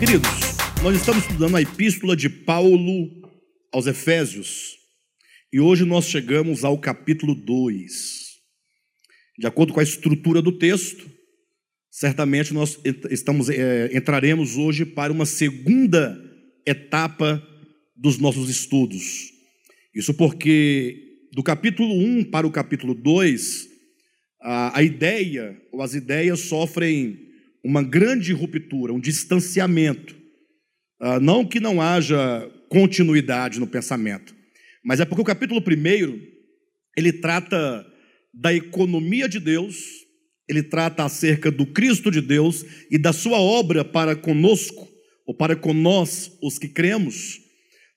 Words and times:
Queridos, 0.00 0.30
nós 0.82 0.96
estamos 0.96 1.22
estudando 1.22 1.56
a 1.56 1.62
epístola 1.62 2.16
de 2.16 2.28
Paulo 2.28 3.10
aos 3.70 3.86
Efésios 3.86 4.78
e 5.52 5.60
hoje 5.60 5.84
nós 5.84 6.06
chegamos 6.06 6.64
ao 6.64 6.78
capítulo 6.78 7.34
2. 7.34 8.30
De 9.38 9.46
acordo 9.46 9.72
com 9.72 9.80
a 9.80 9.82
estrutura 9.82 10.40
do 10.40 10.58
texto, 10.58 11.08
certamente 11.90 12.54
nós 12.54 12.78
estamos, 13.10 13.50
é, 13.50 13.90
entraremos 13.94 14.56
hoje 14.56 14.86
para 14.86 15.12
uma 15.12 15.26
segunda 15.26 16.18
etapa 16.66 17.46
dos 17.94 18.16
nossos 18.16 18.48
estudos. 18.48 19.30
Isso 19.94 20.14
porque 20.14 21.09
do 21.32 21.42
capítulo 21.42 21.94
1 21.94 22.24
para 22.24 22.46
o 22.46 22.50
capítulo 22.50 22.94
2, 22.94 23.68
a, 24.42 24.78
a 24.78 24.82
ideia 24.82 25.60
ou 25.72 25.82
as 25.82 25.94
ideias 25.94 26.40
sofrem 26.40 27.18
uma 27.64 27.82
grande 27.82 28.32
ruptura, 28.32 28.92
um 28.92 29.00
distanciamento. 29.00 30.16
Uh, 31.00 31.20
não 31.20 31.46
que 31.46 31.60
não 31.60 31.80
haja 31.80 32.50
continuidade 32.68 33.58
no 33.58 33.66
pensamento, 33.66 34.34
mas 34.84 35.00
é 35.00 35.04
porque 35.04 35.22
o 35.22 35.24
capítulo 35.24 35.60
1 35.60 36.20
ele 36.96 37.12
trata 37.12 37.86
da 38.34 38.54
economia 38.54 39.28
de 39.28 39.40
Deus 39.40 40.00
ele 40.50 40.64
trata 40.64 41.04
acerca 41.04 41.48
do 41.48 41.64
Cristo 41.64 42.10
de 42.10 42.20
Deus 42.20 42.66
e 42.90 42.98
da 42.98 43.12
sua 43.12 43.38
obra 43.38 43.84
para 43.84 44.16
conosco, 44.16 44.88
ou 45.24 45.32
para 45.32 45.54
com 45.54 45.72
nós, 45.72 46.36
os 46.42 46.58
que 46.58 46.66
cremos, 46.66 47.38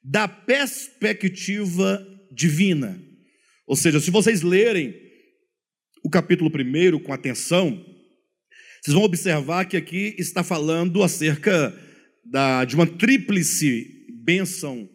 da 0.04 0.27
perspectiva 0.27 2.05
divina. 2.31 3.02
Ou 3.67 3.76
seja, 3.76 3.99
se 3.99 4.12
vocês 4.12 4.41
lerem 4.41 4.94
o 6.04 6.09
capítulo 6.09 6.49
1 6.49 6.99
com 6.99 7.13
atenção, 7.13 7.84
vocês 8.82 8.93
vão 8.93 9.04
observar 9.04 9.65
que 9.65 9.77
aqui 9.77 10.15
está 10.18 10.43
falando 10.43 11.01
acerca 11.01 11.74
da, 12.26 12.65
de 12.65 12.76
uma 12.76 12.85
tríplice 12.85 14.05
bênção 14.24 14.90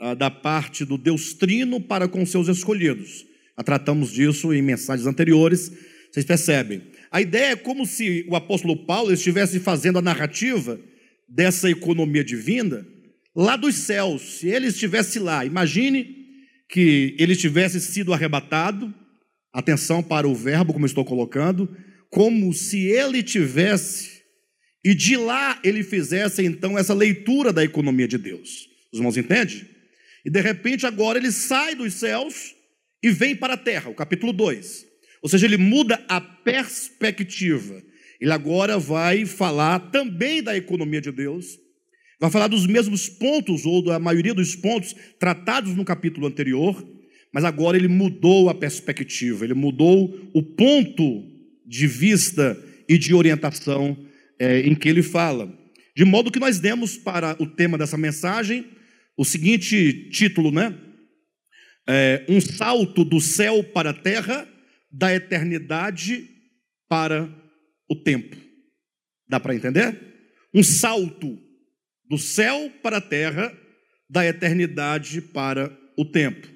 ah, 0.00 0.14
da 0.14 0.30
parte 0.30 0.84
do 0.84 0.96
Deus 0.96 1.34
Trino 1.34 1.80
para 1.80 2.08
com 2.08 2.24
seus 2.24 2.48
escolhidos. 2.48 3.26
Já 3.56 3.64
tratamos 3.64 4.12
disso 4.12 4.52
em 4.52 4.62
mensagens 4.62 5.06
anteriores 5.06 5.72
vocês 6.10 6.24
percebem? 6.24 6.82
A 7.10 7.20
ideia 7.20 7.52
é 7.52 7.56
como 7.56 7.86
se 7.86 8.26
o 8.28 8.36
apóstolo 8.36 8.76
Paulo 8.86 9.12
estivesse 9.12 9.60
fazendo 9.60 9.98
a 9.98 10.02
narrativa 10.02 10.80
dessa 11.28 11.70
economia 11.70 12.24
divina 12.24 12.86
lá 13.36 13.56
dos 13.56 13.74
céus. 13.76 14.38
Se 14.38 14.48
ele 14.48 14.68
estivesse 14.68 15.18
lá, 15.18 15.44
imagine 15.44 16.17
que 16.68 17.16
ele 17.18 17.34
tivesse 17.34 17.80
sido 17.80 18.12
arrebatado, 18.12 18.92
atenção 19.52 20.02
para 20.02 20.28
o 20.28 20.34
verbo, 20.34 20.72
como 20.72 20.86
estou 20.86 21.04
colocando, 21.04 21.74
como 22.10 22.52
se 22.52 22.86
ele 22.86 23.22
tivesse, 23.22 24.22
e 24.84 24.94
de 24.94 25.16
lá 25.16 25.58
ele 25.64 25.82
fizesse 25.82 26.44
então 26.44 26.78
essa 26.78 26.94
leitura 26.94 27.52
da 27.52 27.64
economia 27.64 28.06
de 28.06 28.18
Deus. 28.18 28.68
Os 28.92 28.98
irmãos 28.98 29.16
entendem? 29.16 29.66
E 30.24 30.30
de 30.30 30.40
repente 30.40 30.86
agora 30.86 31.18
ele 31.18 31.32
sai 31.32 31.74
dos 31.74 31.94
céus 31.94 32.54
e 33.02 33.10
vem 33.10 33.34
para 33.34 33.54
a 33.54 33.58
terra, 33.58 33.90
o 33.90 33.94
capítulo 33.94 34.32
2. 34.32 34.86
Ou 35.22 35.28
seja, 35.28 35.46
ele 35.46 35.56
muda 35.56 36.02
a 36.08 36.20
perspectiva. 36.20 37.82
Ele 38.20 38.32
agora 38.32 38.78
vai 38.78 39.24
falar 39.24 39.90
também 39.90 40.42
da 40.42 40.56
economia 40.56 41.00
de 41.00 41.12
Deus, 41.12 41.58
vai 42.20 42.30
falar 42.30 42.48
dos 42.48 42.66
mesmos 42.66 43.08
pontos, 43.08 43.64
ou 43.64 43.82
da 43.82 43.98
maioria 43.98 44.34
dos 44.34 44.56
pontos 44.56 44.94
tratados 45.18 45.74
no 45.74 45.84
capítulo 45.84 46.26
anterior, 46.26 46.86
mas 47.32 47.44
agora 47.44 47.76
ele 47.76 47.88
mudou 47.88 48.48
a 48.48 48.54
perspectiva, 48.54 49.44
ele 49.44 49.54
mudou 49.54 50.30
o 50.34 50.42
ponto 50.42 51.24
de 51.66 51.86
vista 51.86 52.58
e 52.88 52.96
de 52.98 53.14
orientação 53.14 53.96
é, 54.38 54.60
em 54.60 54.74
que 54.74 54.88
ele 54.88 55.02
fala. 55.02 55.52
De 55.94 56.04
modo 56.04 56.30
que 56.30 56.40
nós 56.40 56.58
demos 56.58 56.96
para 56.96 57.36
o 57.40 57.46
tema 57.46 57.76
dessa 57.76 57.96
mensagem 57.96 58.64
o 59.16 59.24
seguinte 59.24 60.10
título, 60.10 60.50
né? 60.50 60.76
É, 61.88 62.24
um 62.28 62.40
salto 62.40 63.04
do 63.04 63.20
céu 63.20 63.64
para 63.64 63.90
a 63.90 63.94
terra 63.94 64.48
da 64.90 65.14
eternidade 65.14 66.28
para 66.88 67.28
o 67.88 67.96
tempo. 67.96 68.36
Dá 69.28 69.40
para 69.40 69.54
entender? 69.54 69.98
Um 70.54 70.62
salto 70.62 71.38
do 72.08 72.16
céu 72.16 72.70
para 72.82 72.96
a 72.96 73.00
terra, 73.00 73.52
da 74.08 74.26
eternidade 74.26 75.20
para 75.20 75.76
o 75.96 76.04
tempo. 76.04 76.48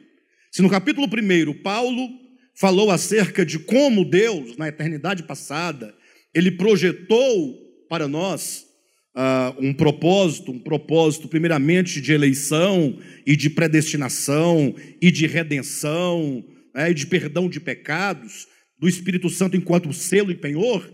Se 0.50 0.62
no 0.62 0.70
capítulo 0.70 1.06
1 1.06 1.62
Paulo 1.62 2.08
falou 2.54 2.90
acerca 2.90 3.44
de 3.44 3.58
como 3.58 4.04
Deus, 4.04 4.56
na 4.56 4.68
eternidade 4.68 5.22
passada, 5.22 5.94
ele 6.34 6.50
projetou 6.50 7.58
para 7.88 8.08
nós 8.08 8.66
uh, 9.14 9.54
um 9.58 9.74
propósito, 9.74 10.52
um 10.52 10.58
propósito 10.58 11.28
primeiramente 11.28 12.00
de 12.00 12.12
eleição 12.12 12.98
e 13.26 13.36
de 13.36 13.50
predestinação 13.50 14.74
e 15.00 15.10
de 15.10 15.26
redenção, 15.26 16.44
é, 16.74 16.90
e 16.90 16.94
de 16.94 17.06
perdão 17.06 17.48
de 17.48 17.60
pecados, 17.60 18.46
do 18.78 18.88
Espírito 18.88 19.28
Santo 19.28 19.56
enquanto 19.56 19.92
selo 19.92 20.30
e 20.30 20.34
penhor, 20.34 20.90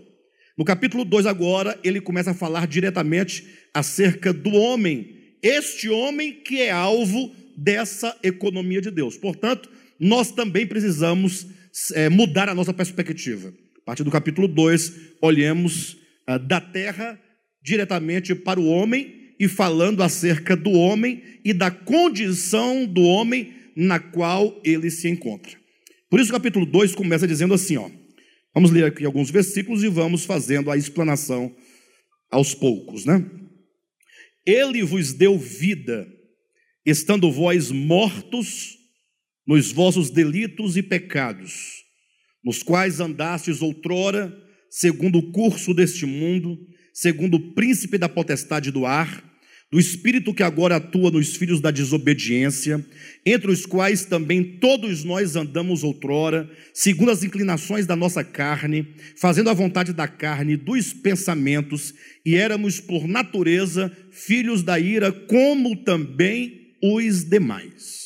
no 0.59 0.65
capítulo 0.65 1.05
2 1.05 1.25
agora, 1.25 1.79
ele 1.85 2.01
começa 2.01 2.33
a 2.33 2.35
falar 2.35 2.67
diretamente 2.67 3.47
acerca 3.75 4.33
do 4.33 4.51
homem, 4.51 5.17
este 5.43 5.89
homem 5.89 6.33
que 6.33 6.61
é 6.61 6.71
alvo 6.71 7.33
dessa 7.57 8.17
economia 8.23 8.81
de 8.81 8.91
Deus. 8.91 9.17
Portanto, 9.17 9.71
nós 9.99 10.31
também 10.31 10.67
precisamos 10.67 11.47
é, 11.95 12.09
mudar 12.09 12.49
a 12.49 12.55
nossa 12.55 12.73
perspectiva. 12.73 13.53
A 13.83 13.85
partir 13.85 14.05
do 14.05 14.11
capítulo 14.11 14.47
2, 14.47 14.93
olhemos 15.23 15.97
ah, 16.27 16.39
da 16.39 16.61
terra 16.61 17.19
diretamente 17.63 18.35
para 18.35 18.61
o 18.61 18.67
homem 18.67 19.33
e 19.41 19.49
falando 19.49 20.03
acerca 20.03 20.57
do 20.57 20.71
homem 20.71 21.23
e 21.45 21.53
da 21.53 21.71
condição 21.71 22.85
do 22.87 23.03
homem 23.03 23.55
na 23.77 23.99
qual 23.99 24.61
ele 24.65 24.91
se 24.91 25.09
encontra. 25.09 25.53
Por 26.11 26.19
isso 26.19 26.31
o 26.31 26.35
capítulo 26.35 26.67
2 26.67 26.95
começa 26.95 27.27
dizendo 27.27 27.55
assim, 27.55 27.77
ó. 27.77 27.89
Vamos 28.55 28.71
ler 28.71 28.85
aqui 28.85 29.05
alguns 29.05 29.31
versículos 29.31 29.85
e 29.85 29.89
vamos 29.89 30.25
fazendo 30.25 30.71
a 30.71 30.77
explanação 30.77 31.55
aos 32.31 32.55
poucos, 32.55 33.05
né? 33.05 33.25
Ele 34.49 34.83
vos 34.83 35.13
deu 35.13 35.39
vida, 35.39 36.09
estando 36.87 37.31
vós 37.31 37.71
mortos 37.71 38.79
nos 39.47 39.71
vossos 39.71 40.09
delitos 40.09 40.75
e 40.75 40.83
pecados, 40.83 41.85
nos 42.43 42.63
quais 42.63 42.99
andastes 42.99 43.61
outrora, 43.61 44.35
segundo 44.71 45.19
o 45.19 45.33
curso 45.33 45.75
deste 45.75 46.07
mundo, 46.07 46.59
segundo 46.95 47.35
o 47.35 47.53
príncipe 47.53 47.99
da 47.99 48.09
potestade 48.09 48.71
do 48.71 48.87
ar, 48.87 49.23
do 49.71 49.79
espírito 49.79 50.33
que 50.33 50.43
agora 50.43 50.77
atua 50.77 51.11
nos 51.11 51.37
filhos 51.37 51.61
da 51.61 51.71
desobediência, 51.71 52.85
entre 53.25 53.51
os 53.51 53.67
quais 53.67 54.07
também 54.07 54.59
todos 54.59 55.05
nós 55.05 55.37
andamos 55.37 55.85
outrora, 55.85 56.51
segundo 56.73 57.11
as 57.11 57.23
inclinações 57.23 57.85
da 57.87 57.95
nossa 57.95 58.25
carne, 58.25 58.95
fazendo 59.21 59.51
a 59.51 59.55
vontade 59.55 59.93
da 59.93 60.09
carne 60.09 60.57
dos 60.57 60.95
pensamentos, 60.95 61.93
e 62.25 62.35
éramos 62.35 62.81
por 62.81 63.07
natureza 63.07 63.95
filhos 64.11 64.63
da 64.63 64.79
ira, 64.81 65.13
como 65.13 65.77
também 65.85 66.75
os 66.83 67.25
demais. 67.25 67.99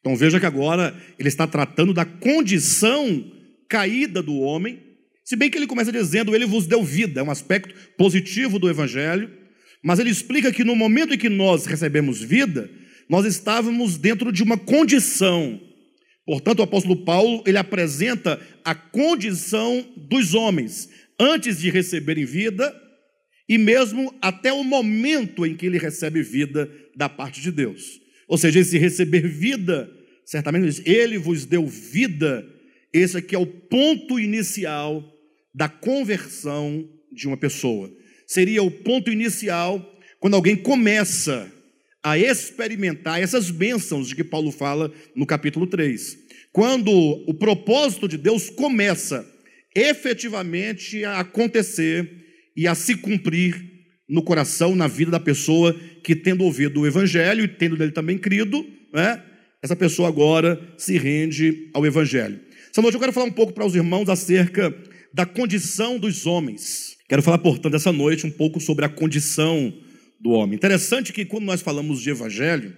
Então 0.00 0.16
veja 0.16 0.38
que 0.38 0.46
agora 0.46 0.96
ele 1.18 1.28
está 1.28 1.46
tratando 1.46 1.92
da 1.92 2.04
condição 2.04 3.24
caída 3.68 4.22
do 4.22 4.36
homem, 4.36 4.80
se 5.24 5.36
bem 5.36 5.50
que 5.50 5.58
ele 5.58 5.66
começa 5.66 5.92
dizendo, 5.92 6.34
ele 6.34 6.46
vos 6.46 6.66
deu 6.66 6.82
vida, 6.82 7.20
é 7.20 7.22
um 7.22 7.30
aspecto 7.30 7.74
positivo 7.98 8.58
do 8.58 8.70
evangelho, 8.70 9.30
mas 9.82 9.98
ele 9.98 10.10
explica 10.10 10.52
que 10.52 10.64
no 10.64 10.74
momento 10.74 11.14
em 11.14 11.18
que 11.18 11.28
nós 11.28 11.66
recebemos 11.66 12.20
vida, 12.20 12.70
nós 13.08 13.24
estávamos 13.24 13.96
dentro 13.96 14.32
de 14.32 14.42
uma 14.42 14.58
condição. 14.58 15.60
Portanto, 16.26 16.58
o 16.60 16.62
apóstolo 16.62 17.04
Paulo, 17.04 17.42
ele 17.46 17.56
apresenta 17.56 18.40
a 18.64 18.74
condição 18.74 19.86
dos 19.96 20.34
homens 20.34 20.88
antes 21.18 21.58
de 21.58 21.70
receberem 21.70 22.24
vida 22.24 22.74
e 23.48 23.56
mesmo 23.56 24.14
até 24.20 24.52
o 24.52 24.62
momento 24.62 25.46
em 25.46 25.56
que 25.56 25.64
ele 25.64 25.78
recebe 25.78 26.22
vida 26.22 26.70
da 26.94 27.08
parte 27.08 27.40
de 27.40 27.50
Deus. 27.50 27.98
Ou 28.28 28.36
seja, 28.36 28.60
esse 28.60 28.76
receber 28.76 29.26
vida, 29.26 29.90
certamente 30.26 30.82
ele 30.84 31.16
vos 31.16 31.46
deu 31.46 31.66
vida, 31.66 32.46
esse 32.92 33.16
aqui 33.16 33.34
é 33.34 33.38
o 33.38 33.46
ponto 33.46 34.20
inicial 34.20 35.02
da 35.54 35.68
conversão 35.68 36.86
de 37.10 37.26
uma 37.26 37.38
pessoa 37.38 37.90
seria 38.28 38.62
o 38.62 38.70
ponto 38.70 39.10
inicial 39.10 39.84
quando 40.20 40.34
alguém 40.34 40.54
começa 40.54 41.50
a 42.02 42.18
experimentar 42.18 43.20
essas 43.20 43.50
bênçãos 43.50 44.08
de 44.08 44.14
que 44.14 44.22
Paulo 44.22 44.52
fala 44.52 44.92
no 45.16 45.26
capítulo 45.26 45.66
3. 45.66 46.16
Quando 46.52 46.92
o 46.92 47.34
propósito 47.34 48.06
de 48.06 48.16
Deus 48.18 48.50
começa 48.50 49.26
efetivamente 49.74 51.04
a 51.04 51.20
acontecer 51.20 52.08
e 52.56 52.66
a 52.68 52.74
se 52.74 52.94
cumprir 52.96 53.60
no 54.08 54.22
coração, 54.22 54.76
na 54.76 54.86
vida 54.86 55.10
da 55.10 55.20
pessoa 55.20 55.74
que, 56.04 56.14
tendo 56.14 56.44
ouvido 56.44 56.80
o 56.80 56.86
evangelho 56.86 57.44
e 57.44 57.48
tendo 57.48 57.76
nele 57.76 57.92
também 57.92 58.18
crido, 58.18 58.64
né, 58.92 59.22
essa 59.62 59.76
pessoa 59.76 60.08
agora 60.08 60.60
se 60.76 60.96
rende 60.96 61.70
ao 61.74 61.84
Evangelho. 61.84 62.40
Essa 62.70 62.80
noite 62.80 62.94
eu 62.94 63.00
quero 63.00 63.12
falar 63.12 63.26
um 63.26 63.32
pouco 63.32 63.52
para 63.52 63.66
os 63.66 63.74
irmãos 63.74 64.08
acerca 64.08 64.74
da 65.12 65.26
condição 65.26 65.98
dos 65.98 66.26
homens. 66.26 66.97
Quero 67.08 67.22
falar, 67.22 67.38
portanto, 67.38 67.74
essa 67.74 67.90
noite 67.90 68.26
um 68.26 68.30
pouco 68.30 68.60
sobre 68.60 68.84
a 68.84 68.88
condição 68.88 69.72
do 70.20 70.30
homem. 70.30 70.56
Interessante 70.56 71.10
que 71.10 71.24
quando 71.24 71.44
nós 71.44 71.62
falamos 71.62 72.02
de 72.02 72.10
Evangelho, 72.10 72.76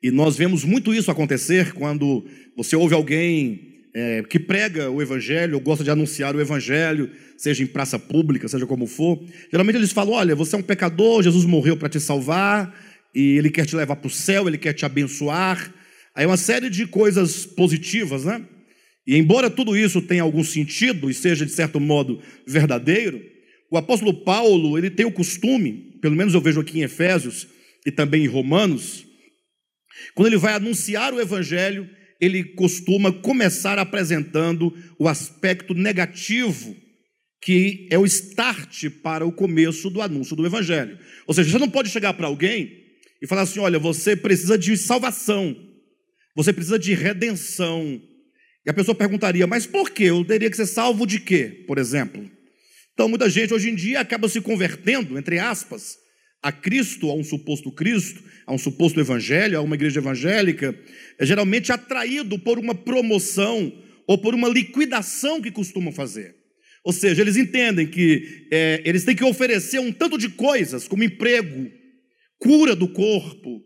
e 0.00 0.12
nós 0.12 0.36
vemos 0.36 0.62
muito 0.62 0.94
isso 0.94 1.10
acontecer 1.10 1.72
quando 1.72 2.24
você 2.56 2.76
ouve 2.76 2.94
alguém 2.94 3.68
é, 3.92 4.22
que 4.22 4.38
prega 4.38 4.88
o 4.88 5.02
Evangelho, 5.02 5.56
ou 5.56 5.60
gosta 5.60 5.82
de 5.82 5.90
anunciar 5.90 6.36
o 6.36 6.40
Evangelho, 6.40 7.10
seja 7.36 7.64
em 7.64 7.66
praça 7.66 7.98
pública, 7.98 8.46
seja 8.46 8.64
como 8.64 8.86
for. 8.86 9.20
Geralmente 9.50 9.74
eles 9.74 9.90
falam: 9.90 10.14
olha, 10.14 10.36
você 10.36 10.54
é 10.54 10.58
um 10.58 10.62
pecador, 10.62 11.20
Jesus 11.24 11.44
morreu 11.44 11.76
para 11.76 11.88
te 11.88 11.98
salvar, 11.98 12.72
e 13.12 13.38
ele 13.38 13.50
quer 13.50 13.66
te 13.66 13.74
levar 13.74 13.96
para 13.96 14.06
o 14.06 14.10
céu, 14.10 14.46
ele 14.46 14.58
quer 14.58 14.72
te 14.72 14.86
abençoar. 14.86 15.74
Aí 16.14 16.24
uma 16.24 16.36
série 16.36 16.70
de 16.70 16.86
coisas 16.86 17.44
positivas, 17.44 18.24
né? 18.24 18.40
E 19.04 19.16
embora 19.16 19.50
tudo 19.50 19.76
isso 19.76 20.00
tenha 20.00 20.22
algum 20.22 20.44
sentido 20.44 21.10
e 21.10 21.14
seja 21.14 21.44
de 21.44 21.50
certo 21.50 21.80
modo 21.80 22.20
verdadeiro, 22.46 23.20
o 23.70 23.76
apóstolo 23.76 24.24
Paulo, 24.24 24.78
ele 24.78 24.90
tem 24.90 25.06
o 25.06 25.12
costume, 25.12 25.98
pelo 26.00 26.16
menos 26.16 26.34
eu 26.34 26.40
vejo 26.40 26.60
aqui 26.60 26.78
em 26.78 26.82
Efésios 26.82 27.46
e 27.86 27.90
também 27.90 28.24
em 28.24 28.28
Romanos, 28.28 29.06
quando 30.14 30.28
ele 30.28 30.36
vai 30.36 30.54
anunciar 30.54 31.12
o 31.12 31.20
evangelho, 31.20 31.88
ele 32.20 32.42
costuma 32.42 33.12
começar 33.12 33.78
apresentando 33.78 34.74
o 34.98 35.08
aspecto 35.08 35.74
negativo 35.74 36.76
que 37.40 37.88
é 37.90 37.98
o 37.98 38.04
start 38.04 38.90
para 39.02 39.24
o 39.24 39.32
começo 39.32 39.88
do 39.88 40.02
anúncio 40.02 40.34
do 40.34 40.44
evangelho. 40.44 40.98
Ou 41.26 41.34
seja, 41.34 41.50
você 41.50 41.58
não 41.58 41.70
pode 41.70 41.88
chegar 41.88 42.12
para 42.14 42.26
alguém 42.26 42.84
e 43.22 43.26
falar 43.26 43.42
assim: 43.42 43.60
"Olha, 43.60 43.78
você 43.78 44.16
precisa 44.16 44.58
de 44.58 44.76
salvação. 44.76 45.56
Você 46.34 46.52
precisa 46.52 46.78
de 46.78 46.94
redenção. 46.94 48.00
E 48.66 48.70
a 48.70 48.74
pessoa 48.74 48.94
perguntaria, 48.94 49.46
mas 49.46 49.66
por 49.66 49.90
que? 49.90 50.04
Eu 50.04 50.24
teria 50.24 50.50
que 50.50 50.56
ser 50.56 50.66
salvo 50.66 51.06
de 51.06 51.18
quê, 51.20 51.64
por 51.66 51.78
exemplo? 51.78 52.28
Então, 52.98 53.08
muita 53.08 53.30
gente 53.30 53.54
hoje 53.54 53.70
em 53.70 53.76
dia 53.76 54.00
acaba 54.00 54.28
se 54.28 54.40
convertendo, 54.40 55.16
entre 55.16 55.38
aspas, 55.38 55.96
a 56.42 56.50
Cristo, 56.50 57.08
a 57.08 57.14
um 57.14 57.22
suposto 57.22 57.70
Cristo, 57.70 58.20
a 58.44 58.52
um 58.52 58.58
suposto 58.58 58.98
evangelho, 58.98 59.56
a 59.56 59.62
uma 59.62 59.76
igreja 59.76 60.00
evangélica, 60.00 60.76
é 61.16 61.24
geralmente 61.24 61.70
atraído 61.70 62.36
por 62.40 62.58
uma 62.58 62.74
promoção 62.74 63.72
ou 64.04 64.18
por 64.18 64.34
uma 64.34 64.48
liquidação 64.48 65.40
que 65.40 65.52
costumam 65.52 65.92
fazer. 65.92 66.34
Ou 66.84 66.92
seja, 66.92 67.22
eles 67.22 67.36
entendem 67.36 67.86
que 67.86 68.48
é, 68.50 68.82
eles 68.84 69.04
têm 69.04 69.14
que 69.14 69.22
oferecer 69.22 69.78
um 69.78 69.92
tanto 69.92 70.18
de 70.18 70.30
coisas, 70.30 70.88
como 70.88 71.04
emprego, 71.04 71.70
cura 72.40 72.74
do 72.74 72.88
corpo, 72.88 73.62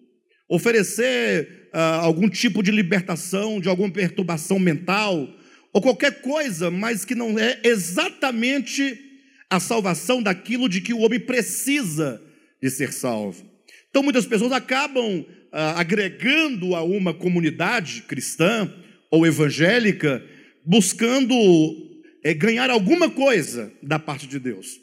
oferecer 0.46 1.70
algum 1.72 2.28
tipo 2.28 2.62
de 2.62 2.70
libertação 2.70 3.62
de 3.62 3.70
alguma 3.70 3.90
perturbação 3.90 4.58
mental, 4.58 5.26
ou 5.72 5.80
qualquer 5.80 6.20
coisa, 6.20 6.70
mas 6.70 7.02
que 7.02 7.14
não 7.14 7.38
é 7.38 7.60
exatamente 7.64 9.10
a 9.52 9.60
salvação 9.60 10.22
daquilo 10.22 10.68
de 10.68 10.80
que 10.80 10.94
o 10.94 11.00
homem 11.00 11.20
precisa 11.20 12.22
de 12.60 12.70
ser 12.70 12.92
salvo. 12.92 13.44
Então 13.90 14.02
muitas 14.02 14.24
pessoas 14.24 14.50
acabam 14.50 15.26
ah, 15.52 15.78
agregando 15.78 16.74
a 16.74 16.82
uma 16.82 17.12
comunidade 17.12 18.02
cristã 18.08 18.72
ou 19.10 19.26
evangélica, 19.26 20.24
buscando 20.64 21.34
é, 22.24 22.32
ganhar 22.32 22.70
alguma 22.70 23.10
coisa 23.10 23.70
da 23.82 23.98
parte 23.98 24.26
de 24.26 24.38
Deus, 24.38 24.80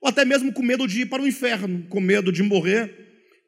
ou 0.00 0.08
até 0.08 0.24
mesmo 0.24 0.52
com 0.52 0.62
medo 0.62 0.86
de 0.86 1.00
ir 1.00 1.06
para 1.06 1.20
o 1.20 1.26
inferno, 1.26 1.84
com 1.88 2.00
medo 2.00 2.30
de 2.30 2.44
morrer, 2.44 2.94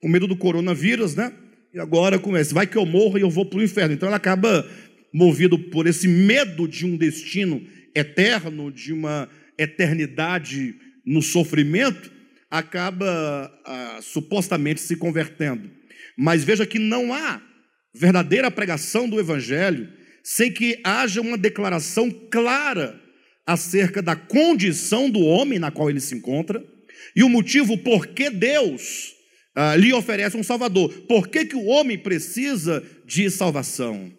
com 0.01 0.09
medo 0.09 0.27
do 0.27 0.37
coronavírus, 0.37 1.15
né? 1.15 1.33
e 1.73 1.79
agora 1.79 2.19
começa, 2.19 2.53
vai 2.53 2.67
que 2.67 2.77
eu 2.77 2.85
morro 2.85 3.17
e 3.17 3.23
eu 3.23 3.31
vou 3.31 3.47
para 3.47 3.61
o 3.61 3.63
inferno. 3.63 3.95
Então 3.95 4.09
ela 4.09 4.17
acaba 4.17 4.69
movido 5.13 5.57
por 5.57 5.87
esse 5.87 6.09
medo 6.09 6.67
de 6.67 6.85
um 6.85 6.97
destino 6.97 7.65
eterno, 7.95 8.73
de 8.73 8.93
uma 8.93 9.29
eternidade 9.59 10.75
no 11.05 11.23
sofrimento, 11.23 12.11
acaba 12.51 13.53
ah, 13.65 13.99
supostamente 14.03 14.81
se 14.81 14.97
convertendo. 14.97 15.71
Mas 16.17 16.45
veja 16.45 16.67
que 16.67 16.79
não 16.79 17.13
há 17.13 17.43
verdadeira 17.95 18.51
pregação 18.51 19.09
do 19.09 19.19
Evangelho 19.19 19.89
sem 20.23 20.53
que 20.53 20.81
haja 20.85 21.21
uma 21.21 21.37
declaração 21.37 22.11
clara 22.31 23.01
acerca 23.47 24.01
da 24.01 24.17
condição 24.17 25.11
do 25.11 25.21
homem 25.21 25.59
na 25.59 25.71
qual 25.71 25.91
ele 25.91 26.01
se 26.01 26.15
encontra 26.15 26.65
e 27.15 27.23
o 27.23 27.29
motivo 27.29 27.77
por 27.79 28.07
que 28.07 28.31
Deus 28.31 29.15
ah, 29.55 29.77
lhe 29.77 29.93
oferece 29.93 30.37
um 30.37 30.43
Salvador. 30.43 30.91
Por 31.07 31.29
que, 31.29 31.45
que 31.45 31.57
o 31.57 31.67
homem 31.67 31.99
precisa 31.99 32.83
de 33.07 33.31
salvação? 33.31 34.13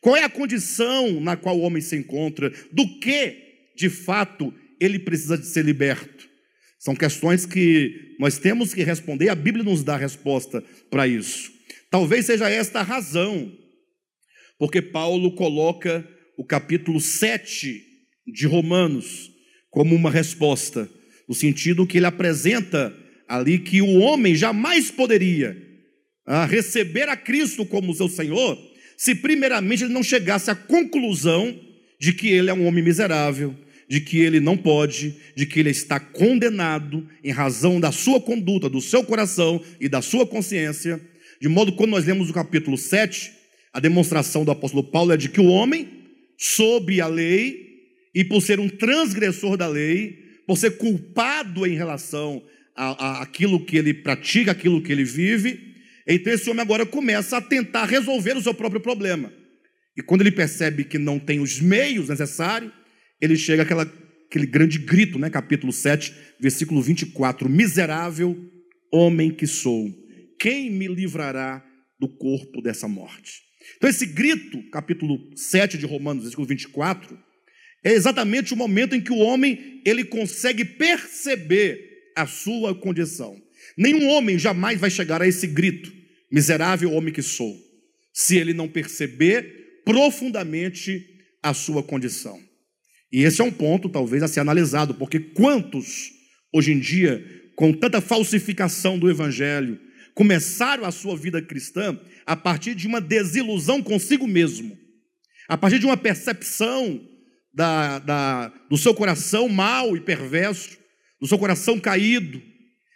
Qual 0.00 0.16
é 0.16 0.24
a 0.24 0.28
condição 0.28 1.20
na 1.20 1.36
qual 1.36 1.56
o 1.58 1.62
homem 1.62 1.80
se 1.80 1.96
encontra? 1.96 2.52
Do 2.72 2.98
que, 2.98 3.36
de 3.76 3.88
fato, 3.88 4.52
ele 4.82 4.98
precisa 4.98 5.36
de 5.38 5.46
ser 5.46 5.64
liberto? 5.64 6.28
São 6.78 6.94
questões 6.96 7.46
que 7.46 8.16
nós 8.18 8.38
temos 8.38 8.74
que 8.74 8.82
responder, 8.82 9.28
a 9.28 9.34
Bíblia 9.34 9.64
nos 9.64 9.84
dá 9.84 9.94
a 9.94 9.98
resposta 9.98 10.62
para 10.90 11.06
isso. 11.06 11.52
Talvez 11.90 12.26
seja 12.26 12.50
esta 12.50 12.80
a 12.80 12.82
razão, 12.82 13.52
porque 14.58 14.82
Paulo 14.82 15.34
coloca 15.34 16.06
o 16.36 16.44
capítulo 16.44 17.00
7 17.00 17.80
de 18.26 18.46
Romanos 18.46 19.30
como 19.70 19.94
uma 19.94 20.10
resposta, 20.10 20.88
no 21.28 21.34
sentido 21.34 21.86
que 21.86 21.98
ele 21.98 22.06
apresenta 22.06 22.94
ali 23.28 23.58
que 23.58 23.80
o 23.80 24.00
homem 24.00 24.34
jamais 24.34 24.90
poderia 24.90 25.56
ah, 26.26 26.44
receber 26.44 27.08
a 27.08 27.16
Cristo 27.16 27.64
como 27.64 27.94
seu 27.94 28.08
Senhor, 28.08 28.58
se 28.96 29.14
primeiramente 29.14 29.84
ele 29.84 29.92
não 29.92 30.02
chegasse 30.02 30.50
à 30.50 30.54
conclusão 30.54 31.58
de 31.98 32.12
que 32.12 32.28
ele 32.28 32.50
é 32.50 32.54
um 32.54 32.66
homem 32.66 32.82
miserável, 32.82 33.56
de 33.92 34.00
que 34.00 34.20
ele 34.20 34.40
não 34.40 34.56
pode, 34.56 35.16
de 35.36 35.44
que 35.44 35.60
ele 35.60 35.68
está 35.68 36.00
condenado 36.00 37.06
em 37.22 37.30
razão 37.30 37.78
da 37.78 37.92
sua 37.92 38.18
conduta, 38.18 38.66
do 38.66 38.80
seu 38.80 39.04
coração 39.04 39.62
e 39.78 39.86
da 39.86 40.00
sua 40.00 40.26
consciência. 40.26 40.98
De 41.38 41.46
modo 41.46 41.72
que 41.72 41.76
quando 41.76 41.90
nós 41.90 42.06
lemos 42.06 42.30
o 42.30 42.32
capítulo 42.32 42.78
7, 42.78 43.30
a 43.70 43.78
demonstração 43.78 44.46
do 44.46 44.50
apóstolo 44.50 44.82
Paulo 44.82 45.12
é 45.12 45.16
de 45.18 45.28
que 45.28 45.42
o 45.42 45.44
homem, 45.44 45.90
sob 46.38 47.02
a 47.02 47.06
lei, 47.06 47.68
e 48.14 48.24
por 48.24 48.40
ser 48.40 48.58
um 48.58 48.66
transgressor 48.66 49.58
da 49.58 49.68
lei, 49.68 50.40
por 50.46 50.56
ser 50.56 50.78
culpado 50.78 51.66
em 51.66 51.76
relação 51.76 52.42
a, 52.74 53.08
a, 53.18 53.22
aquilo 53.22 53.62
que 53.62 53.76
ele 53.76 53.92
pratica, 53.92 54.52
aquilo 54.52 54.80
que 54.80 54.90
ele 54.90 55.04
vive. 55.04 55.60
Então 56.08 56.32
esse 56.32 56.48
homem 56.48 56.62
agora 56.62 56.86
começa 56.86 57.36
a 57.36 57.42
tentar 57.42 57.84
resolver 57.84 58.38
o 58.38 58.42
seu 58.42 58.54
próprio 58.54 58.80
problema. 58.80 59.30
E 59.94 60.00
quando 60.00 60.22
ele 60.22 60.32
percebe 60.32 60.82
que 60.82 60.96
não 60.96 61.18
tem 61.18 61.40
os 61.40 61.60
meios 61.60 62.08
necessários, 62.08 62.72
ele 63.22 63.36
chega 63.36 63.62
àquela, 63.62 63.84
aquele 64.26 64.46
grande 64.46 64.80
grito, 64.80 65.16
né? 65.16 65.30
capítulo 65.30 65.72
7, 65.72 66.12
versículo 66.40 66.82
24: 66.82 67.48
Miserável 67.48 68.36
homem 68.92 69.30
que 69.30 69.46
sou, 69.46 69.88
quem 70.40 70.68
me 70.68 70.88
livrará 70.88 71.64
do 72.00 72.08
corpo 72.08 72.60
dessa 72.60 72.88
morte? 72.88 73.40
Então, 73.76 73.88
esse 73.88 74.04
grito, 74.04 74.60
capítulo 74.70 75.30
7 75.36 75.78
de 75.78 75.86
Romanos, 75.86 76.24
versículo 76.24 76.48
24, 76.48 77.16
é 77.84 77.92
exatamente 77.92 78.52
o 78.52 78.56
momento 78.56 78.96
em 78.96 79.00
que 79.00 79.12
o 79.12 79.18
homem 79.18 79.80
ele 79.86 80.04
consegue 80.04 80.64
perceber 80.64 81.80
a 82.16 82.26
sua 82.26 82.74
condição. 82.74 83.40
Nenhum 83.76 84.08
homem 84.08 84.36
jamais 84.36 84.80
vai 84.80 84.90
chegar 84.90 85.22
a 85.22 85.28
esse 85.28 85.46
grito: 85.46 85.92
miserável 86.28 86.92
homem 86.92 87.14
que 87.14 87.22
sou, 87.22 87.56
se 88.12 88.36
ele 88.36 88.52
não 88.52 88.68
perceber 88.68 89.82
profundamente 89.84 91.06
a 91.40 91.54
sua 91.54 91.84
condição. 91.84 92.51
E 93.12 93.24
esse 93.24 93.40
é 93.40 93.44
um 93.44 93.50
ponto, 93.52 93.88
talvez, 93.88 94.22
a 94.22 94.28
ser 94.28 94.40
analisado, 94.40 94.94
porque 94.94 95.20
quantos, 95.20 96.10
hoje 96.52 96.72
em 96.72 96.78
dia, 96.78 97.22
com 97.54 97.72
tanta 97.72 98.00
falsificação 98.00 98.98
do 98.98 99.10
evangelho, 99.10 99.78
começaram 100.14 100.84
a 100.84 100.90
sua 100.90 101.16
vida 101.16 101.42
cristã 101.42 101.98
a 102.24 102.34
partir 102.34 102.74
de 102.74 102.86
uma 102.86 103.00
desilusão 103.00 103.82
consigo 103.82 104.26
mesmo, 104.26 104.76
a 105.48 105.58
partir 105.58 105.78
de 105.78 105.86
uma 105.86 105.96
percepção 105.96 107.06
da, 107.52 107.98
da, 107.98 108.48
do 108.70 108.78
seu 108.78 108.94
coração 108.94 109.48
mau 109.48 109.96
e 109.96 110.00
perverso, 110.00 110.78
do 111.20 111.26
seu 111.26 111.38
coração 111.38 111.78
caído, 111.78 112.40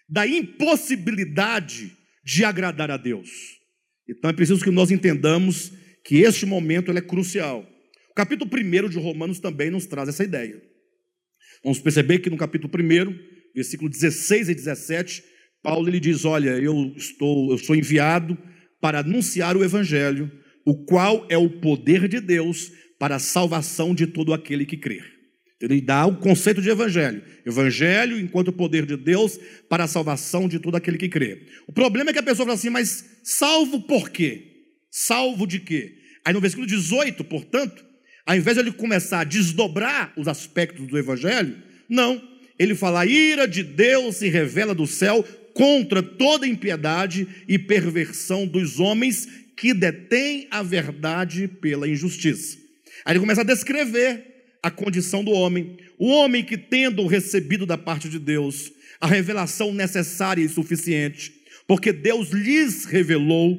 da 0.09 0.27
impossibilidade 0.27 1.93
de 2.25 2.45
agradar 2.45 2.91
a 2.91 2.97
Deus. 2.97 3.29
Então 4.09 4.31
é 4.31 4.33
preciso 4.33 4.65
que 4.65 4.71
nós 4.71 4.91
entendamos 4.91 5.73
que 6.05 6.17
este 6.19 6.47
momento 6.47 6.91
é 6.91 7.01
crucial. 7.01 7.67
Capítulo 8.17 8.51
1 8.51 8.89
de 8.89 8.99
Romanos 8.99 9.39
também 9.41 9.71
nos 9.71 9.85
traz 9.85 10.09
essa 10.09 10.25
ideia. 10.25 10.59
Vamos 11.63 11.79
perceber 11.79 12.21
que 12.21 12.31
no 12.31 12.39
capítulo 12.39 12.73
1, 12.75 13.15
versículo 13.55 13.91
16 13.91 14.49
e 14.49 14.55
17, 14.55 15.23
Paulo 15.63 15.87
ele 15.87 16.01
diz: 16.01 16.25
Olha, 16.25 16.59
eu 16.59 16.95
estou, 16.97 17.53
eu 17.53 17.59
sou 17.59 17.77
enviado 17.77 18.39
para 18.81 19.01
anunciar 19.01 19.55
o 19.55 19.63
evangelho, 19.63 20.33
o 20.65 20.87
qual 20.87 21.27
é 21.29 21.37
o 21.37 21.61
poder 21.61 22.09
de 22.09 22.19
Deus 22.19 22.73
para 22.99 23.17
a 23.17 23.19
salvação 23.19 23.95
de 23.95 24.07
todo 24.07 24.33
aquele 24.33 24.65
que 24.65 24.79
crer. 24.79 25.05
Ele 25.61 25.83
dá 25.83 26.07
o 26.07 26.17
conceito 26.17 26.63
de 26.63 26.71
evangelho. 26.71 27.23
Evangelho 27.45 28.19
enquanto 28.19 28.51
poder 28.51 28.87
de 28.87 28.97
Deus 28.97 29.39
para 29.69 29.85
a 29.85 29.89
salvação 29.89 30.49
de 30.49 30.59
todo 30.59 30.75
aquele 30.75 30.97
que 30.97 31.09
crê. 31.09 31.47
O 31.67 31.73
problema 31.73 32.11
é 32.11 32.13
que 32.15 32.19
a 32.19 32.23
pessoa 32.23 32.47
fala 32.47 32.57
assim, 32.57 32.71
mas 32.71 33.05
salvo 33.23 33.83
por 33.83 34.09
quê? 34.09 34.69
Salvo 34.91 35.47
de 35.47 35.61
quê? 35.61 35.97
Aí 36.25 36.35
no 36.35 36.41
versículo 36.41 36.67
18, 36.67 37.25
portanto, 37.25 37.86
ao 38.27 38.37
invés 38.37 38.57
de 38.57 38.63
ele 38.65 38.73
começar 38.73 39.21
a 39.21 39.25
desdobrar 39.25 40.13
os 40.17 40.27
aspectos 40.27 40.87
do 40.89 40.99
evangelho, 40.99 41.57
não, 41.89 42.21
ele 42.59 42.75
fala: 42.75 43.03
a 43.03 43.07
ira 43.07 43.47
de 43.47 43.63
Deus 43.63 44.17
se 44.17 44.29
revela 44.29 44.75
do 44.75 44.87
céu 44.87 45.25
contra 45.55 46.03
toda 46.03 46.47
impiedade 46.47 47.27
e 47.47 47.59
perversão 47.59 48.47
dos 48.47 48.81
homens 48.81 49.29
que 49.57 49.73
detêm 49.73 50.49
a 50.51 50.63
verdade 50.63 51.49
pela 51.49 51.89
injustiça. 51.89 52.59
Aí 53.05 53.13
ele 53.13 53.21
começa 53.21 53.41
a 53.41 53.45
descrever 53.45 54.25
a 54.63 54.71
condição 54.71 55.23
do 55.23 55.31
homem. 55.31 55.79
O 55.99 56.09
homem 56.09 56.45
que, 56.45 56.59
tendo 56.59 57.07
recebido 57.07 57.65
da 57.65 57.79
parte 57.79 58.09
de 58.09 58.19
Deus 58.19 58.73
a 59.01 59.07
revelação 59.07 59.73
necessária 59.73 60.43
e 60.43 60.49
suficiente, 60.49 61.33
porque 61.67 61.93
Deus 61.93 62.31
lhes 62.31 62.85
revelou, 62.85 63.59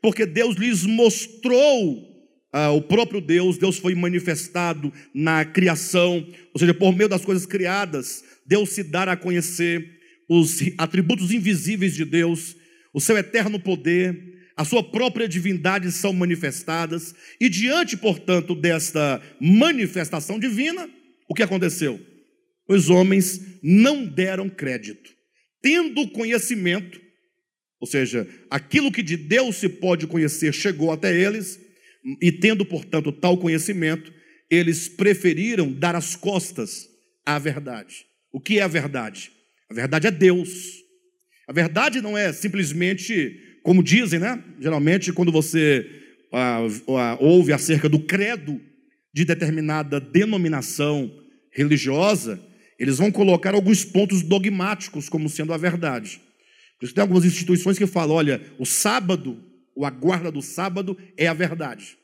porque 0.00 0.24
Deus 0.24 0.56
lhes 0.56 0.84
mostrou 0.84 2.15
ah, 2.52 2.70
o 2.70 2.80
próprio 2.80 3.20
Deus, 3.20 3.58
Deus 3.58 3.78
foi 3.78 3.94
manifestado 3.94 4.92
na 5.14 5.44
criação, 5.44 6.26
ou 6.54 6.58
seja, 6.58 6.72
por 6.72 6.94
meio 6.94 7.08
das 7.08 7.24
coisas 7.24 7.44
criadas, 7.44 8.24
Deus 8.46 8.70
se 8.70 8.82
dará 8.82 9.12
a 9.12 9.16
conhecer 9.16 9.96
os 10.28 10.60
atributos 10.78 11.30
invisíveis 11.32 11.94
de 11.94 12.04
Deus, 12.04 12.56
o 12.94 13.00
seu 13.00 13.16
eterno 13.16 13.60
poder, 13.60 14.36
a 14.56 14.64
sua 14.64 14.82
própria 14.82 15.28
divindade 15.28 15.92
são 15.92 16.12
manifestadas, 16.12 17.14
e 17.40 17.48
diante, 17.48 17.96
portanto, 17.96 18.54
desta 18.54 19.20
manifestação 19.40 20.38
divina, 20.38 20.88
o 21.28 21.34
que 21.34 21.42
aconteceu? 21.42 22.00
Os 22.68 22.88
homens 22.88 23.40
não 23.62 24.06
deram 24.06 24.48
crédito, 24.48 25.10
tendo 25.60 26.08
conhecimento, 26.08 27.00
ou 27.78 27.86
seja, 27.86 28.26
aquilo 28.50 28.90
que 28.90 29.02
de 29.02 29.16
Deus 29.16 29.56
se 29.56 29.68
pode 29.68 30.06
conhecer 30.06 30.54
chegou 30.54 30.90
até 30.90 31.14
eles, 31.14 31.60
e 32.20 32.30
tendo, 32.30 32.64
portanto, 32.64 33.10
tal 33.12 33.36
conhecimento, 33.38 34.12
eles 34.50 34.88
preferiram 34.88 35.72
dar 35.72 35.96
as 35.96 36.14
costas 36.14 36.88
à 37.24 37.38
verdade. 37.38 38.06
O 38.32 38.40
que 38.40 38.58
é 38.58 38.62
a 38.62 38.68
verdade? 38.68 39.32
A 39.68 39.74
verdade 39.74 40.06
é 40.06 40.10
Deus. 40.10 40.50
A 41.48 41.52
verdade 41.52 42.00
não 42.00 42.16
é 42.16 42.32
simplesmente 42.32 43.40
como 43.62 43.82
dizem, 43.82 44.20
né? 44.20 44.40
Geralmente, 44.60 45.12
quando 45.12 45.32
você 45.32 45.84
ah, 46.32 46.60
ah, 46.88 47.16
ouve 47.18 47.52
acerca 47.52 47.88
do 47.88 47.98
credo 47.98 48.60
de 49.12 49.24
determinada 49.24 49.98
denominação 49.98 51.10
religiosa, 51.50 52.40
eles 52.78 52.98
vão 52.98 53.10
colocar 53.10 53.54
alguns 53.54 53.84
pontos 53.84 54.22
dogmáticos 54.22 55.08
como 55.08 55.28
sendo 55.28 55.52
a 55.52 55.56
verdade. 55.56 56.20
Por 56.78 56.84
isso 56.84 56.94
tem 56.94 57.02
algumas 57.02 57.24
instituições 57.24 57.78
que 57.78 57.86
falam: 57.86 58.14
olha, 58.14 58.40
o 58.58 58.64
sábado, 58.64 59.42
o 59.76 59.84
a 59.84 59.90
guarda 59.90 60.32
do 60.32 60.40
sábado 60.40 60.96
é 61.16 61.28
a 61.28 61.34
verdade. 61.34 61.98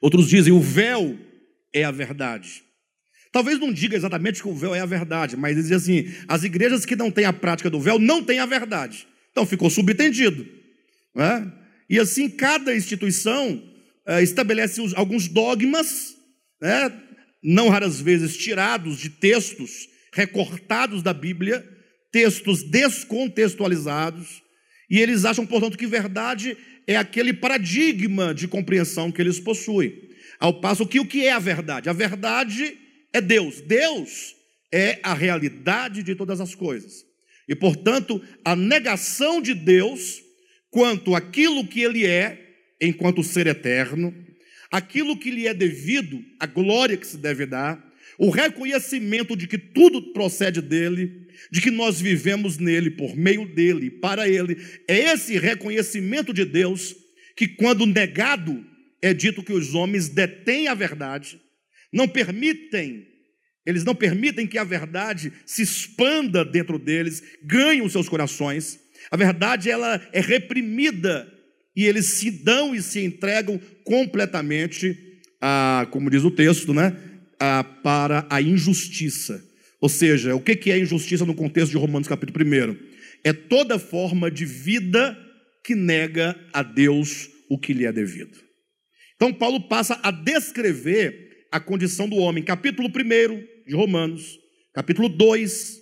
Outros 0.00 0.28
dizem: 0.28 0.52
o 0.52 0.60
véu 0.60 1.18
é 1.72 1.84
a 1.84 1.90
verdade. 1.90 2.64
Talvez 3.30 3.58
não 3.58 3.72
diga 3.72 3.96
exatamente 3.96 4.42
que 4.42 4.48
o 4.48 4.54
véu 4.54 4.74
é 4.74 4.80
a 4.80 4.86
verdade, 4.86 5.36
mas 5.36 5.56
dizem 5.56 5.76
assim: 5.76 6.14
as 6.26 6.42
igrejas 6.42 6.84
que 6.84 6.96
não 6.96 7.10
têm 7.10 7.24
a 7.24 7.32
prática 7.32 7.70
do 7.70 7.80
véu 7.80 7.98
não 7.98 8.24
têm 8.24 8.40
a 8.40 8.46
verdade. 8.46 9.06
Então 9.30 9.46
ficou 9.46 9.70
subentendido. 9.70 10.46
Né? 11.14 11.52
E 11.88 11.98
assim, 11.98 12.28
cada 12.28 12.74
instituição 12.74 13.62
é, 14.06 14.22
estabelece 14.22 14.80
alguns 14.96 15.28
dogmas, 15.28 16.16
né? 16.60 16.92
não 17.42 17.68
raras 17.68 18.00
vezes 18.00 18.36
tirados 18.36 18.98
de 18.98 19.10
textos 19.10 19.88
recortados 20.12 21.02
da 21.02 21.14
Bíblia, 21.14 21.66
textos 22.10 22.62
descontextualizados, 22.62 24.41
e 24.92 25.00
eles 25.00 25.24
acham, 25.24 25.46
portanto, 25.46 25.78
que 25.78 25.86
verdade 25.86 26.54
é 26.86 26.96
aquele 26.96 27.32
paradigma 27.32 28.34
de 28.34 28.46
compreensão 28.46 29.10
que 29.10 29.22
eles 29.22 29.40
possuem. 29.40 30.10
Ao 30.38 30.60
passo 30.60 30.86
que 30.86 31.00
o 31.00 31.06
que 31.06 31.24
é 31.24 31.32
a 31.32 31.38
verdade? 31.38 31.88
A 31.88 31.94
verdade 31.94 32.76
é 33.10 33.18
Deus. 33.18 33.62
Deus 33.62 34.36
é 34.70 35.00
a 35.02 35.14
realidade 35.14 36.02
de 36.02 36.14
todas 36.14 36.42
as 36.42 36.54
coisas. 36.54 37.06
E, 37.48 37.54
portanto, 37.54 38.22
a 38.44 38.54
negação 38.54 39.40
de 39.40 39.54
Deus 39.54 40.22
quanto 40.70 41.14
aquilo 41.14 41.66
que 41.66 41.80
ele 41.80 42.04
é, 42.04 42.38
enquanto 42.78 43.22
ser 43.22 43.46
eterno, 43.46 44.14
aquilo 44.70 45.18
que 45.18 45.30
lhe 45.30 45.46
é 45.46 45.54
devido, 45.54 46.22
a 46.38 46.44
glória 46.44 46.98
que 46.98 47.06
se 47.06 47.16
deve 47.16 47.46
dar, 47.46 47.82
o 48.18 48.30
reconhecimento 48.30 49.36
de 49.36 49.46
que 49.46 49.58
tudo 49.58 50.12
procede 50.12 50.60
dele, 50.60 51.26
de 51.50 51.60
que 51.60 51.70
nós 51.70 52.00
vivemos 52.00 52.58
nele, 52.58 52.90
por 52.90 53.16
meio 53.16 53.46
dele, 53.46 53.90
para 53.90 54.28
ele. 54.28 54.56
É 54.88 55.12
esse 55.12 55.38
reconhecimento 55.38 56.32
de 56.32 56.44
Deus 56.44 56.94
que, 57.36 57.48
quando 57.48 57.86
negado, 57.86 58.64
é 59.00 59.12
dito 59.12 59.42
que 59.42 59.52
os 59.52 59.74
homens 59.74 60.08
detêm 60.08 60.68
a 60.68 60.74
verdade, 60.74 61.40
não 61.92 62.06
permitem 62.06 63.12
eles 63.64 63.84
não 63.84 63.94
permitem 63.94 64.46
que 64.46 64.58
a 64.58 64.64
verdade 64.64 65.32
se 65.46 65.62
expanda 65.62 66.44
dentro 66.44 66.78
deles, 66.78 67.22
ganhe 67.44 67.80
os 67.80 67.92
seus 67.92 68.08
corações. 68.08 68.78
A 69.10 69.16
verdade 69.16 69.70
ela 69.70 70.00
é 70.12 70.20
reprimida 70.20 71.32
e 71.74 71.84
eles 71.84 72.06
se 72.06 72.30
dão 72.30 72.74
e 72.74 72.82
se 72.82 73.04
entregam 73.04 73.60
completamente, 73.84 74.98
a, 75.40 75.86
como 75.90 76.10
diz 76.10 76.24
o 76.24 76.30
texto, 76.30 76.74
né, 76.74 76.96
a, 77.42 77.64
para 77.64 78.24
a 78.30 78.40
injustiça. 78.40 79.42
Ou 79.80 79.88
seja, 79.88 80.36
o 80.36 80.40
que 80.40 80.70
é 80.70 80.78
injustiça 80.78 81.26
no 81.26 81.34
contexto 81.34 81.72
de 81.72 81.76
Romanos 81.76 82.06
capítulo 82.06 82.44
1? 82.44 82.76
É 83.24 83.32
toda 83.32 83.80
forma 83.80 84.30
de 84.30 84.44
vida 84.44 85.18
que 85.64 85.74
nega 85.74 86.38
a 86.52 86.62
Deus 86.62 87.28
o 87.50 87.58
que 87.58 87.72
lhe 87.72 87.84
é 87.84 87.92
devido. 87.92 88.38
Então 89.16 89.32
Paulo 89.32 89.68
passa 89.68 89.98
a 90.04 90.12
descrever 90.12 91.46
a 91.50 91.58
condição 91.58 92.08
do 92.08 92.14
homem, 92.16 92.44
capítulo 92.44 92.88
1, 92.88 93.68
de 93.68 93.74
Romanos, 93.74 94.38
capítulo 94.72 95.08
2, 95.08 95.80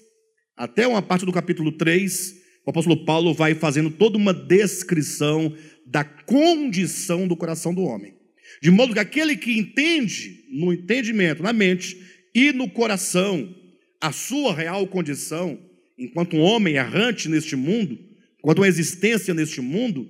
até 0.56 0.86
uma 0.86 1.02
parte 1.02 1.26
do 1.26 1.32
capítulo 1.32 1.72
3, 1.72 2.34
o 2.66 2.70
apóstolo 2.70 3.04
Paulo 3.04 3.34
vai 3.34 3.54
fazendo 3.54 3.90
toda 3.90 4.16
uma 4.16 4.32
descrição 4.32 5.54
da 5.86 6.04
condição 6.04 7.28
do 7.28 7.36
coração 7.36 7.74
do 7.74 7.82
homem. 7.82 8.19
De 8.62 8.70
modo 8.70 8.92
que 8.92 8.98
aquele 8.98 9.36
que 9.36 9.58
entende, 9.58 10.44
no 10.50 10.72
entendimento, 10.72 11.42
na 11.42 11.52
mente 11.52 11.96
e 12.34 12.52
no 12.52 12.68
coração, 12.68 13.54
a 14.00 14.12
sua 14.12 14.54
real 14.54 14.86
condição, 14.86 15.58
enquanto 15.98 16.36
um 16.36 16.40
homem 16.40 16.74
errante 16.74 17.28
neste 17.28 17.56
mundo, 17.56 17.98
enquanto 18.38 18.58
uma 18.58 18.68
existência 18.68 19.34
neste 19.34 19.60
mundo, 19.60 20.08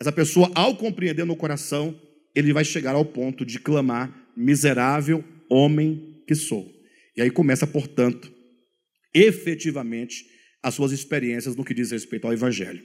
essa 0.00 0.12
pessoa, 0.12 0.50
ao 0.54 0.76
compreender 0.76 1.24
no 1.24 1.36
coração, 1.36 1.98
ele 2.34 2.52
vai 2.52 2.64
chegar 2.64 2.94
ao 2.94 3.04
ponto 3.04 3.44
de 3.44 3.58
clamar: 3.58 4.32
miserável 4.36 5.24
homem 5.48 6.22
que 6.26 6.34
sou. 6.34 6.70
E 7.16 7.22
aí 7.22 7.30
começa, 7.30 7.66
portanto, 7.66 8.32
efetivamente, 9.14 10.24
as 10.62 10.74
suas 10.74 10.92
experiências 10.92 11.56
no 11.56 11.64
que 11.64 11.74
diz 11.74 11.90
respeito 11.90 12.26
ao 12.26 12.32
Evangelho. 12.32 12.82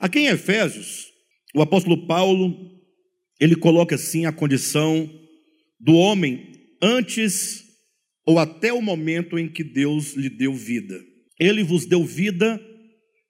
Aqui 0.00 0.20
em 0.20 0.26
Efésios, 0.26 1.06
o 1.54 1.62
apóstolo 1.62 2.06
Paulo, 2.06 2.77
ele 3.40 3.56
coloca 3.56 3.94
assim 3.94 4.26
a 4.26 4.32
condição 4.32 5.08
do 5.80 5.94
homem 5.94 6.52
antes 6.82 7.64
ou 8.26 8.38
até 8.38 8.72
o 8.72 8.82
momento 8.82 9.38
em 9.38 9.48
que 9.50 9.64
Deus 9.64 10.14
lhe 10.14 10.28
deu 10.28 10.52
vida. 10.52 11.00
Ele 11.38 11.62
vos 11.62 11.86
deu 11.86 12.04
vida, 12.04 12.60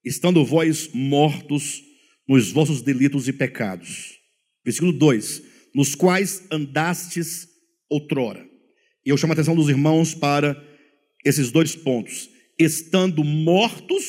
estando 0.05 0.45
vós 0.45 0.89
mortos 0.93 1.83
nos 2.27 2.51
vossos 2.51 2.83
delitos 2.83 3.29
e 3.29 3.33
pecados. 3.33 4.19
Versículo 4.65 4.93
2: 4.93 5.43
Nos 5.75 5.95
quais 5.95 6.47
andastes 6.51 7.47
outrora. 7.89 8.47
E 9.05 9.11
eu 9.11 9.17
chamo 9.17 9.33
a 9.33 9.35
atenção 9.35 9.55
dos 9.55 9.69
irmãos 9.69 10.15
para 10.15 10.57
esses 11.25 11.53
dois 11.53 11.77
pontos: 11.77 12.29
estando 12.59 13.23
mortos 13.23 14.05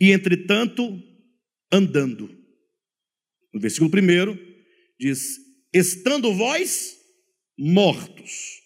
e, 0.00 0.12
entretanto, 0.12 0.98
andando. 1.72 2.30
No 3.52 3.60
versículo 3.60 3.90
1 3.90 4.47
diz: 4.98 5.36
estando 5.72 6.32
vós 6.34 6.96
mortos. 7.58 8.58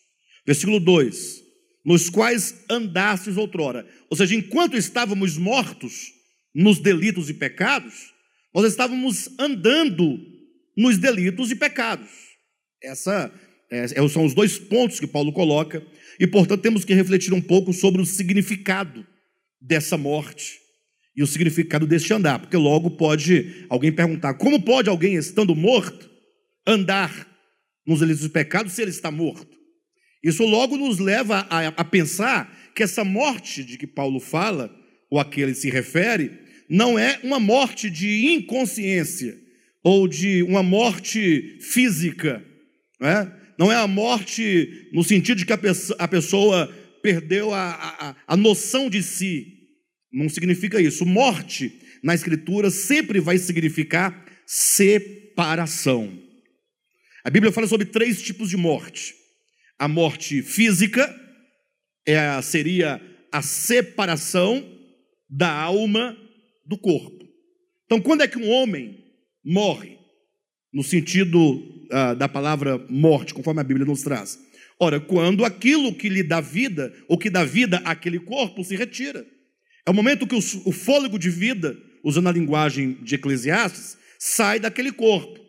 Versículo 0.47 0.81
2: 0.81 1.43
nos 1.85 2.09
quais 2.09 2.65
andastes 2.71 3.37
outrora. 3.37 3.87
Ou 4.11 4.17
seja, 4.17 4.35
enquanto 4.35 4.77
estávamos 4.77 5.37
mortos 5.37 6.13
nos 6.55 6.79
delitos 6.79 7.29
e 7.29 7.35
pecados, 7.35 8.13
nós 8.55 8.67
estávamos 8.67 9.31
andando 9.39 10.19
nos 10.77 10.99
delitos 10.99 11.51
e 11.51 11.57
pecados. 11.57 12.09
Essa 12.83 13.33
é, 13.71 13.85
é, 13.85 14.09
são 14.09 14.25
os 14.25 14.35
dois 14.35 14.59
pontos 14.59 15.01
que 15.01 15.07
Paulo 15.07 15.33
coloca, 15.33 15.85
e 16.21 16.27
portanto 16.27 16.61
temos 16.61 16.85
que 16.85 16.95
refletir 16.95 17.33
um 17.33 17.41
pouco 17.41 17.73
sobre 17.73 18.03
o 18.03 18.07
significado 18.07 19.07
dessa 19.61 19.97
morte 19.97 20.61
e 21.17 21.23
o 21.23 21.27
significado 21.27 21.87
deste 21.87 22.13
andar, 22.13 22.39
porque 22.39 22.57
logo 22.57 22.91
pode 22.91 23.67
alguém 23.69 23.93
perguntar: 23.93 24.35
como 24.35 24.63
pode 24.63 24.89
alguém 24.89 25.15
estando 25.15 25.55
morto 25.55 26.11
andar 26.67 27.29
nos 27.87 28.01
delitos 28.01 28.25
e 28.25 28.29
pecados 28.29 28.73
se 28.73 28.83
ele 28.83 28.91
está 28.91 29.11
morto? 29.11 29.57
Isso 30.23 30.45
logo 30.45 30.77
nos 30.77 30.99
leva 30.99 31.47
a, 31.51 31.69
a 31.69 31.85
pensar 31.85 32.73
que 32.75 32.83
essa 32.83 33.05
morte 33.05 33.65
de 33.65 33.77
que 33.77 33.87
Paulo 33.87 34.21
fala, 34.21 34.75
ou 35.11 35.19
a 35.19 35.25
que 35.25 35.41
ele 35.41 35.55
se 35.55 35.69
refere, 35.69 36.31
não 36.71 36.99
é 36.99 37.19
uma 37.23 37.41
morte 37.41 37.91
de 37.91 38.33
inconsciência, 38.33 39.37
ou 39.83 40.07
de 40.07 40.43
uma 40.45 40.63
morte 40.63 41.59
física, 41.61 42.45
não 43.01 43.09
é? 43.09 43.43
Não 43.59 43.71
é 43.71 43.77
a 43.77 43.87
morte 43.87 44.89
no 44.93 45.05
sentido 45.05 45.39
de 45.39 45.47
que 45.47 45.53
a 45.53 45.59
pessoa, 45.59 45.97
a 45.99 46.09
pessoa 46.09 46.67
perdeu 47.03 47.53
a, 47.53 47.71
a, 47.71 48.17
a 48.27 48.37
noção 48.37 48.89
de 48.89 49.03
si. 49.03 49.47
Não 50.13 50.29
significa 50.29 50.81
isso. 50.81 51.05
Morte 51.05 51.73
na 52.03 52.15
Escritura 52.15 52.71
sempre 52.71 53.21
vai 53.21 53.39
significar 53.39 54.25
separação. 54.47 56.19
A 57.25 57.31
Bíblia 57.31 57.53
fala 57.53 57.67
sobre 57.67 57.87
três 57.87 58.21
tipos 58.23 58.51
de 58.51 58.57
morte: 58.57 59.15
a 59.79 59.87
morte 59.87 60.43
física 60.43 61.15
é, 62.07 62.41
seria 62.43 63.01
a 63.31 63.41
separação 63.41 64.69
da 65.29 65.51
alma 65.51 66.17
do 66.67 66.77
corpo. 66.77 67.25
Então, 67.87 68.01
quando 68.01 68.23
é 68.23 68.29
que 68.29 68.39
um 68.39 68.49
homem 68.51 68.99
morre? 69.45 69.99
No 70.73 70.83
sentido 70.83 71.63
ah, 71.91 72.15
da 72.15 72.27
palavra 72.29 72.79
morte, 72.89 73.35
conforme 73.35 73.61
a 73.61 73.65
Bíblia 73.65 73.87
nos 73.87 74.03
traz. 74.03 74.39
Ora, 74.81 74.99
quando 74.99 75.45
aquilo 75.45 75.95
que 75.95 76.09
lhe 76.09 76.23
dá 76.23 76.41
vida, 76.41 76.93
ou 77.07 77.19
que 77.19 77.29
dá 77.29 77.45
vida 77.45 77.79
àquele 77.85 78.19
corpo, 78.19 78.65
se 78.65 78.75
retira. 78.75 79.25
É 79.87 79.91
o 79.91 79.95
momento 79.95 80.27
que 80.27 80.35
o 80.35 80.73
fôlego 80.73 81.19
de 81.19 81.29
vida, 81.29 81.77
usando 82.03 82.29
a 82.29 82.33
linguagem 82.33 82.95
de 83.03 83.15
Eclesiastes, 83.15 83.99
sai 84.19 84.59
daquele 84.59 84.91
corpo. 84.91 85.42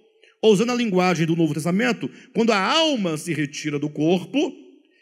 Ou 0.43 0.51
usando 0.51 0.73
a 0.73 0.75
linguagem 0.75 1.25
do 1.25 1.37
Novo 1.37 1.53
Testamento, 1.53 2.11
quando 2.33 2.51
a 2.51 2.59
alma 2.59 3.15
se 3.15 3.33
retira 3.33 3.79
do 3.79 3.89
corpo, 3.89 4.53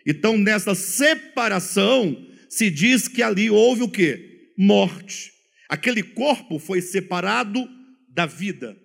então 0.06 0.38
nessa 0.38 0.76
separação 0.76 2.16
se 2.48 2.70
diz 2.70 3.08
que 3.08 3.24
ali 3.24 3.50
houve 3.50 3.82
o 3.82 3.90
que? 3.90 4.52
Morte. 4.56 5.32
Aquele 5.68 6.04
corpo 6.04 6.60
foi 6.60 6.80
separado 6.80 7.68
da 8.08 8.28
vida. 8.28 8.78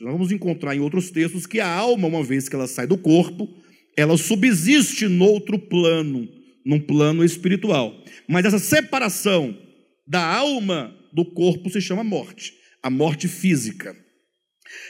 Nós 0.00 0.12
vamos 0.12 0.32
encontrar 0.32 0.74
em 0.74 0.80
outros 0.80 1.10
textos 1.10 1.44
que 1.46 1.60
a 1.60 1.68
alma, 1.68 2.08
uma 2.08 2.24
vez 2.24 2.48
que 2.48 2.56
ela 2.56 2.66
sai 2.66 2.86
do 2.86 2.96
corpo, 2.96 3.46
ela 3.94 4.16
subsiste 4.16 5.06
noutro 5.06 5.58
plano, 5.58 6.26
num 6.64 6.80
plano 6.80 7.22
espiritual. 7.22 8.02
Mas 8.26 8.46
essa 8.46 8.58
separação 8.58 9.54
da 10.06 10.24
alma 10.24 10.96
do 11.12 11.22
corpo 11.22 11.68
se 11.68 11.82
chama 11.82 12.02
morte, 12.02 12.54
a 12.82 12.88
morte 12.88 13.28
física. 13.28 14.01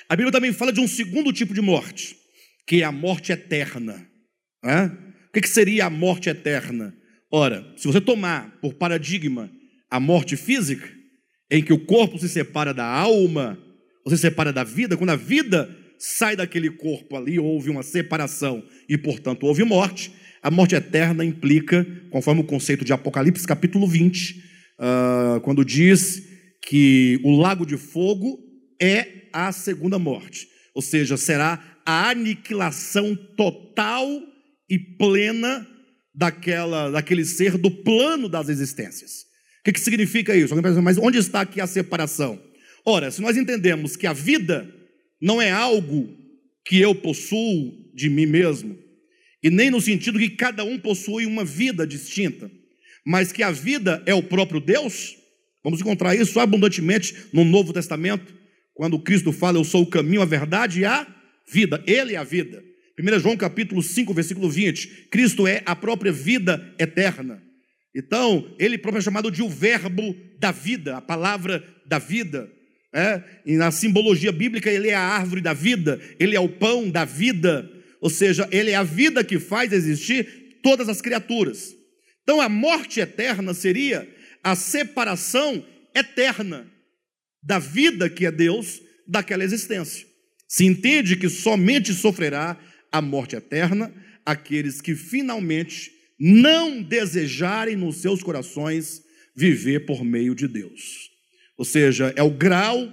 A 0.08 0.16
Bíblia 0.16 0.32
também 0.32 0.52
fala 0.52 0.72
de 0.72 0.80
um 0.80 0.88
segundo 0.88 1.32
tipo 1.32 1.54
de 1.54 1.60
morte, 1.60 2.16
que 2.66 2.82
é 2.82 2.84
a 2.84 2.92
morte 2.92 3.32
eterna. 3.32 4.06
É? 4.64 4.84
O 4.84 5.40
que 5.40 5.46
seria 5.48 5.86
a 5.86 5.90
morte 5.90 6.28
eterna? 6.28 6.94
Ora, 7.30 7.66
se 7.76 7.86
você 7.86 8.00
tomar 8.00 8.58
por 8.60 8.74
paradigma 8.74 9.50
a 9.90 9.98
morte 9.98 10.36
física, 10.36 10.88
em 11.50 11.62
que 11.62 11.72
o 11.72 11.84
corpo 11.84 12.18
se 12.18 12.28
separa 12.28 12.72
da 12.72 12.84
alma, 12.84 13.58
ou 14.04 14.10
se 14.10 14.18
separa 14.18 14.52
da 14.52 14.64
vida, 14.64 14.96
quando 14.96 15.10
a 15.10 15.16
vida 15.16 15.74
sai 15.98 16.34
daquele 16.34 16.70
corpo 16.70 17.16
ali, 17.16 17.38
houve 17.38 17.70
uma 17.70 17.82
separação 17.82 18.62
e, 18.88 18.98
portanto, 18.98 19.46
houve 19.46 19.62
morte. 19.64 20.12
A 20.42 20.50
morte 20.50 20.74
eterna 20.74 21.24
implica, 21.24 21.86
conforme 22.10 22.40
o 22.40 22.44
conceito 22.44 22.84
de 22.84 22.92
Apocalipse, 22.92 23.46
capítulo 23.46 23.86
20, 23.86 24.32
uh, 24.32 24.40
ah, 24.80 25.40
quando 25.42 25.64
diz 25.64 26.22
que 26.66 27.20
o 27.22 27.36
lago 27.36 27.64
de 27.64 27.76
fogo 27.76 28.38
é 28.80 29.21
a 29.32 29.52
segunda 29.52 29.98
morte, 29.98 30.48
ou 30.74 30.82
seja, 30.82 31.16
será 31.16 31.78
a 31.84 32.10
aniquilação 32.10 33.14
total 33.36 34.06
e 34.68 34.78
plena 34.78 35.66
daquela, 36.14 36.90
daquele 36.90 37.24
ser 37.24 37.56
do 37.58 37.70
plano 37.70 38.28
das 38.28 38.48
existências. 38.48 39.22
O 39.60 39.64
que, 39.64 39.72
que 39.72 39.80
significa 39.80 40.36
isso? 40.36 40.54
Mas 40.82 40.98
onde 40.98 41.18
está 41.18 41.40
aqui 41.42 41.60
a 41.60 41.66
separação? 41.66 42.40
Ora, 42.84 43.10
se 43.10 43.20
nós 43.20 43.36
entendemos 43.36 43.96
que 43.96 44.06
a 44.06 44.12
vida 44.12 44.68
não 45.20 45.40
é 45.40 45.50
algo 45.50 46.08
que 46.64 46.80
eu 46.80 46.94
possuo 46.94 47.72
de 47.94 48.08
mim 48.08 48.26
mesmo, 48.26 48.76
e 49.42 49.50
nem 49.50 49.70
no 49.70 49.80
sentido 49.80 50.18
que 50.18 50.30
cada 50.30 50.64
um 50.64 50.78
possui 50.78 51.26
uma 51.26 51.44
vida 51.44 51.86
distinta, 51.86 52.50
mas 53.04 53.32
que 53.32 53.42
a 53.42 53.50
vida 53.50 54.02
é 54.06 54.14
o 54.14 54.22
próprio 54.22 54.60
Deus, 54.60 55.16
vamos 55.62 55.80
encontrar 55.80 56.14
isso 56.14 56.38
abundantemente 56.38 57.14
no 57.32 57.44
Novo 57.44 57.72
Testamento, 57.72 58.34
quando 58.74 58.98
Cristo 58.98 59.32
fala: 59.32 59.58
Eu 59.58 59.64
sou 59.64 59.82
o 59.82 59.90
caminho, 59.90 60.22
a 60.22 60.26
verdade 60.26 60.80
e 60.80 60.84
a 60.84 61.06
vida, 61.50 61.82
Ele 61.86 62.14
é 62.14 62.18
a 62.18 62.24
vida. 62.24 62.62
1 62.98 63.18
João 63.20 63.36
capítulo 63.36 63.82
5, 63.82 64.12
versículo 64.12 64.48
20: 64.48 65.08
Cristo 65.10 65.46
é 65.46 65.62
a 65.64 65.74
própria 65.74 66.12
vida 66.12 66.74
eterna. 66.78 67.42
Então, 67.94 68.54
ele 68.58 68.78
próprio 68.78 69.00
é 69.00 69.02
chamado 69.02 69.30
de 69.30 69.42
o 69.42 69.48
verbo 69.48 70.16
da 70.38 70.50
vida, 70.50 70.96
a 70.96 71.00
palavra 71.00 71.62
da 71.86 71.98
vida. 71.98 72.50
É? 72.94 73.22
E 73.46 73.56
na 73.56 73.70
simbologia 73.70 74.32
bíblica, 74.32 74.70
ele 74.70 74.88
é 74.88 74.94
a 74.94 75.00
árvore 75.00 75.40
da 75.40 75.52
vida, 75.52 76.00
ele 76.18 76.36
é 76.36 76.40
o 76.40 76.48
pão 76.48 76.90
da 76.90 77.04
vida, 77.04 77.70
ou 78.00 78.10
seja, 78.10 78.46
ele 78.50 78.70
é 78.70 78.74
a 78.74 78.82
vida 78.82 79.24
que 79.24 79.38
faz 79.38 79.72
existir 79.72 80.58
todas 80.62 80.88
as 80.88 81.00
criaturas. 81.00 81.74
Então, 82.22 82.40
a 82.40 82.48
morte 82.48 83.00
eterna 83.00 83.54
seria 83.54 84.08
a 84.44 84.54
separação 84.54 85.64
eterna 85.94 86.66
da 87.42 87.58
vida 87.58 88.08
que 88.08 88.26
é 88.26 88.30
Deus 88.30 88.80
daquela 89.06 89.44
existência. 89.44 90.06
Se 90.48 90.64
entende 90.64 91.16
que 91.16 91.28
somente 91.28 91.92
sofrerá 91.92 92.58
a 92.90 93.00
morte 93.00 93.34
eterna 93.34 93.92
aqueles 94.24 94.80
que 94.80 94.94
finalmente 94.94 95.90
não 96.18 96.82
desejarem 96.82 97.74
nos 97.74 97.96
seus 97.96 98.22
corações 98.22 99.02
viver 99.34 99.86
por 99.86 100.04
meio 100.04 100.34
de 100.34 100.46
Deus. 100.46 101.10
Ou 101.56 101.64
seja, 101.64 102.12
é 102.16 102.22
o 102.22 102.30
grau 102.30 102.92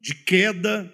de 0.00 0.14
queda, 0.14 0.92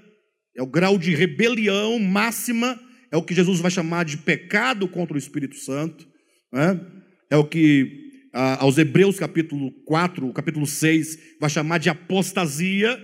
é 0.57 0.62
o 0.62 0.67
grau 0.67 0.99
de 0.99 1.15
rebelião 1.15 1.99
máxima, 1.99 2.79
é 3.11 3.17
o 3.17 3.23
que 3.23 3.35
Jesus 3.35 3.61
vai 3.61 3.71
chamar 3.71 4.05
de 4.05 4.19
pecado 4.19 4.87
contra 4.87 5.15
o 5.15 5.19
Espírito 5.19 5.57
Santo, 5.57 6.07
né? 6.53 6.81
é 7.31 7.37
o 7.37 7.45
que 7.45 8.12
aos 8.33 8.79
Hebreus 8.79 9.18
capítulo 9.18 9.71
4, 9.85 10.33
capítulo 10.33 10.66
6, 10.66 11.18
vai 11.40 11.51
chamar 11.51 11.79
de 11.79 11.90
apostasia, 11.90 12.99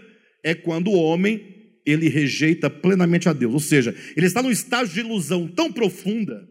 é 0.45 0.55
quando 0.55 0.89
o 0.89 0.99
homem 0.99 1.57
ele 1.85 2.09
rejeita 2.09 2.69
plenamente 2.69 3.29
a 3.29 3.33
Deus, 3.33 3.55
ou 3.55 3.61
seja, 3.61 3.95
ele 4.17 4.27
está 4.27 4.43
num 4.43 4.51
estágio 4.51 4.95
de 4.95 5.01
ilusão 5.01 5.49
tão 5.49 5.73
profunda, 5.73 6.47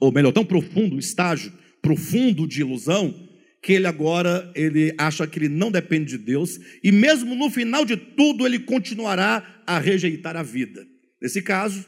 ou 0.00 0.12
melhor, 0.12 0.32
tão 0.32 0.44
profundo, 0.44 0.98
estágio 0.98 1.52
profundo 1.82 2.46
de 2.46 2.60
ilusão, 2.60 3.14
que 3.62 3.72
ele 3.72 3.86
agora 3.86 4.50
ele 4.54 4.94
acha 4.96 5.26
que 5.26 5.38
ele 5.38 5.48
não 5.48 5.70
depende 5.70 6.16
de 6.16 6.18
Deus 6.18 6.58
e 6.82 6.92
mesmo 6.92 7.34
no 7.34 7.50
final 7.50 7.84
de 7.84 7.96
tudo 7.96 8.46
ele 8.46 8.60
continuará 8.60 9.62
a 9.66 9.78
rejeitar 9.78 10.36
a 10.36 10.42
vida. 10.42 10.86
Nesse 11.20 11.42
caso, 11.42 11.84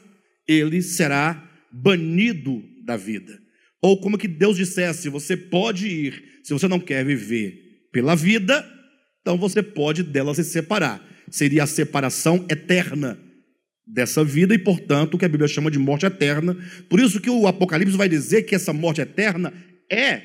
ele 0.47 0.81
será 0.81 1.49
banido 1.71 2.61
da 2.83 2.97
vida. 2.97 3.40
Ou 3.81 3.99
como 3.99 4.17
que 4.17 4.27
Deus 4.27 4.57
dissesse, 4.57 5.09
você 5.09 5.35
pode 5.35 5.87
ir, 5.87 6.23
se 6.43 6.53
você 6.53 6.67
não 6.67 6.79
quer 6.79 7.03
viver 7.03 7.87
pela 7.91 8.15
vida, 8.15 8.65
então 9.21 9.37
você 9.37 9.63
pode 9.63 10.03
dela 10.03 10.33
se 10.35 10.43
separar. 10.43 11.03
Seria 11.29 11.63
a 11.63 11.67
separação 11.67 12.45
eterna 12.49 13.19
dessa 13.87 14.23
vida 14.23 14.53
e, 14.53 14.59
portanto, 14.59 15.15
o 15.15 15.17
que 15.17 15.25
a 15.25 15.29
Bíblia 15.29 15.47
chama 15.47 15.71
de 15.71 15.79
morte 15.79 16.05
eterna. 16.05 16.55
Por 16.89 16.99
isso 16.99 17.19
que 17.19 17.29
o 17.29 17.47
Apocalipse 17.47 17.97
vai 17.97 18.07
dizer 18.07 18.43
que 18.43 18.55
essa 18.55 18.71
morte 18.71 19.01
eterna 19.01 19.53
é 19.91 20.21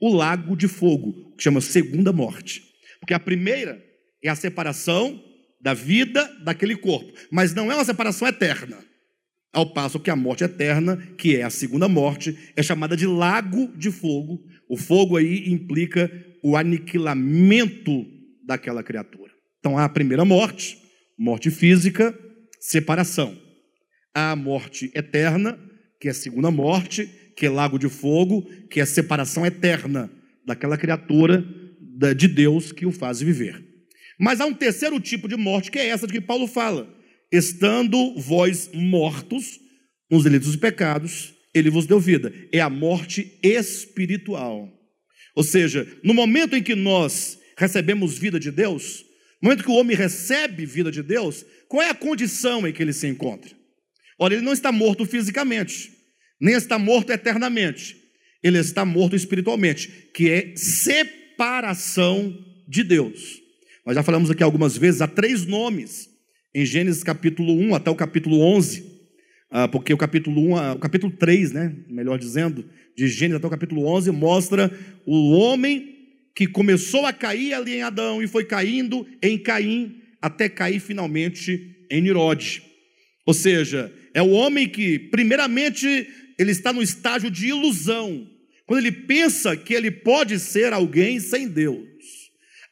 o 0.00 0.12
lago 0.14 0.56
de 0.56 0.68
fogo, 0.68 1.34
que 1.36 1.44
chama 1.44 1.60
segunda 1.60 2.12
morte. 2.12 2.62
Porque 3.00 3.14
a 3.14 3.20
primeira 3.20 3.82
é 4.22 4.28
a 4.28 4.34
separação 4.34 5.22
da 5.60 5.74
vida 5.74 6.24
daquele 6.44 6.76
corpo, 6.76 7.12
mas 7.30 7.54
não 7.54 7.70
é 7.70 7.74
uma 7.74 7.84
separação 7.84 8.26
eterna. 8.26 8.78
Ao 9.52 9.66
passo 9.66 10.00
que 10.00 10.10
a 10.10 10.16
morte 10.16 10.44
eterna, 10.44 10.96
que 11.18 11.36
é 11.36 11.42
a 11.42 11.50
segunda 11.50 11.86
morte, 11.86 12.36
é 12.56 12.62
chamada 12.62 12.96
de 12.96 13.06
lago 13.06 13.70
de 13.76 13.90
fogo. 13.90 14.42
O 14.68 14.76
fogo 14.76 15.16
aí 15.16 15.50
implica 15.52 16.10
o 16.42 16.56
aniquilamento 16.56 18.06
daquela 18.46 18.82
criatura. 18.82 19.30
Então 19.60 19.76
há 19.76 19.84
a 19.84 19.88
primeira 19.90 20.24
morte, 20.24 20.78
morte 21.18 21.50
física, 21.50 22.18
separação. 22.58 23.36
Há 24.14 24.30
a 24.30 24.36
morte 24.36 24.90
eterna, 24.94 25.58
que 26.00 26.08
é 26.08 26.10
a 26.10 26.14
segunda 26.14 26.50
morte, 26.50 27.06
que 27.36 27.44
é 27.44 27.50
lago 27.50 27.78
de 27.78 27.88
fogo, 27.88 28.42
que 28.70 28.80
é 28.80 28.82
a 28.82 28.86
separação 28.86 29.44
eterna 29.44 30.10
daquela 30.46 30.78
criatura 30.78 31.44
de 32.16 32.26
Deus 32.26 32.72
que 32.72 32.86
o 32.86 32.90
faz 32.90 33.20
viver. 33.20 33.62
Mas 34.18 34.40
há 34.40 34.46
um 34.46 34.54
terceiro 34.54 34.98
tipo 34.98 35.28
de 35.28 35.36
morte, 35.36 35.70
que 35.70 35.78
é 35.78 35.88
essa 35.88 36.06
de 36.06 36.12
que 36.12 36.20
Paulo 36.20 36.46
fala: 36.46 36.88
estando 37.32 38.14
vós 38.20 38.70
mortos 38.74 39.58
nos 40.10 40.24
delitos 40.24 40.54
e 40.54 40.58
pecados, 40.58 41.32
ele 41.54 41.70
vos 41.70 41.86
deu 41.86 41.98
vida. 41.98 42.32
É 42.52 42.60
a 42.60 42.68
morte 42.68 43.38
espiritual. 43.42 44.70
Ou 45.34 45.42
seja, 45.42 45.88
no 46.04 46.12
momento 46.12 46.54
em 46.54 46.62
que 46.62 46.74
nós 46.74 47.38
recebemos 47.56 48.18
vida 48.18 48.38
de 48.38 48.50
Deus, 48.50 49.04
no 49.40 49.48
momento 49.48 49.64
que 49.64 49.70
o 49.70 49.74
homem 49.74 49.96
recebe 49.96 50.66
vida 50.66 50.92
de 50.92 51.02
Deus, 51.02 51.44
qual 51.68 51.82
é 51.82 51.88
a 51.88 51.94
condição 51.94 52.66
em 52.66 52.72
que 52.72 52.82
ele 52.82 52.92
se 52.92 53.06
encontra? 53.06 53.50
Olha, 54.18 54.34
ele 54.34 54.44
não 54.44 54.52
está 54.52 54.70
morto 54.70 55.06
fisicamente, 55.06 55.90
nem 56.38 56.54
está 56.54 56.78
morto 56.78 57.10
eternamente, 57.10 57.96
ele 58.42 58.58
está 58.58 58.84
morto 58.84 59.16
espiritualmente, 59.16 60.10
que 60.14 60.28
é 60.28 60.52
separação 60.54 62.36
de 62.68 62.84
Deus. 62.84 63.40
Nós 63.86 63.94
já 63.94 64.02
falamos 64.02 64.30
aqui 64.30 64.42
algumas 64.42 64.76
vezes, 64.76 65.00
há 65.00 65.08
três 65.08 65.46
nomes 65.46 66.11
em 66.54 66.64
Gênesis 66.66 67.02
capítulo 67.02 67.54
1 67.54 67.74
até 67.74 67.90
o 67.90 67.94
capítulo 67.94 68.40
11, 68.40 68.84
ah, 69.50 69.68
porque 69.68 69.92
o 69.92 69.98
capítulo 69.98 70.40
1, 70.50 70.56
ah, 70.56 70.72
o 70.74 70.78
capítulo 70.78 71.12
3, 71.12 71.52
né, 71.52 71.74
melhor 71.88 72.18
dizendo, 72.18 72.64
de 72.96 73.08
Gênesis 73.08 73.36
até 73.36 73.46
o 73.46 73.50
capítulo 73.50 73.86
11, 73.86 74.10
mostra 74.10 74.70
o 75.06 75.32
homem 75.32 75.92
que 76.34 76.46
começou 76.46 77.06
a 77.06 77.12
cair 77.12 77.54
ali 77.54 77.74
em 77.74 77.82
Adão 77.82 78.22
e 78.22 78.26
foi 78.26 78.44
caindo 78.44 79.06
em 79.22 79.38
Caim, 79.38 80.00
até 80.20 80.48
cair 80.48 80.80
finalmente 80.80 81.76
em 81.90 82.00
Nirode. 82.00 82.62
Ou 83.26 83.34
seja, 83.34 83.92
é 84.14 84.22
o 84.22 84.30
homem 84.30 84.68
que, 84.68 84.98
primeiramente, 84.98 85.86
ele 86.38 86.50
está 86.50 86.72
no 86.72 86.82
estágio 86.82 87.30
de 87.30 87.48
ilusão, 87.48 88.26
quando 88.66 88.80
ele 88.80 88.92
pensa 88.92 89.56
que 89.56 89.74
ele 89.74 89.90
pode 89.90 90.38
ser 90.38 90.72
alguém 90.72 91.20
sem 91.20 91.48
Deus. 91.48 91.86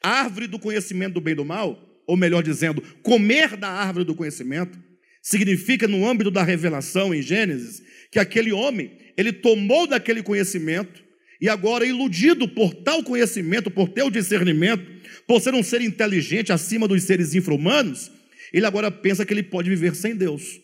A 0.03 0.21
árvore 0.21 0.47
do 0.47 0.57
conhecimento 0.57 1.13
do 1.13 1.21
bem 1.21 1.33
e 1.33 1.35
do 1.35 1.45
mal, 1.45 1.90
ou 2.11 2.17
melhor 2.17 2.43
dizendo, 2.43 2.83
comer 3.01 3.55
da 3.55 3.69
árvore 3.69 4.03
do 4.03 4.13
conhecimento, 4.13 4.77
significa 5.21 5.87
no 5.87 6.05
âmbito 6.05 6.29
da 6.29 6.43
revelação 6.43 7.15
em 7.15 7.21
Gênesis, 7.21 7.81
que 8.11 8.19
aquele 8.19 8.51
homem, 8.51 8.91
ele 9.15 9.31
tomou 9.31 9.87
daquele 9.87 10.21
conhecimento 10.21 11.01
e 11.39 11.47
agora 11.47 11.85
iludido 11.85 12.49
por 12.49 12.73
tal 12.73 13.01
conhecimento, 13.01 13.71
por 13.71 13.87
teu 13.87 14.11
discernimento, 14.11 14.85
por 15.25 15.39
ser 15.39 15.53
um 15.53 15.63
ser 15.63 15.79
inteligente 15.79 16.51
acima 16.51 16.85
dos 16.85 17.01
seres 17.03 17.33
infra-humanos, 17.33 18.11
ele 18.51 18.65
agora 18.65 18.91
pensa 18.91 19.25
que 19.25 19.33
ele 19.33 19.43
pode 19.43 19.69
viver 19.69 19.95
sem 19.95 20.13
Deus. 20.13 20.59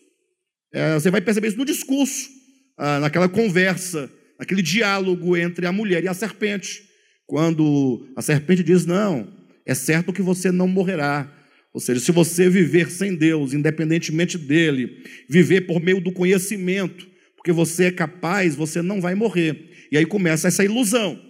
É, 0.70 0.96
você 0.96 1.10
vai 1.10 1.22
perceber 1.22 1.48
isso 1.48 1.56
no 1.56 1.64
discurso, 1.64 2.28
ah, 2.76 3.00
naquela 3.00 3.26
conversa, 3.26 4.10
naquele 4.38 4.60
diálogo 4.60 5.34
entre 5.34 5.66
a 5.66 5.72
mulher 5.72 6.04
e 6.04 6.08
a 6.08 6.12
serpente. 6.12 6.82
Quando 7.26 8.06
a 8.14 8.20
serpente 8.20 8.62
diz: 8.62 8.84
Não, 8.84 9.32
é 9.68 9.74
certo 9.74 10.14
que 10.14 10.22
você 10.22 10.50
não 10.50 10.66
morrerá. 10.66 11.30
Ou 11.78 11.80
seja, 11.80 12.00
se 12.00 12.10
você 12.10 12.50
viver 12.50 12.90
sem 12.90 13.14
Deus, 13.14 13.54
independentemente 13.54 14.36
dele, 14.36 15.00
viver 15.28 15.60
por 15.60 15.80
meio 15.80 16.00
do 16.00 16.10
conhecimento, 16.10 17.08
porque 17.36 17.52
você 17.52 17.84
é 17.84 17.92
capaz, 17.92 18.56
você 18.56 18.82
não 18.82 19.00
vai 19.00 19.14
morrer. 19.14 19.86
E 19.92 19.96
aí 19.96 20.04
começa 20.04 20.48
essa 20.48 20.64
ilusão. 20.64 21.22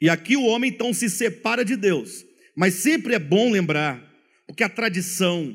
E 0.00 0.08
aqui 0.08 0.36
o 0.36 0.44
homem 0.44 0.70
então 0.70 0.94
se 0.94 1.10
separa 1.10 1.64
de 1.64 1.74
Deus. 1.74 2.24
Mas 2.56 2.74
sempre 2.74 3.12
é 3.12 3.18
bom 3.18 3.50
lembrar, 3.50 4.00
porque 4.46 4.62
a 4.62 4.68
tradição 4.68 5.52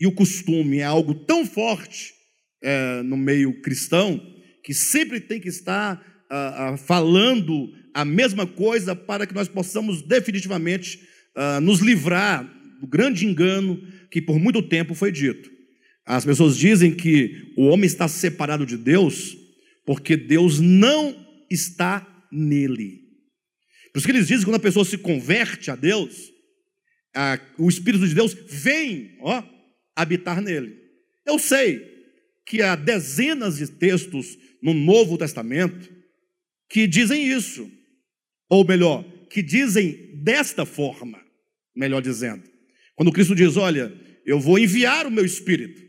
e 0.00 0.06
o 0.06 0.12
costume 0.12 0.78
é 0.78 0.84
algo 0.84 1.14
tão 1.14 1.44
forte 1.44 2.14
é, 2.62 3.02
no 3.02 3.18
meio 3.18 3.60
cristão, 3.60 4.18
que 4.64 4.72
sempre 4.72 5.20
tem 5.20 5.38
que 5.38 5.50
estar 5.50 6.02
ah, 6.30 6.70
ah, 6.70 6.76
falando 6.78 7.68
a 7.92 8.06
mesma 8.06 8.46
coisa 8.46 8.96
para 8.96 9.26
que 9.26 9.34
nós 9.34 9.48
possamos 9.48 10.00
definitivamente 10.00 10.98
ah, 11.36 11.60
nos 11.60 11.80
livrar 11.80 12.61
do 12.82 12.88
grande 12.88 13.24
engano 13.24 13.80
que 14.10 14.20
por 14.20 14.40
muito 14.40 14.60
tempo 14.60 14.92
foi 14.92 15.12
dito. 15.12 15.48
As 16.04 16.24
pessoas 16.24 16.58
dizem 16.58 16.92
que 16.92 17.54
o 17.56 17.66
homem 17.66 17.86
está 17.86 18.08
separado 18.08 18.66
de 18.66 18.76
Deus 18.76 19.36
porque 19.86 20.16
Deus 20.16 20.58
não 20.58 21.14
está 21.48 22.26
nele. 22.32 23.00
Por 23.92 23.98
isso 23.98 24.06
que 24.06 24.12
eles 24.12 24.26
dizem 24.26 24.40
que 24.40 24.46
quando 24.46 24.56
a 24.56 24.60
pessoa 24.60 24.84
se 24.84 24.98
converte 24.98 25.70
a 25.70 25.76
Deus, 25.76 26.32
a, 27.14 27.38
o 27.56 27.68
Espírito 27.68 28.08
de 28.08 28.16
Deus 28.16 28.34
vem 28.48 29.16
ó, 29.20 29.44
habitar 29.94 30.42
nele. 30.42 30.76
Eu 31.24 31.38
sei 31.38 31.88
que 32.44 32.62
há 32.62 32.74
dezenas 32.74 33.58
de 33.58 33.68
textos 33.68 34.36
no 34.60 34.74
Novo 34.74 35.16
Testamento 35.16 35.88
que 36.68 36.88
dizem 36.88 37.28
isso, 37.28 37.70
ou 38.50 38.66
melhor, 38.66 39.04
que 39.30 39.40
dizem 39.40 40.20
desta 40.20 40.66
forma, 40.66 41.22
melhor 41.76 42.02
dizendo. 42.02 42.51
Quando 43.02 43.10
Cristo 43.10 43.34
diz: 43.34 43.56
Olha, 43.56 43.92
eu 44.24 44.38
vou 44.38 44.60
enviar 44.60 45.08
o 45.08 45.10
meu 45.10 45.24
Espírito. 45.24 45.82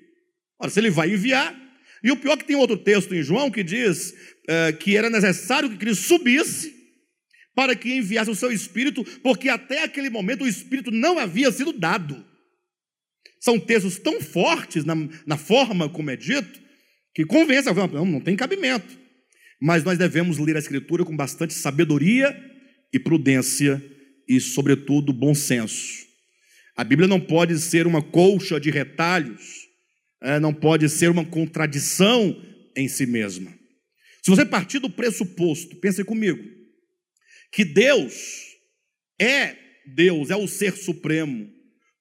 Ora, 0.60 0.71
se 0.71 0.80
ele 0.80 0.89
vai 0.89 1.13
enviar, 1.13 1.56
e 2.04 2.10
o 2.10 2.17
pior 2.17 2.34
é 2.34 2.38
que 2.38 2.45
tem 2.45 2.56
outro 2.56 2.76
texto 2.76 3.13
em 3.13 3.21
João 3.21 3.52
que 3.52 3.63
diz 3.63 4.15
é, 4.49 4.71
que 4.71 4.97
era 4.97 5.12
necessário 5.12 5.69
que 5.69 5.78
Cristo 5.78 6.06
subisse 6.06 6.73
para 7.54 7.76
que 7.76 7.97
enviasse 7.97 8.32
o 8.32 8.36
seu 8.36 8.52
Espírito, 8.52 9.04
porque 9.21 9.47
até 9.47 9.84
aquele 9.84 10.10
momento 10.10 10.43
o 10.43 10.47
Espírito 10.47 10.89
não 10.89 11.19
havia 11.19 11.52
sido 11.52 11.71
dado. 11.71 12.26
São 13.39 13.60
textos 13.60 13.99
tão 13.99 14.19
fortes 14.19 14.84
na, 14.84 14.95
na 15.28 15.38
forma 15.38 15.88
como 15.88 16.10
é 16.10 16.15
dito, 16.15 16.60
que 17.13 17.23
convence, 17.23 17.69
não, 17.71 18.06
não 18.06 18.21
tem 18.21 18.36
cabimento. 18.36 18.97
Mas 19.62 19.84
nós 19.84 19.99
devemos 19.99 20.39
ler 20.39 20.56
a 20.56 20.60
Escritura 20.60 21.06
com 21.06 21.15
bastante 21.15 21.54
sabedoria 21.54 22.36
e 22.91 22.97
prudência 22.97 23.80
e, 24.28 24.39
sobretudo, 24.39 25.13
bom 25.13 25.36
senso. 25.36 26.12
A 26.76 26.84
Bíblia 26.84 27.08
não 27.08 27.20
pode 27.20 27.58
ser 27.60 27.86
uma 27.86 28.02
colcha 28.02 28.60
de 28.60 28.72
retalhos, 28.72 29.68
é, 30.22 30.40
não 30.40 30.54
pode 30.54 30.90
ser 30.90 31.10
uma 31.10 31.26
contradição 31.26 32.36
em 32.76 32.88
si 32.88 33.06
mesma. 33.06 33.54
Se 34.24 34.32
você 34.32 34.46
partir 34.46 34.80
do 34.80 34.90
pressuposto, 34.90 35.76
pense 35.76 36.04
comigo, 36.04 36.44
que 37.52 37.66
Deus 37.66 38.14
é 39.20 39.56
Deus, 39.86 40.30
é 40.30 40.36
o 40.36 40.48
ser 40.48 40.74
supremo, 40.76 41.50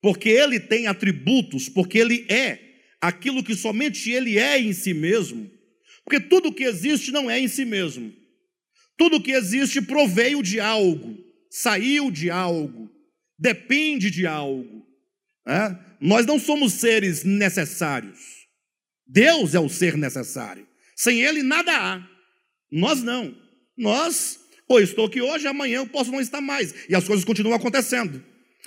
porque 0.00 0.28
ele 0.28 0.60
tem 0.60 0.86
atributos, 0.86 1.68
porque 1.68 1.98
ele 1.98 2.24
é 2.28 2.58
aquilo 3.00 3.42
que 3.42 3.54
somente 3.54 4.10
ele 4.10 4.38
é 4.38 4.58
em 4.58 4.72
si 4.72 4.94
mesmo, 4.94 5.50
porque 6.04 6.20
tudo 6.20 6.52
que 6.52 6.64
existe 6.64 7.10
não 7.10 7.30
é 7.30 7.40
em 7.40 7.48
si 7.48 7.64
mesmo. 7.64 8.12
Tudo 8.96 9.22
que 9.22 9.32
existe 9.32 9.80
proveio 9.82 10.42
de 10.42 10.60
algo, 10.60 11.18
saiu 11.50 12.10
de 12.10 12.30
algo, 12.30 12.91
depende 13.42 14.10
de 14.10 14.26
algo. 14.26 14.86
É? 15.46 15.76
Nós 16.00 16.24
não 16.24 16.38
somos 16.38 16.74
seres 16.74 17.24
necessários. 17.24 18.18
Deus 19.06 19.54
é 19.54 19.60
o 19.60 19.68
ser 19.68 19.96
necessário. 19.96 20.66
Sem 20.96 21.22
Ele 21.22 21.42
nada 21.42 21.72
há. 21.72 22.08
Nós 22.70 23.02
não. 23.02 23.36
Nós, 23.76 24.38
ou 24.68 24.80
estou 24.80 25.06
aqui 25.06 25.20
hoje, 25.20 25.46
amanhã 25.46 25.78
eu 25.78 25.86
posso 25.86 26.12
não 26.12 26.20
estar 26.20 26.40
mais. 26.40 26.74
E 26.88 26.94
as 26.94 27.04
coisas 27.04 27.24
continuam 27.24 27.56
acontecendo. 27.56 28.22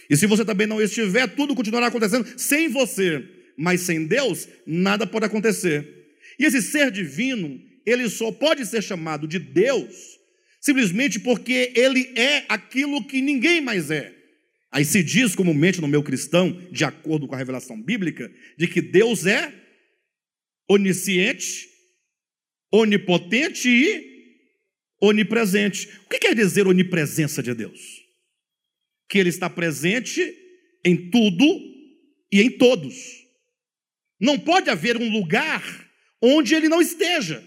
E 0.10 0.18
se 0.18 0.28
você 0.28 0.44
também 0.44 0.68
não 0.68 0.82
estiver, 0.82 1.28
tudo 1.28 1.56
continuará 1.56 1.88
acontecendo 1.88 2.28
sem 2.38 2.68
você. 2.68 3.24
Mas 3.58 3.82
sem 3.82 4.06
Deus, 4.06 4.48
nada 4.68 5.08
pode 5.08 5.26
acontecer. 5.26 5.88
E 6.38 6.46
esse 6.46 6.62
ser 6.62 6.92
divino, 6.92 7.62
ele 7.86 8.10
só 8.10 8.32
pode 8.32 8.66
ser 8.66 8.84
chamado 8.84 9.26
de 9.28 9.40
Deus 9.40 10.16
simplesmente 10.66 11.20
porque 11.20 11.72
ele 11.76 12.12
é 12.16 12.44
aquilo 12.50 13.06
que 13.06 13.22
ninguém 13.22 13.62
mais 13.62 13.92
é. 13.92 14.15
Aí 14.72 14.84
se 14.84 15.02
diz 15.04 15.36
comumente 15.36 15.80
no 15.80 15.88
meu 15.88 16.04
cristão, 16.04 16.52
de 16.72 16.84
acordo 16.84 17.28
com 17.28 17.36
a 17.36 17.38
revelação 17.38 17.82
bíblica, 17.82 18.30
de 18.58 18.68
que 18.68 18.82
Deus 18.82 19.26
é 19.26 19.54
onisciente, 20.70 21.70
onipotente 22.72 23.70
e 23.70 24.16
onipresente. 25.02 25.88
O 26.06 26.10
que 26.10 26.20
quer 26.20 26.36
dizer 26.36 26.68
onipresença 26.68 27.42
de 27.42 27.54
Deus? 27.54 27.80
Que 29.10 29.20
Ele 29.20 29.30
está 29.30 29.50
presente 29.50 30.22
em 30.84 31.10
tudo 31.10 31.46
e 32.32 32.42
em 32.42 32.50
todos. 32.50 32.96
Não 34.20 34.40
pode 34.40 34.70
haver 34.70 34.98
um 34.98 35.10
lugar 35.10 35.64
onde 36.22 36.56
Ele 36.56 36.70
não 36.70 36.82
esteja, 36.82 37.44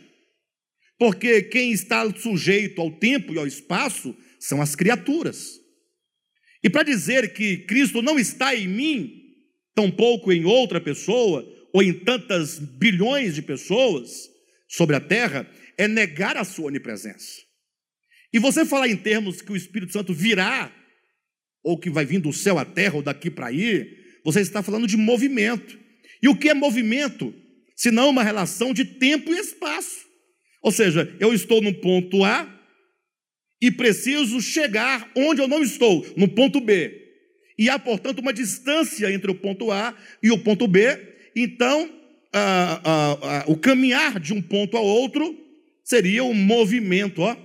porque 0.99 1.43
quem 1.43 1.73
está 1.73 2.09
sujeito 2.15 2.81
ao 2.81 2.99
tempo 2.99 3.35
e 3.35 3.39
ao 3.39 3.47
espaço 3.47 4.17
são 4.39 4.63
as 4.63 4.75
criaturas. 4.75 5.59
E 6.63 6.69
para 6.69 6.83
dizer 6.83 7.33
que 7.33 7.59
Cristo 7.59 8.03
não 8.03 8.19
está 8.19 8.55
em 8.55 8.67
mim, 8.67 9.13
tampouco 9.75 10.33
em 10.33 10.45
outra 10.45 10.81
pessoa, 10.81 11.47
ou 11.73 11.83
em 11.83 11.93
tantas 11.93 12.59
bilhões 12.59 13.35
de 13.35 13.43
pessoas 13.43 14.29
sobre 14.69 14.97
a 14.97 15.01
terra, 15.01 15.49
é 15.77 15.87
negar 15.87 16.37
a 16.37 16.45
sua 16.45 16.67
onipresença. 16.67 17.41
E 18.33 18.39
você 18.39 18.65
falar 18.65 18.89
em 18.89 18.97
termos 18.97 19.41
que 19.41 19.53
o 19.53 19.57
Espírito 19.57 19.93
Santo 19.93 20.13
virá, 20.13 20.75
ou 21.63 21.79
que 21.79 21.91
vai 21.91 22.05
vir 22.05 22.21
do 22.21 22.33
céu 22.33 22.59
à 22.59 22.65
terra, 22.65 22.97
ou 22.97 23.03
daqui 23.03 23.31
para 23.31 23.47
aí, 23.47 23.97
você 24.25 24.41
está 24.41 24.63
falando 24.63 24.87
de 24.87 24.97
movimento. 24.97 25.79
E 26.23 26.29
o 26.29 26.37
que 26.37 26.49
é 26.49 26.55
movimento? 26.55 27.33
Senão 27.77 28.11
uma 28.11 28.25
relação 28.25 28.75
de 28.75 28.85
tempo 28.85 29.33
e 29.33 29.39
espaço. 29.39 30.07
Ou 30.63 30.73
seja, 30.73 31.17
eu 31.21 31.33
estou 31.33 31.63
no 31.63 31.73
ponto 31.75 32.25
A, 32.25 32.58
e 33.61 33.71
preciso 33.71 34.41
chegar 34.41 35.11
onde 35.17 35.41
eu 35.41 35.49
não 35.49 35.63
estou, 35.63 36.07
no 36.17 36.29
ponto 36.29 36.61
B. 36.61 37.07
E 37.59 37.69
há, 37.69 37.79
portanto, 37.79 38.21
uma 38.21 38.33
distância 38.33 39.13
entre 39.13 39.31
o 39.31 39.35
ponto 39.35 39.73
A 39.73 39.93
e 40.23 40.31
o 40.31 40.39
ponto 40.39 40.69
B. 40.69 40.97
Então, 41.35 41.91
o 43.47 43.57
caminhar 43.57 44.21
de 44.21 44.33
um 44.33 44.41
ponto 44.41 44.77
a 44.77 44.81
outro 44.81 45.37
seria 45.83 46.23
um 46.23 46.35
movimento. 46.35 47.23
Ó. 47.23 47.37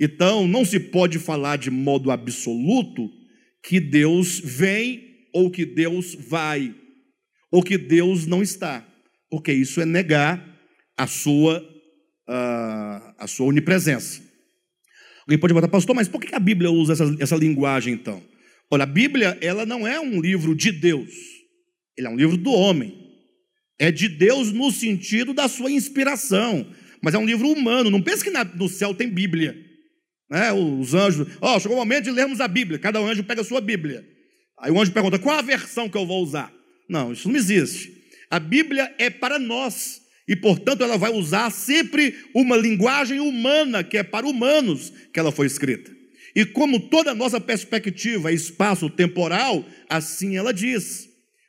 Então, 0.00 0.48
não 0.48 0.64
se 0.64 0.80
pode 0.80 1.18
falar 1.18 1.56
de 1.56 1.70
modo 1.70 2.10
absoluto 2.10 3.10
que 3.62 3.78
Deus 3.78 4.40
vem 4.40 5.26
ou 5.34 5.50
que 5.50 5.66
Deus 5.66 6.14
vai, 6.14 6.74
ou 7.52 7.62
que 7.62 7.76
Deus 7.76 8.26
não 8.26 8.42
está, 8.42 8.84
porque 9.28 9.52
isso 9.52 9.80
é 9.80 9.84
negar 9.84 10.58
a 10.96 11.06
sua, 11.06 11.62
a 12.26 13.26
sua 13.28 13.46
onipresença. 13.46 14.29
Alguém 15.30 15.38
pode 15.38 15.54
perguntar, 15.54 15.70
pastor, 15.70 15.94
mas 15.94 16.08
por 16.08 16.20
que 16.20 16.34
a 16.34 16.40
Bíblia 16.40 16.72
usa 16.72 16.92
essa, 16.92 17.16
essa 17.20 17.36
linguagem 17.36 17.94
então? 17.94 18.20
Olha, 18.68 18.82
a 18.82 18.86
Bíblia 18.86 19.38
ela 19.40 19.64
não 19.64 19.86
é 19.86 20.00
um 20.00 20.20
livro 20.20 20.56
de 20.56 20.72
Deus, 20.72 21.08
Ele 21.96 22.08
é 22.08 22.10
um 22.10 22.16
livro 22.16 22.36
do 22.36 22.50
homem. 22.50 22.98
É 23.78 23.92
de 23.92 24.08
Deus 24.08 24.50
no 24.50 24.72
sentido 24.72 25.32
da 25.32 25.46
sua 25.46 25.70
inspiração. 25.70 26.66
Mas 27.00 27.14
é 27.14 27.18
um 27.18 27.24
livro 27.24 27.48
humano. 27.48 27.90
Não 27.90 28.02
pense 28.02 28.24
que 28.24 28.30
no 28.30 28.68
céu 28.68 28.92
tem 28.92 29.08
Bíblia. 29.08 29.56
Né? 30.28 30.52
Os 30.52 30.94
anjos. 30.94 31.28
Ó, 31.40 31.54
oh, 31.56 31.60
chegou 31.60 31.76
o 31.76 31.80
momento 31.80 32.04
de 32.04 32.10
lermos 32.10 32.40
a 32.40 32.48
Bíblia. 32.48 32.80
Cada 32.80 32.98
anjo 32.98 33.22
pega 33.22 33.40
a 33.40 33.44
sua 33.44 33.60
Bíblia. 33.60 34.04
Aí 34.58 34.72
o 34.72 34.80
anjo 34.80 34.90
pergunta: 34.90 35.18
qual 35.18 35.38
a 35.38 35.42
versão 35.42 35.88
que 35.88 35.96
eu 35.96 36.04
vou 36.04 36.22
usar? 36.22 36.52
Não, 36.88 37.12
isso 37.12 37.28
não 37.28 37.36
existe. 37.36 37.90
A 38.28 38.40
Bíblia 38.40 38.92
é 38.98 39.08
para 39.08 39.38
nós. 39.38 40.00
E, 40.30 40.36
portanto, 40.36 40.84
ela 40.84 40.96
vai 40.96 41.10
usar 41.12 41.50
sempre 41.50 42.14
uma 42.32 42.56
linguagem 42.56 43.18
humana, 43.18 43.82
que 43.82 43.98
é 43.98 44.04
para 44.04 44.28
humanos 44.28 44.92
que 45.12 45.18
ela 45.18 45.32
foi 45.32 45.48
escrita. 45.48 45.90
E 46.36 46.44
como 46.44 46.88
toda 46.88 47.10
a 47.10 47.14
nossa 47.16 47.40
perspectiva 47.40 48.30
é 48.30 48.34
espaço-temporal, 48.34 49.68
assim 49.88 50.36
ela 50.36 50.54
diz. 50.54 51.08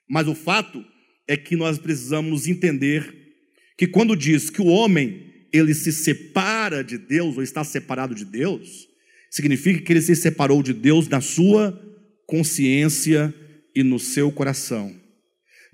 Mas 0.10 0.28
o 0.28 0.34
fato 0.34 0.84
é 1.28 1.38
que 1.38 1.56
nós 1.56 1.78
precisamos 1.78 2.48
entender 2.48 3.14
que 3.78 3.86
quando 3.86 4.16
diz 4.16 4.50
que 4.50 4.64
o 4.64 4.66
homem 4.66 5.32
ele 5.54 5.76
se 5.76 5.92
separa 5.92 6.84
de 6.84 6.98
Deus 6.98 7.38
ou 7.38 7.44
está 7.44 7.64
separado 7.64 8.16
de 8.16 8.26
Deus, 8.26 8.88
significa 9.30 9.80
que 9.80 9.94
ele 9.94 10.02
se 10.02 10.16
separou 10.16 10.64
de 10.64 10.74
Deus 10.74 11.08
na 11.08 11.22
sua 11.22 11.80
consciência 12.26 13.32
e 13.76 13.84
no 13.84 14.00
seu 14.00 14.32
coração. 14.32 15.00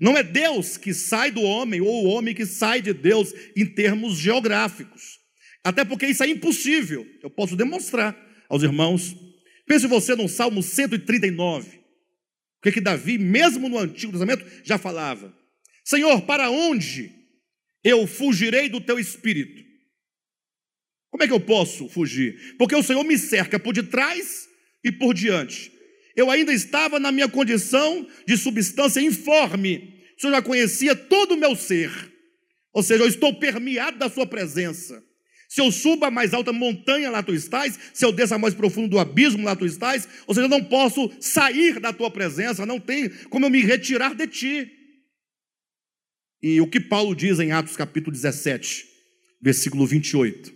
Não 0.00 0.16
é 0.16 0.22
Deus 0.22 0.76
que 0.76 0.94
sai 0.94 1.30
do 1.30 1.42
homem 1.42 1.80
ou 1.80 2.04
o 2.04 2.08
homem 2.08 2.34
que 2.34 2.46
sai 2.46 2.80
de 2.80 2.92
Deus 2.92 3.32
em 3.56 3.66
termos 3.66 4.16
geográficos. 4.16 5.18
Até 5.64 5.84
porque 5.84 6.06
isso 6.06 6.22
é 6.22 6.28
impossível. 6.28 7.06
Eu 7.22 7.30
posso 7.30 7.56
demonstrar 7.56 8.16
aos 8.48 8.62
irmãos. 8.62 9.16
Pense 9.66 9.86
você 9.86 10.14
no 10.14 10.28
Salmo 10.28 10.62
139. 10.62 11.78
O 12.58 12.62
que, 12.62 12.72
que 12.72 12.80
Davi, 12.80 13.18
mesmo 13.18 13.68
no 13.68 13.78
Antigo 13.78 14.12
Testamento, 14.12 14.44
já 14.64 14.78
falava: 14.78 15.36
Senhor, 15.84 16.22
para 16.22 16.50
onde 16.50 17.12
eu 17.84 18.06
fugirei 18.06 18.68
do 18.68 18.80
teu 18.80 18.98
espírito? 18.98 19.66
Como 21.10 21.22
é 21.24 21.26
que 21.26 21.32
eu 21.32 21.40
posso 21.40 21.88
fugir? 21.88 22.56
Porque 22.56 22.74
o 22.74 22.82
Senhor 22.82 23.02
me 23.04 23.18
cerca 23.18 23.58
por 23.58 23.74
detrás 23.74 24.48
e 24.84 24.92
por 24.92 25.14
diante. 25.14 25.72
Eu 26.18 26.32
ainda 26.32 26.52
estava 26.52 26.98
na 26.98 27.12
minha 27.12 27.28
condição 27.28 28.04
de 28.26 28.36
substância 28.36 29.00
informe. 29.00 30.02
O 30.16 30.20
Senhor 30.20 30.32
já 30.32 30.42
conhecia 30.42 30.96
todo 30.96 31.34
o 31.34 31.36
meu 31.36 31.54
ser. 31.54 31.92
Ou 32.72 32.82
seja, 32.82 33.04
eu 33.04 33.08
estou 33.08 33.38
permeado 33.38 33.98
da 33.98 34.10
Sua 34.10 34.26
presença. 34.26 35.00
Se 35.48 35.60
eu 35.60 35.70
subo 35.70 36.04
a 36.04 36.10
mais 36.10 36.34
alta 36.34 36.52
montanha, 36.52 37.08
lá 37.08 37.22
tu 37.22 37.32
estás. 37.32 37.78
Se 37.94 38.04
eu 38.04 38.10
desço 38.10 38.34
a 38.34 38.38
mais 38.38 38.52
profundo 38.52 38.88
do 38.88 38.98
abismo, 38.98 39.44
lá 39.44 39.54
tu 39.54 39.64
estás. 39.64 40.08
Ou 40.26 40.34
seja, 40.34 40.46
eu 40.46 40.50
não 40.50 40.64
posso 40.64 41.08
sair 41.20 41.78
da 41.78 41.92
tua 41.92 42.10
presença, 42.10 42.66
não 42.66 42.80
tem 42.80 43.08
como 43.30 43.46
eu 43.46 43.50
me 43.50 43.62
retirar 43.62 44.12
de 44.12 44.26
ti. 44.26 44.72
E 46.42 46.60
o 46.60 46.66
que 46.66 46.80
Paulo 46.80 47.14
diz 47.14 47.38
em 47.38 47.52
Atos 47.52 47.76
capítulo 47.76 48.10
17, 48.10 48.84
versículo 49.40 49.86
28? 49.86 50.52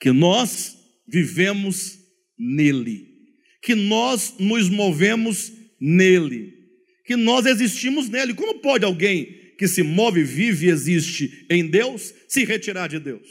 Que 0.00 0.10
nós 0.10 0.76
vivemos 1.06 1.96
nele, 2.36 3.11
que 3.62 3.74
nós 3.74 4.34
nos 4.38 4.68
movemos 4.68 5.52
nele, 5.80 6.52
que 7.06 7.16
nós 7.16 7.46
existimos 7.46 8.08
nele. 8.08 8.34
Como 8.34 8.60
pode 8.60 8.84
alguém 8.84 9.54
que 9.56 9.68
se 9.68 9.82
move, 9.82 10.24
vive 10.24 10.66
e 10.66 10.70
existe 10.70 11.46
em 11.48 11.66
Deus 11.66 12.12
se 12.28 12.44
retirar 12.44 12.88
de 12.88 12.98
Deus? 12.98 13.28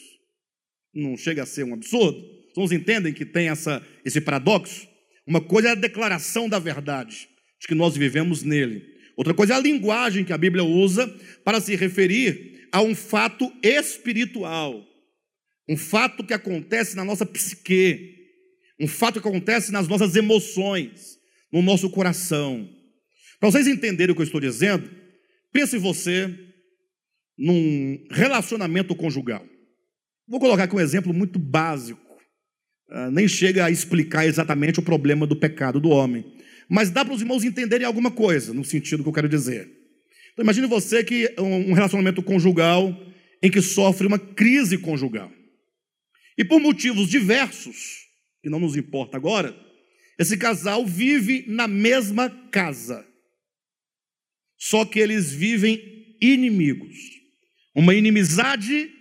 Não 0.94 1.18
chega 1.18 1.44
a 1.44 1.46
ser 1.46 1.66
um 1.66 1.74
absurdo? 1.74 2.22
Vocês 2.56 2.72
entendem 2.80 3.14
que 3.14 3.26
tem 3.26 3.50
essa, 3.50 3.86
esse 4.06 4.20
paradoxo? 4.22 4.88
Uma 5.28 5.42
coisa 5.42 5.70
é 5.70 5.72
a 5.72 5.76
declaração 5.76 6.50
da 6.50 6.60
verdade, 6.60 7.28
de 7.60 7.68
que 7.68 7.76
nós 7.76 7.96
vivemos 7.96 8.44
nele. 8.44 8.84
Outra 9.16 9.34
coisa 9.34 9.54
é 9.54 9.58
a 9.58 9.62
linguagem 9.62 10.24
que 10.24 10.34
a 10.34 10.38
Bíblia 10.38 10.64
usa 10.64 11.08
para 11.44 11.62
se 11.62 11.76
referir 11.76 12.68
a 12.72 12.82
um 12.82 12.96
fato 12.96 13.52
espiritual, 13.62 14.84
um 15.70 15.78
fato 15.78 16.24
que 16.24 16.34
acontece 16.34 16.96
na 16.96 17.04
nossa 17.04 17.26
psique, 17.26 18.21
um 18.82 18.88
fato 18.88 19.22
que 19.22 19.28
acontece 19.28 19.72
nas 19.72 19.88
nossas 19.88 20.16
emoções, 20.16 21.20
no 21.54 21.62
nosso 21.62 21.88
coração. 21.92 22.68
Para 23.40 23.52
vocês 23.52 23.68
entenderem 23.68 24.12
o 24.12 24.16
que 24.16 24.22
eu 24.22 24.26
estou 24.26 24.42
dizendo, 24.42 24.90
pense 25.54 25.78
você 25.78 26.28
num 27.38 28.04
relacionamento 28.10 28.96
conjugal. 28.96 29.46
Vou 30.28 30.40
colocar 30.40 30.64
aqui 30.64 30.76
um 30.76 30.80
exemplo 30.80 31.14
muito 31.14 31.38
básico, 31.38 32.02
uh, 32.90 33.12
nem 33.12 33.28
chega 33.28 33.66
a 33.66 33.72
explicar 33.72 34.26
exatamente 34.26 34.80
o 34.80 34.84
problema 34.84 35.28
do 35.28 35.36
pecado 35.36 35.80
do 35.80 35.90
homem, 35.90 36.26
mas 36.68 36.90
dá 36.90 37.06
para 37.06 37.14
os 37.14 37.22
irmãos 37.22 37.44
entenderem 37.44 37.86
alguma 37.86 38.10
coisa, 38.10 38.52
no 38.52 38.64
sentido 38.64 39.04
que 39.04 39.10
eu 39.10 39.14
quero 39.14 39.30
dizer. 39.30 39.70
Então, 40.34 40.44
imagine 40.44 40.66
você 40.66 41.04
que 41.04 41.36
um 41.38 41.74
relacionamento 41.74 42.24
conjugal 42.24 42.98
em 43.44 43.52
que 43.52 43.62
sofre 43.62 44.08
uma 44.08 44.18
crise 44.18 44.78
conjugal. 44.78 45.32
E 46.38 46.46
por 46.46 46.60
motivos 46.60 47.10
diversos, 47.10 48.02
que 48.42 48.50
não 48.50 48.60
nos 48.60 48.76
importa 48.76 49.18
agora, 49.18 49.56
esse 50.20 50.38
casal 50.38 50.86
vive 50.86 51.46
na 51.48 51.68
mesma 51.68 52.30
casa. 52.50 53.06
Só 54.58 54.86
que 54.86 55.00
eles 55.00 55.32
vivem 55.32 56.16
inimigos. 56.22 56.96
Uma 57.74 57.96
inimizade 57.96 58.92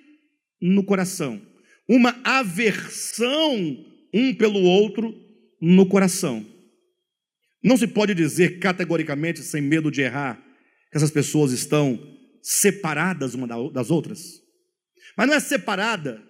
no 0.60 0.84
coração, 0.84 1.40
uma 1.88 2.20
aversão 2.24 3.86
um 4.12 4.34
pelo 4.34 4.60
outro 4.60 5.14
no 5.60 5.86
coração. 5.86 6.46
Não 7.62 7.76
se 7.76 7.86
pode 7.86 8.14
dizer 8.14 8.58
categoricamente, 8.58 9.40
sem 9.40 9.60
medo 9.60 9.90
de 9.90 10.00
errar, 10.00 10.42
que 10.90 10.96
essas 10.96 11.10
pessoas 11.10 11.52
estão 11.52 11.98
separadas 12.42 13.34
uma 13.34 13.46
das 13.70 13.90
outras. 13.90 14.40
Mas 15.16 15.26
não 15.26 15.34
é 15.34 15.40
separada 15.40 16.22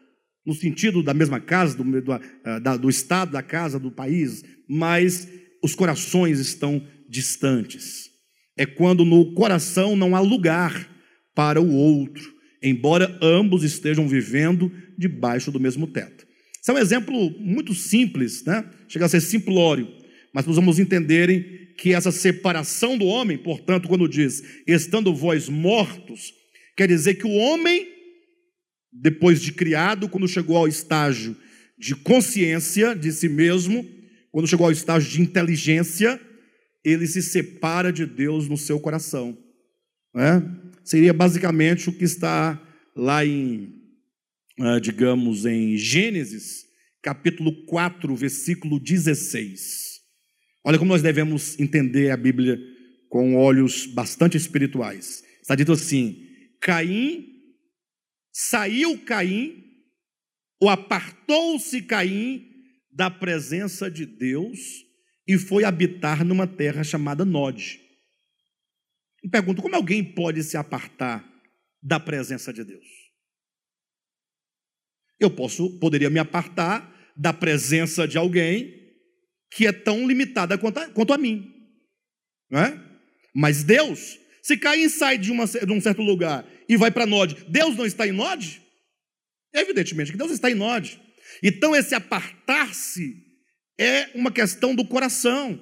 no 0.44 0.54
sentido 0.54 1.02
da 1.02 1.14
mesma 1.14 1.40
casa, 1.40 1.76
do, 1.76 1.84
do, 2.00 2.12
ah, 2.12 2.76
do 2.76 2.88
estado 2.88 3.32
da 3.32 3.42
casa, 3.42 3.78
do 3.78 3.90
país, 3.90 4.42
mas 4.68 5.28
os 5.62 5.74
corações 5.74 6.38
estão 6.38 6.86
distantes. 7.08 8.10
É 8.56 8.66
quando 8.66 9.04
no 9.04 9.34
coração 9.34 9.96
não 9.96 10.16
há 10.16 10.20
lugar 10.20 10.88
para 11.34 11.60
o 11.60 11.72
outro 11.72 12.40
embora 12.62 13.18
ambos 13.22 13.62
estejam 13.62 14.06
vivendo 14.06 14.70
debaixo 14.98 15.50
do 15.50 15.60
mesmo 15.60 15.86
teto. 15.86 16.26
Isso 16.60 16.70
é 16.70 16.74
um 16.74 16.78
exemplo 16.78 17.30
muito 17.40 17.74
simples, 17.74 18.44
né? 18.44 18.64
chega 18.88 19.06
a 19.06 19.08
ser 19.08 19.20
simplório, 19.20 19.88
mas 20.34 20.46
nós 20.46 20.56
vamos 20.56 20.78
entenderem 20.78 21.44
que 21.78 21.94
essa 21.94 22.12
separação 22.12 22.98
do 22.98 23.06
homem, 23.06 23.38
portanto, 23.38 23.88
quando 23.88 24.08
diz 24.08 24.42
estando 24.66 25.14
vós 25.14 25.48
mortos, 25.48 26.32
quer 26.76 26.86
dizer 26.86 27.14
que 27.14 27.26
o 27.26 27.32
homem, 27.32 27.86
depois 28.92 29.40
de 29.40 29.52
criado, 29.52 30.08
quando 30.08 30.26
chegou 30.28 30.56
ao 30.56 30.68
estágio 30.68 31.36
de 31.78 31.94
consciência 31.94 32.94
de 32.94 33.10
si 33.12 33.28
mesmo, 33.28 33.86
quando 34.30 34.48
chegou 34.48 34.66
ao 34.66 34.72
estágio 34.72 35.10
de 35.10 35.22
inteligência, 35.22 36.20
ele 36.84 37.06
se 37.06 37.22
separa 37.22 37.92
de 37.92 38.06
Deus 38.06 38.48
no 38.48 38.56
seu 38.56 38.78
coração. 38.80 39.36
Né? 40.14 40.42
seria 40.90 41.12
basicamente 41.12 41.88
o 41.88 41.92
que 41.92 42.04
está 42.04 42.60
lá 42.96 43.24
em, 43.24 43.72
ah, 44.58 44.80
digamos, 44.80 45.46
em 45.46 45.76
Gênesis, 45.76 46.64
capítulo 47.00 47.64
4, 47.66 48.14
versículo 48.16 48.80
16. 48.80 50.00
Olha 50.64 50.78
como 50.78 50.90
nós 50.90 51.00
devemos 51.00 51.58
entender 51.60 52.10
a 52.10 52.16
Bíblia 52.16 52.58
com 53.08 53.36
olhos 53.36 53.86
bastante 53.86 54.36
espirituais. 54.36 55.22
Está 55.40 55.54
dito 55.54 55.72
assim: 55.72 56.26
Caim, 56.60 57.24
saiu 58.48 58.98
Caim, 59.04 59.62
ou 60.58 60.70
apartou-se 60.70 61.82
Caim 61.82 62.48
da 62.90 63.10
presença 63.10 63.90
de 63.90 64.06
Deus 64.06 64.58
e 65.28 65.36
foi 65.36 65.64
habitar 65.64 66.24
numa 66.24 66.46
terra 66.46 66.82
chamada 66.82 67.24
Nod. 67.24 67.78
Me 69.22 69.30
pergunto, 69.30 69.60
como 69.60 69.76
alguém 69.76 70.02
pode 70.02 70.42
se 70.42 70.56
apartar 70.56 71.22
da 71.82 72.00
presença 72.00 72.52
de 72.52 72.64
Deus? 72.64 72.86
Eu 75.18 75.30
posso, 75.30 75.78
poderia 75.78 76.08
me 76.08 76.18
apartar 76.18 77.12
da 77.14 77.34
presença 77.34 78.08
de 78.08 78.16
alguém 78.16 78.74
que 79.52 79.66
é 79.66 79.72
tão 79.72 80.08
limitada 80.08 80.56
quanto 80.56 80.78
a, 80.78 80.88
quanto 80.88 81.12
a 81.12 81.18
mim. 81.18 81.52
Não 82.50 82.60
é? 82.60 82.82
Mas 83.34 83.62
Deus, 83.62 84.18
se 84.42 84.56
Caim 84.56 84.88
sai 84.88 85.18
de, 85.18 85.30
uma, 85.30 85.46
de 85.46 85.72
um 85.72 85.80
certo 85.80 86.00
lugar 86.00 86.48
e 86.70 86.76
vai 86.76 86.92
para 86.92 87.04
Nod, 87.04 87.36
Deus 87.48 87.76
não 87.76 87.84
está 87.84 88.06
em 88.06 88.12
Nod? 88.12 88.62
Evidentemente 89.52 90.12
que 90.12 90.16
Deus 90.16 90.30
está 90.30 90.48
em 90.48 90.54
Nod. 90.54 91.00
Então, 91.42 91.74
esse 91.74 91.96
apartar-se 91.96 93.16
é 93.76 94.10
uma 94.14 94.30
questão 94.30 94.72
do 94.72 94.86
coração. 94.86 95.60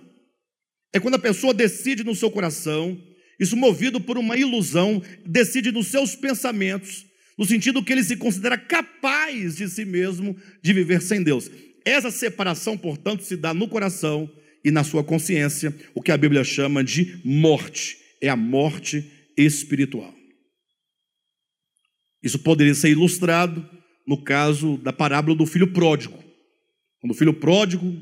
É 0.93 1.01
quando 1.01 1.15
a 1.15 1.19
pessoa 1.19 1.55
decide 1.55 2.05
no 2.05 2.15
seu 2.15 2.31
coração 2.31 3.03
isso 3.41 3.57
movido 3.57 3.99
por 3.99 4.19
uma 4.19 4.37
ilusão, 4.37 5.03
decide 5.25 5.73
nos 5.73 5.87
seus 5.87 6.15
pensamentos, 6.15 7.07
no 7.39 7.47
sentido 7.47 7.83
que 7.83 7.91
ele 7.91 8.05
se 8.05 8.17
considera 8.17 8.59
capaz 8.59 9.57
de 9.57 9.67
si 9.67 9.87
mesmo 9.87 10.37
de 10.63 10.75
viver 10.75 11.01
sem 11.01 11.23
Deus. 11.23 11.51
Essa 11.87 12.11
separação, 12.11 12.77
portanto, 12.77 13.23
se 13.23 13.35
dá 13.35 13.55
no 13.55 13.67
coração 13.67 14.31
e 14.63 14.71
na 14.71 14.85
sua 14.85 15.03
consciência, 15.03 15.75
o 15.95 16.03
que 16.03 16.13
a 16.13 16.19
Bíblia 16.19 16.45
chama 16.45 16.85
de 16.85 17.19
morte 17.25 17.97
é 18.21 18.29
a 18.29 18.37
morte 18.37 19.11
espiritual. 19.39 20.18
Isso 22.23 22.39
poderia 22.39 22.75
ser 22.75 22.91
ilustrado 22.91 23.69
no 24.07 24.23
caso 24.23 24.77
da 24.79 24.93
parábola 24.93 25.37
do 25.37 25.47
filho 25.47 25.73
pródigo. 25.73 26.19
Quando 27.01 27.13
o 27.13 27.15
filho 27.15 27.35
pródigo, 27.35 27.95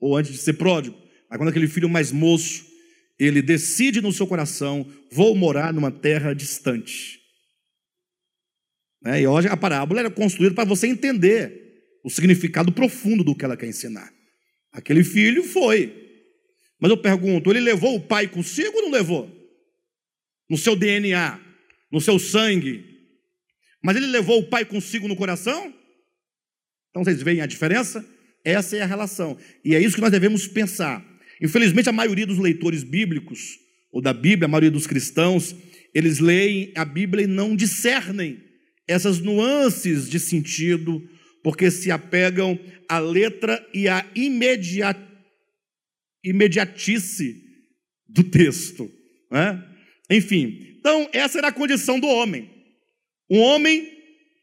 ou 0.00 0.16
antes 0.16 0.32
de 0.32 0.38
ser 0.38 0.54
pródigo, 0.54 0.96
mas 1.28 1.38
quando 1.38 1.48
aquele 1.48 1.66
filho 1.66 1.88
mais 1.88 2.12
moço, 2.12 2.64
ele 3.18 3.42
decide 3.42 4.00
no 4.00 4.12
seu 4.12 4.26
coração: 4.26 4.86
vou 5.10 5.34
morar 5.34 5.72
numa 5.72 5.90
terra 5.90 6.34
distante. 6.34 7.20
Né? 9.02 9.22
E 9.22 9.26
hoje 9.26 9.48
a 9.48 9.56
parábola 9.56 10.00
era 10.00 10.10
construída 10.10 10.54
para 10.54 10.64
você 10.64 10.86
entender 10.86 11.62
o 12.04 12.10
significado 12.10 12.72
profundo 12.72 13.24
do 13.24 13.34
que 13.34 13.44
ela 13.44 13.56
quer 13.56 13.66
ensinar. 13.66 14.12
Aquele 14.72 15.02
filho 15.02 15.42
foi. 15.42 15.92
Mas 16.80 16.90
eu 16.90 16.96
pergunto: 16.96 17.50
ele 17.50 17.60
levou 17.60 17.96
o 17.96 18.00
pai 18.00 18.28
consigo 18.28 18.76
ou 18.76 18.82
não 18.82 18.90
levou? 18.90 19.30
No 20.48 20.58
seu 20.58 20.76
DNA, 20.76 21.40
no 21.90 22.00
seu 22.00 22.18
sangue. 22.18 22.93
Mas 23.84 23.96
ele 23.96 24.06
levou 24.06 24.38
o 24.38 24.48
pai 24.48 24.64
consigo 24.64 25.06
no 25.06 25.14
coração? 25.14 25.72
Então 26.88 27.04
vocês 27.04 27.20
veem 27.22 27.42
a 27.42 27.46
diferença? 27.46 28.02
Essa 28.42 28.78
é 28.78 28.80
a 28.80 28.86
relação. 28.86 29.36
E 29.62 29.74
é 29.74 29.80
isso 29.80 29.94
que 29.94 30.00
nós 30.00 30.10
devemos 30.10 30.48
pensar. 30.48 31.04
Infelizmente, 31.38 31.90
a 31.90 31.92
maioria 31.92 32.26
dos 32.26 32.38
leitores 32.38 32.82
bíblicos, 32.82 33.58
ou 33.92 34.00
da 34.00 34.14
Bíblia, 34.14 34.46
a 34.46 34.48
maioria 34.48 34.70
dos 34.70 34.86
cristãos, 34.86 35.54
eles 35.94 36.18
leem 36.18 36.72
a 36.74 36.82
Bíblia 36.82 37.24
e 37.24 37.26
não 37.26 37.54
discernem 37.54 38.42
essas 38.88 39.20
nuances 39.20 40.08
de 40.08 40.18
sentido 40.18 41.06
porque 41.42 41.70
se 41.70 41.90
apegam 41.90 42.58
à 42.88 42.98
letra 42.98 43.62
e 43.74 43.86
à 43.86 44.06
imediat... 44.14 44.98
imediatice 46.24 47.42
do 48.08 48.24
texto. 48.24 48.90
Né? 49.30 49.62
Enfim, 50.08 50.78
então 50.78 51.06
essa 51.12 51.36
era 51.36 51.48
a 51.48 51.52
condição 51.52 52.00
do 52.00 52.06
homem. 52.06 52.53
Um 53.30 53.38
homem 53.38 53.90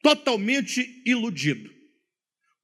totalmente 0.01 1.01
iludido. 1.05 1.69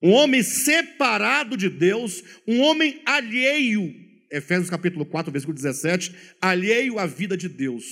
Um 0.02 0.12
homem 0.12 0.44
separado 0.44 1.58
de 1.58 1.70
Deus, 1.70 2.24
um 2.48 2.60
homem 2.62 3.02
alheio, 3.06 3.94
Efésios 4.32 4.70
capítulo 4.70 5.06
4, 5.06 5.32
versículo 5.32 5.56
17, 5.56 6.14
alheio 6.42 7.00
à 7.00 7.06
vida 7.06 7.36
de 7.36 7.50
Deus, 7.50 7.86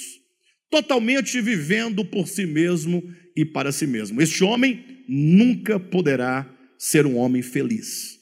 totalmente 0.69 1.41
vivendo 1.41 2.05
por 2.05 2.27
si 2.27 2.45
mesmo 2.45 3.03
e 3.35 3.43
para 3.43 3.71
si 3.71 3.87
mesmo. 3.87 4.21
Este 4.21 4.43
homem 4.43 5.03
nunca 5.07 5.79
poderá 5.79 6.51
ser 6.77 7.05
um 7.05 7.17
homem 7.17 7.41
feliz. 7.41 8.19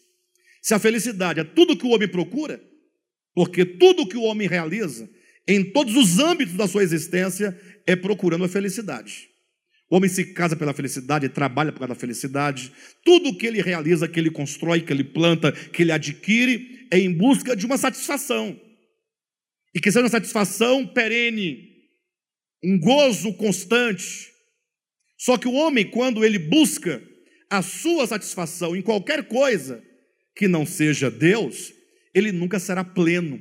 Se 0.62 0.74
a 0.74 0.80
felicidade 0.80 1.42
é 1.42 1.44
tudo 1.44 1.76
que 1.76 1.86
o 1.86 1.90
homem 1.90 2.08
procura, 2.08 2.62
porque 3.36 3.66
tudo 3.66 4.08
que 4.08 4.16
o 4.16 4.24
homem 4.24 4.48
realiza, 4.48 5.10
em 5.46 5.64
todos 5.72 5.96
os 5.98 6.20
âmbitos 6.20 6.56
da 6.56 6.68
sua 6.68 6.84
existência, 6.84 7.60
é 7.86 7.96
procurando 7.96 8.46
a 8.46 8.50
felicidade. 8.50 9.33
O 9.94 9.98
homem 9.98 10.10
se 10.10 10.34
casa 10.34 10.56
pela 10.56 10.74
felicidade, 10.74 11.30
trabalha 11.30 11.72
por 11.72 11.78
causa 11.78 11.94
da 11.94 12.00
felicidade. 12.00 12.72
Tudo 13.06 13.38
que 13.38 13.46
ele 13.46 13.62
realiza, 13.62 14.08
que 14.08 14.20
ele 14.20 14.32
constrói, 14.32 14.82
que 14.82 14.92
ele 14.92 15.04
planta, 15.04 15.52
que 15.52 15.84
ele 15.84 15.92
adquire, 15.92 16.88
é 16.90 16.98
em 16.98 17.14
busca 17.14 17.56
de 17.56 17.64
uma 17.64 17.78
satisfação. 17.78 18.60
E 19.72 19.80
que 19.80 19.92
seja 19.92 20.04
uma 20.04 20.10
satisfação 20.10 20.88
perene, 20.88 21.70
um 22.64 22.80
gozo 22.80 23.34
constante, 23.34 24.32
só 25.16 25.38
que 25.38 25.48
o 25.48 25.54
homem, 25.54 25.88
quando 25.88 26.26
ele 26.26 26.40
busca 26.40 27.00
a 27.48 27.62
sua 27.62 28.08
satisfação 28.08 28.76
em 28.76 28.82
qualquer 28.82 29.28
coisa 29.28 29.80
que 30.36 30.48
não 30.48 30.66
seja 30.66 31.12
Deus, 31.12 31.72
ele 32.16 32.32
nunca 32.32 32.60
será 32.60 32.84
pleno. 32.84 33.40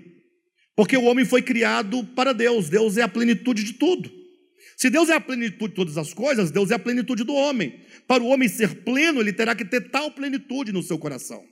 Porque 0.77 0.99
o 0.99 1.05
homem 1.05 1.25
foi 1.25 1.41
criado 1.41 2.05
para 2.09 2.35
Deus, 2.35 2.69
Deus 2.69 2.99
é 2.99 3.03
a 3.03 3.09
plenitude 3.09 3.65
de 3.65 3.73
tudo. 3.73 4.22
Se 4.77 4.91
Deus 4.91 5.09
é 5.09 5.15
a 5.15 5.21
plenitude 5.21 5.69
de 5.69 5.75
todas 5.75 5.99
as 5.99 6.13
coisas, 6.13 6.51
Deus 6.51 6.71
é 6.71 6.75
a 6.75 6.79
plenitude 6.79 7.25
do 7.25 7.35
homem. 7.35 7.81
Para 8.07 8.23
o 8.23 8.27
homem 8.27 8.49
ser 8.49 8.83
pleno, 8.83 9.21
ele 9.21 9.33
terá 9.33 9.55
que 9.55 9.65
ter 9.65 9.91
tal 9.91 10.11
plenitude 10.11 10.73
no 10.73 10.83
seu 10.83 10.99
coração. 10.99 11.43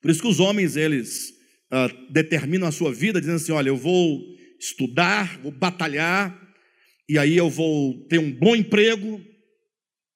Por 0.00 0.10
isso 0.10 0.20
que 0.20 0.28
os 0.28 0.40
homens, 0.40 0.76
eles 0.76 1.30
uh, 1.72 2.12
determinam 2.12 2.68
a 2.68 2.72
sua 2.72 2.92
vida 2.92 3.20
dizendo 3.20 3.36
assim: 3.36 3.52
olha, 3.52 3.68
eu 3.68 3.76
vou 3.76 4.20
estudar, 4.58 5.38
vou 5.40 5.52
batalhar, 5.52 6.38
e 7.08 7.18
aí 7.18 7.36
eu 7.36 7.48
vou 7.48 8.06
ter 8.08 8.18
um 8.18 8.32
bom 8.32 8.56
emprego, 8.56 9.20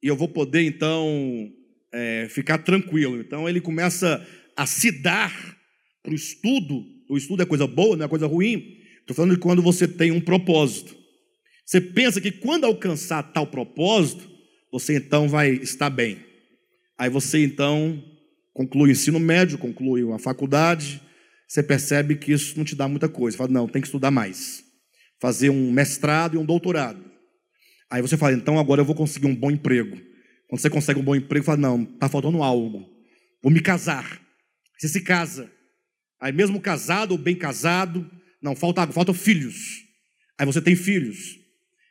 e 0.03 0.07
eu 0.07 0.17
vou 0.17 0.29
poder 0.29 0.63
então 0.63 1.51
é, 1.93 2.29
ficar 2.31 2.59
tranquilo. 2.59 3.21
Então 3.21 3.49
ele 3.49 3.61
começa 3.61 4.27
a 4.57 4.67
se 4.67 4.91
dar 4.91 5.33
para 6.03 6.13
o 6.13 6.17
estudo. 6.17 6.85
O 7.09 7.17
estudo 7.17 7.43
é 7.43 7.47
coisa 7.47 7.67
boa, 7.67 7.97
não 7.97 8.05
é 8.05 8.09
coisa 8.09 8.27
ruim. 8.27 8.77
Estou 9.01 9.15
falando 9.15 9.35
de 9.35 9.41
quando 9.41 9.63
você 9.63 9.87
tem 9.87 10.11
um 10.11 10.21
propósito. 10.21 10.98
Você 11.69 11.83
pensa 11.83 12.19
que 12.19 12.33
quando 12.33 12.65
alcançar 12.65 13.23
tal 13.23 13.47
propósito, 13.47 14.27
você 14.73 14.97
então 14.97 15.29
vai 15.29 15.51
estar 15.51 15.91
bem. 15.91 16.19
Aí 16.97 17.11
você 17.11 17.45
então 17.45 18.03
conclui 18.55 18.89
o 18.89 18.93
ensino 18.93 19.21
médio, 19.21 19.59
conclui 19.59 20.11
a 20.11 20.19
faculdade, 20.19 20.99
você 21.47 21.63
percebe 21.63 22.17
que 22.17 22.33
isso 22.33 22.57
não 22.57 22.65
te 22.65 22.75
dá 22.75 22.89
muita 22.89 23.07
coisa. 23.07 23.37
Você 23.37 23.39
fala, 23.39 23.51
não, 23.51 23.69
tem 23.69 23.83
que 23.83 23.89
estudar 23.89 24.11
mais 24.11 24.65
fazer 25.21 25.51
um 25.51 25.71
mestrado 25.71 26.37
e 26.37 26.39
um 26.39 26.45
doutorado. 26.47 27.05
Aí 27.91 28.01
você 28.01 28.17
fala, 28.17 28.33
então 28.33 28.59
agora 28.59 28.81
eu 28.81 28.85
vou 28.87 28.95
conseguir 28.95 29.27
um 29.27 29.37
bom 29.37 29.51
emprego. 29.51 29.95
Quando 30.49 30.63
você 30.63 30.71
consegue 30.71 31.01
um 31.01 31.05
bom 31.05 31.17
emprego, 31.17 31.45
fala, 31.45 31.59
não, 31.59 31.83
está 31.83 32.09
faltando 32.09 32.43
algo. 32.43 32.89
Vou 33.43 33.53
me 33.53 33.61
casar. 33.61 34.19
Você 34.79 34.89
se 34.89 35.03
casa. 35.03 35.53
Aí 36.19 36.33
mesmo 36.33 36.63
casado 36.63 37.13
ou 37.13 37.19
bem 37.19 37.37
casado, 37.37 38.11
não, 38.41 38.57
falta 38.57 38.87
faltam 38.91 39.13
filhos. 39.13 39.85
Aí 40.39 40.47
você 40.47 40.63
tem 40.63 40.75
filhos. 40.75 41.47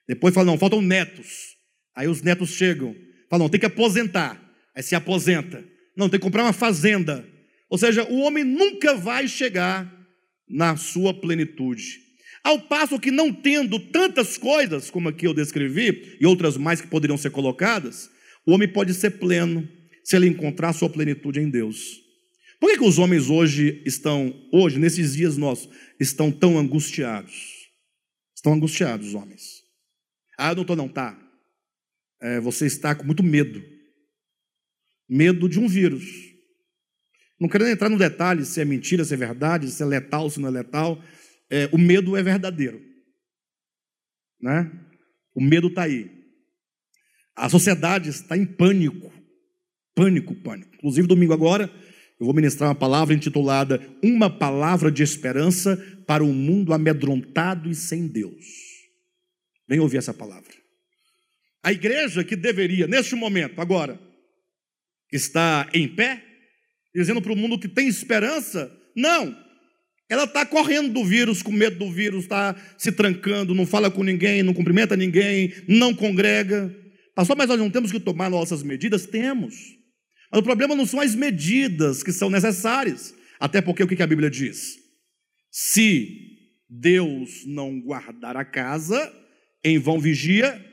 Depois 0.08 0.34
fala, 0.34 0.46
não, 0.46 0.58
faltam 0.58 0.82
netos. 0.82 1.56
Aí 1.96 2.08
os 2.08 2.22
netos 2.22 2.52
chegam. 2.52 2.96
Fala, 3.30 3.43
não, 3.43 3.50
tem 3.50 3.60
que 3.60 3.65
aposentar. 3.65 4.41
Aí 4.76 4.82
se 4.82 4.96
aposenta. 4.96 5.63
Não, 5.96 6.10
tem 6.10 6.20
que 6.20 6.24
comprar 6.24 6.43
uma 6.43 6.54
fazenda. 6.54 7.28
Ou 7.70 7.78
seja, 7.78 8.04
o 8.10 8.20
homem 8.20 8.43
nunca 8.43 8.96
vai 8.96 9.28
chegar 9.28 9.91
na 10.48 10.78
sua 10.78 11.13
plenitude. 11.13 12.00
Ao 12.43 12.60
passo 12.62 13.00
que, 13.00 13.12
não 13.12 13.34
tendo 13.34 13.78
tantas 13.80 14.38
coisas, 14.38 14.89
como 14.89 15.10
aqui 15.10 15.28
eu 15.28 15.34
descrevi, 15.34 16.15
e 16.22 16.26
outras 16.26 16.56
mais 16.56 16.80
que 16.80 16.88
poderiam 16.88 17.17
ser 17.17 17.32
colocadas, 17.32 18.10
o 18.46 18.54
homem 18.54 18.72
pode 18.72 18.93
ser 18.93 19.12
pleno 19.12 19.67
se 20.04 20.15
ele 20.15 20.28
encontrar 20.28 20.72
sua 20.72 20.89
plenitude 20.89 21.41
em 21.41 21.50
Deus. 21.50 22.00
Por 22.60 22.70
que, 22.70 22.78
que 22.78 22.86
os 22.86 22.98
homens 22.98 23.30
hoje 23.30 23.82
estão, 23.86 24.34
hoje, 24.54 24.80
nesses 24.80 25.13
dias 25.13 25.36
nossos, 25.36 25.70
estão 26.00 26.32
tão 26.32 26.58
angustiados? 26.58 27.34
Estão 28.34 28.54
angustiados, 28.54 29.08
os 29.08 29.13
homens. 29.13 29.57
Ah, 30.38 30.54
não 30.54 30.62
estou, 30.62 30.76
não, 30.76 30.88
tá. 30.88 31.17
É, 32.21 32.39
você 32.39 32.65
está 32.65 32.93
com 32.93 33.04
muito 33.04 33.23
medo. 33.23 33.62
Medo 35.10 35.50
de 35.50 35.60
um 35.60 35.67
vírus. 35.67 36.06
Não 37.39 37.50
querendo 37.50 37.69
entrar 37.69 37.89
no 37.89 37.97
detalhe 37.97 38.45
se 38.45 38.62
é 38.62 38.65
mentira, 38.65 39.04
se 39.04 39.13
é 39.13 39.17
verdade, 39.17 39.69
se 39.69 39.82
é 39.82 39.86
letal, 39.86 40.30
se 40.30 40.39
não 40.39 40.47
é 40.47 40.52
letal 40.52 41.02
é, 41.50 41.69
o 41.71 41.78
medo 41.78 42.15
é 42.15 42.23
verdadeiro. 42.23 42.82
Né? 44.41 44.71
O 45.34 45.41
medo 45.41 45.67
está 45.67 45.84
aí. 45.84 46.12
A 47.36 47.50
sociedade 47.50 48.10
está 48.10 48.38
em 48.38 48.45
pânico. 48.45 49.12
Pânico, 49.95 50.36
pânico. 50.36 50.76
Inclusive, 50.76 51.08
domingo 51.08 51.34
agora, 51.34 51.71
eu 52.19 52.26
vou 52.26 52.36
ministrar 52.36 52.69
uma 52.69 52.76
palavra 52.76 53.13
intitulada 53.13 53.82
Uma 54.04 54.30
Palavra 54.30 54.91
de 54.91 55.04
Esperança 55.04 55.78
para 56.06 56.23
um 56.23 56.34
Mundo 56.34 56.73
Amedrontado 56.73 57.69
e 57.69 57.76
Sem 57.76 58.08
Deus. 58.08 58.45
Vem 59.67 59.80
ouvir 59.80 59.97
essa 59.97 60.13
palavra. 60.13 60.53
A 61.63 61.71
igreja 61.71 62.23
que 62.23 62.36
deveria, 62.36 62.88
neste 62.88 63.15
momento, 63.15 63.60
agora, 63.60 63.99
estar 65.12 65.69
em 65.73 65.88
pé, 65.88 66.23
dizendo 66.95 67.21
para 67.21 67.34
o 67.34 67.36
mundo 67.36 67.60
que 67.60 67.67
tem 67.67 67.88
esperança, 67.88 68.71
não, 68.95 69.36
ela 70.10 70.23
está 70.23 70.45
correndo 70.45 70.93
do 70.93 71.03
vírus, 71.03 71.41
com 71.41 71.51
medo 71.51 71.78
do 71.78 71.91
vírus, 71.91 72.24
está 72.24 72.55
se 72.78 72.91
trancando, 72.91 73.53
não 73.53 73.65
fala 73.65 73.91
com 73.91 74.03
ninguém, 74.03 74.41
não 74.41 74.53
cumprimenta 74.53 74.95
ninguém, 74.95 75.53
não 75.68 75.93
congrega. 75.93 76.74
Pastor, 77.13 77.36
mas 77.36 77.49
nós 77.49 77.59
não 77.59 77.70
temos 77.70 77.91
que 77.91 77.99
tomar 77.99 78.30
nossas 78.30 78.63
medidas? 78.63 79.05
Temos. 79.05 79.55
Mas 80.32 80.39
o 80.39 80.43
problema 80.43 80.76
não 80.76 80.86
são 80.86 81.01
as 81.01 81.13
medidas 81.13 82.03
que 82.03 82.13
são 82.13 82.30
necessárias. 82.30 83.13
Até 83.39 83.61
porque 83.61 83.84
o 83.84 83.88
que 83.88 84.01
a 84.01 84.07
Bíblia 84.07 84.30
diz? 84.30 84.78
Se 85.51 86.09
Deus 86.70 87.45
não 87.45 87.80
guardar 87.82 88.38
a 88.38 88.45
casa, 88.45 89.13
em 89.68 89.80
vão 89.80 89.99
vigia 89.99 90.63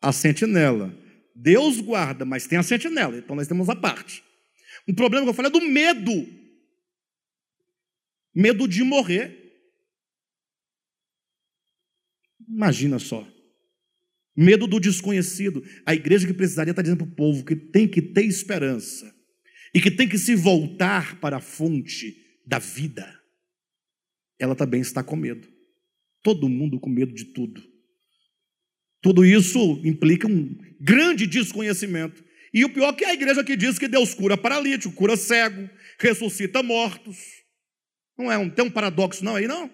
a 0.00 0.12
sentinela. 0.12 0.96
Deus 1.34 1.80
guarda, 1.80 2.24
mas 2.24 2.46
tem 2.46 2.58
a 2.58 2.62
sentinela, 2.62 3.16
então 3.16 3.36
nós 3.36 3.48
temos 3.48 3.68
a 3.68 3.76
parte. 3.76 4.22
O 4.86 4.94
problema 4.94 5.24
que 5.24 5.30
eu 5.30 5.34
falei 5.34 5.50
é 5.50 5.52
do 5.52 5.60
medo 5.60 6.38
medo 8.38 8.68
de 8.68 8.84
morrer. 8.84 9.36
Imagina 12.48 13.00
só. 13.00 13.28
Medo 14.36 14.68
do 14.68 14.78
desconhecido. 14.78 15.64
A 15.84 15.92
igreja 15.92 16.24
que 16.24 16.32
precisaria 16.32 16.70
estar 16.70 16.82
dizendo 16.82 17.04
para 17.04 17.12
o 17.12 17.16
povo 17.16 17.44
que 17.44 17.56
tem 17.56 17.88
que 17.88 18.00
ter 18.00 18.24
esperança 18.24 19.12
e 19.74 19.80
que 19.80 19.90
tem 19.90 20.08
que 20.08 20.16
se 20.16 20.36
voltar 20.36 21.18
para 21.20 21.38
a 21.38 21.40
fonte 21.40 22.16
da 22.46 22.60
vida. 22.60 23.20
Ela 24.38 24.54
também 24.54 24.80
está 24.80 25.02
com 25.02 25.16
medo. 25.16 25.48
Todo 26.28 26.46
mundo 26.46 26.78
com 26.78 26.90
medo 26.90 27.14
de 27.14 27.24
tudo. 27.24 27.62
Tudo 29.00 29.24
isso 29.24 29.80
implica 29.82 30.28
um 30.28 30.58
grande 30.78 31.26
desconhecimento. 31.26 32.22
E 32.52 32.66
o 32.66 32.68
pior 32.68 32.90
é 32.90 32.92
que 32.92 33.04
a 33.06 33.14
igreja 33.14 33.42
que 33.42 33.56
diz 33.56 33.78
que 33.78 33.88
Deus 33.88 34.12
cura 34.12 34.36
paralítico, 34.36 34.94
cura 34.94 35.16
cego, 35.16 35.70
ressuscita 35.98 36.62
mortos. 36.62 37.16
Não 38.18 38.30
é 38.30 38.36
um, 38.36 38.50
tem 38.50 38.62
um 38.62 38.70
paradoxo 38.70 39.24
não 39.24 39.36
aí, 39.36 39.46
não? 39.46 39.70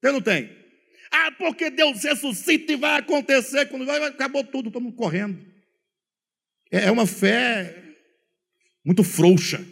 Tem 0.00 0.10
não 0.10 0.22
tem? 0.22 0.50
Ah, 1.10 1.30
porque 1.32 1.68
Deus 1.68 2.02
ressuscita 2.02 2.72
e 2.72 2.76
vai 2.76 3.00
acontecer, 3.00 3.66
quando 3.66 3.84
vai, 3.84 4.02
acabou 4.02 4.42
tudo, 4.44 4.68
estamos 4.68 4.94
correndo. 4.94 5.44
É, 6.70 6.84
é 6.84 6.90
uma 6.90 7.06
fé 7.06 7.76
muito 8.82 9.04
frouxa. 9.04 9.62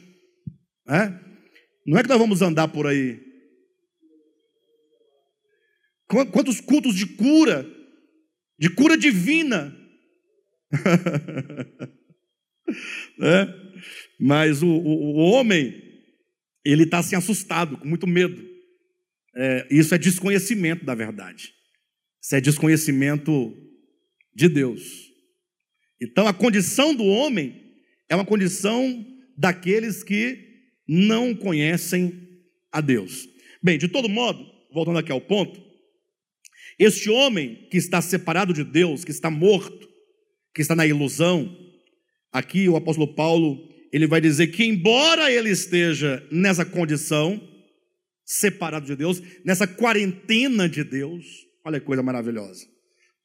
Né? 0.87 1.19
Não 1.87 1.97
é 1.97 2.03
que 2.03 2.11
nós 2.11 2.19
vamos 2.19 2.43
andar 2.43 2.69
por 2.69 2.87
aí. 2.87 3.30
Quantos 6.11 6.61
cultos 6.61 6.97
de 6.97 7.07
cura, 7.07 7.65
de 8.59 8.69
cura 8.69 8.99
divina. 8.99 9.73
né? 13.17 13.55
Mas 14.19 14.61
o, 14.61 14.67
o, 14.67 14.69
o 14.69 15.15
homem, 15.31 15.73
ele 16.65 16.83
está 16.83 16.99
assim 16.99 17.15
assustado, 17.15 17.79
com 17.79 17.87
muito 17.87 18.09
medo. 18.09 18.45
É, 19.37 19.69
isso 19.71 19.95
é 19.95 19.99
desconhecimento 19.99 20.85
da 20.85 20.97
verdade. 20.97 21.55
Isso 22.21 22.35
é 22.35 22.41
desconhecimento 22.41 23.57
de 24.35 24.49
Deus. 24.49 24.83
Então 26.03 26.27
a 26.27 26.35
condição 26.35 26.93
do 26.93 27.05
homem 27.05 27.55
é 28.09 28.17
uma 28.17 28.27
condição 28.27 29.07
daqueles 29.39 30.03
que 30.03 30.45
não 30.89 31.37
conhecem 31.37 32.21
a 32.73 32.81
Deus. 32.81 33.29
Bem, 33.63 33.79
de 33.79 33.87
todo 33.87 34.09
modo, 34.09 34.45
voltando 34.73 34.99
aqui 34.99 35.13
ao 35.13 35.21
ponto, 35.21 35.70
este 36.81 37.11
homem 37.11 37.69
que 37.71 37.77
está 37.77 38.01
separado 38.01 38.55
de 38.55 38.65
Deus, 38.65 39.05
que 39.05 39.11
está 39.11 39.31
morto, 39.31 39.87
que 40.55 40.63
está 40.63 40.75
na 40.75 40.87
ilusão, 40.87 41.55
aqui 42.33 42.71
o 42.71 42.77
apóstolo 42.77 43.15
Paulo, 43.15 43.69
ele 43.93 44.07
vai 44.07 44.19
dizer 44.19 44.47
que 44.47 44.65
embora 44.65 45.31
ele 45.31 45.51
esteja 45.51 46.27
nessa 46.33 46.65
condição, 46.65 47.39
separado 48.25 48.87
de 48.87 48.97
Deus, 48.97 49.23
nessa 49.45 49.67
quarentena 49.67 50.67
de 50.67 50.83
Deus, 50.83 51.27
olha 51.67 51.79
que 51.79 51.85
coisa 51.85 52.03
maravilhosa. 52.03 52.65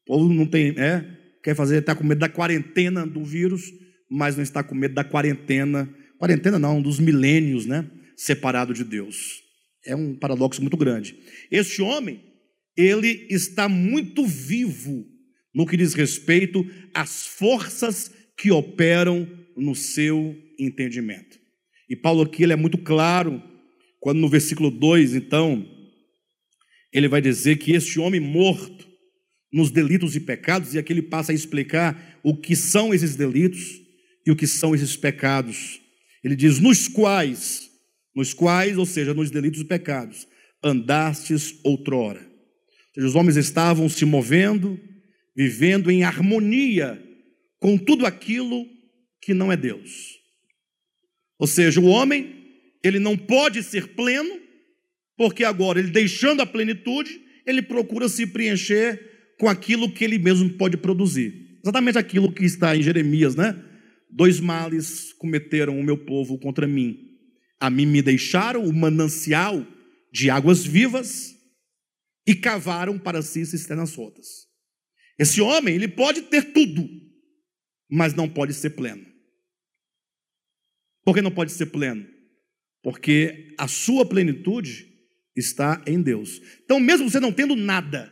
O 0.01 0.05
povo 0.05 0.33
não 0.33 0.45
tem, 0.45 0.77
é, 0.77 1.05
quer 1.41 1.55
fazer, 1.55 1.77
está 1.77 1.95
com 1.95 2.03
medo 2.03 2.19
da 2.19 2.27
quarentena 2.27 3.07
do 3.07 3.23
vírus, 3.23 3.71
mas 4.11 4.35
não 4.35 4.43
está 4.43 4.63
com 4.63 4.75
medo 4.75 4.95
da 4.95 5.03
quarentena, 5.05 5.89
quarentena 6.19 6.59
não, 6.59 6.81
dos 6.81 6.99
milênios, 6.99 7.65
né? 7.65 7.89
Separado 8.17 8.73
de 8.73 8.83
Deus. 8.83 9.41
É 9.85 9.95
um 9.95 10.13
paradoxo 10.13 10.61
muito 10.61 10.75
grande. 10.75 11.15
Este 11.49 11.81
homem, 11.81 12.19
ele 12.75 13.27
está 13.29 13.69
muito 13.69 14.25
vivo 14.25 15.05
no 15.53 15.65
que 15.65 15.77
diz 15.77 15.93
respeito 15.93 16.65
às 16.93 17.25
forças 17.25 18.11
que 18.37 18.51
operam 18.51 19.27
no 19.55 19.73
seu 19.73 20.35
entendimento. 20.59 21.39
E 21.89 21.95
Paulo 21.95 22.23
aqui 22.23 22.43
ele 22.43 22.53
é 22.53 22.57
muito 22.57 22.77
claro, 22.77 23.41
quando 23.99 24.19
no 24.19 24.27
versículo 24.27 24.69
2, 24.69 25.15
então, 25.15 25.65
ele 26.91 27.07
vai 27.07 27.21
dizer 27.21 27.57
que 27.57 27.71
este 27.71 27.99
homem 27.99 28.19
morto 28.19 28.87
nos 29.51 29.71
delitos 29.71 30.15
e 30.15 30.19
pecados, 30.19 30.73
e 30.73 30.77
aqui 30.77 30.91
ele 30.91 31.01
passa 31.01 31.31
a 31.31 31.35
explicar 31.35 32.19
o 32.23 32.35
que 32.35 32.55
são 32.55 32.93
esses 32.93 33.15
delitos, 33.15 33.85
e 34.25 34.31
o 34.31 34.35
que 34.35 34.47
são 34.47 34.73
esses 34.73 34.97
pecados. 34.97 35.79
Ele 36.23 36.35
diz: 36.35 36.59
nos 36.59 36.87
quais, 36.87 37.69
nos 38.15 38.33
quais, 38.33 38.77
ou 38.77 38.85
seja, 38.85 39.13
nos 39.13 39.29
delitos 39.29 39.61
e 39.61 39.65
pecados, 39.65 40.27
andastes 40.63 41.59
outrora. 41.63 42.34
Seja, 42.95 43.07
os 43.07 43.15
homens 43.15 43.35
estavam 43.35 43.89
se 43.89 44.05
movendo, 44.05 44.79
vivendo 45.35 45.91
em 45.91 46.05
harmonia 46.05 46.97
com 47.59 47.77
tudo 47.77 48.05
aquilo 48.05 48.65
que 49.21 49.33
não 49.33 49.51
é 49.51 49.57
Deus. 49.57 50.15
Ou 51.37 51.45
seja, 51.45 51.81
o 51.81 51.87
homem, 51.87 52.33
ele 52.81 52.97
não 52.97 53.17
pode 53.17 53.61
ser 53.63 53.89
pleno, 53.89 54.39
porque 55.17 55.43
agora 55.43 55.77
ele 55.77 55.89
deixando 55.89 56.39
a 56.39 56.45
plenitude, 56.45 57.19
ele 57.45 57.61
procura 57.61 58.07
se 58.07 58.25
preencher 58.25 59.33
com 59.37 59.49
aquilo 59.49 59.91
que 59.91 60.05
ele 60.05 60.17
mesmo 60.17 60.49
pode 60.51 60.77
produzir. 60.77 61.59
Exatamente 61.61 61.97
aquilo 61.97 62.31
que 62.31 62.45
está 62.45 62.77
em 62.77 62.81
Jeremias, 62.81 63.35
né? 63.35 63.61
Dois 64.09 64.39
males 64.39 65.11
cometeram 65.13 65.77
o 65.77 65.83
meu 65.83 65.97
povo 65.97 66.39
contra 66.39 66.65
mim. 66.65 66.97
A 67.59 67.69
mim 67.69 67.85
me 67.85 68.01
deixaram 68.01 68.63
o 68.63 68.73
manancial 68.73 69.67
de 70.13 70.29
águas 70.29 70.65
vivas 70.65 71.34
e 72.27 72.35
cavaram 72.35 72.97
para 72.97 73.21
si 73.21 73.45
cisternas 73.45 73.93
rotas. 73.95 74.47
Esse 75.17 75.41
homem, 75.41 75.75
ele 75.75 75.87
pode 75.87 76.23
ter 76.23 76.53
tudo, 76.53 76.87
mas 77.89 78.13
não 78.13 78.29
pode 78.29 78.53
ser 78.53 78.71
pleno. 78.71 79.05
Por 81.03 81.13
que 81.13 81.21
não 81.21 81.31
pode 81.31 81.51
ser 81.51 81.67
pleno? 81.67 82.05
Porque 82.81 83.53
a 83.57 83.67
sua 83.67 84.07
plenitude 84.07 84.91
está 85.35 85.83
em 85.87 86.01
Deus. 86.01 86.41
Então, 86.63 86.79
mesmo 86.79 87.09
você 87.09 87.19
não 87.19 87.31
tendo 87.31 87.55
nada, 87.55 88.11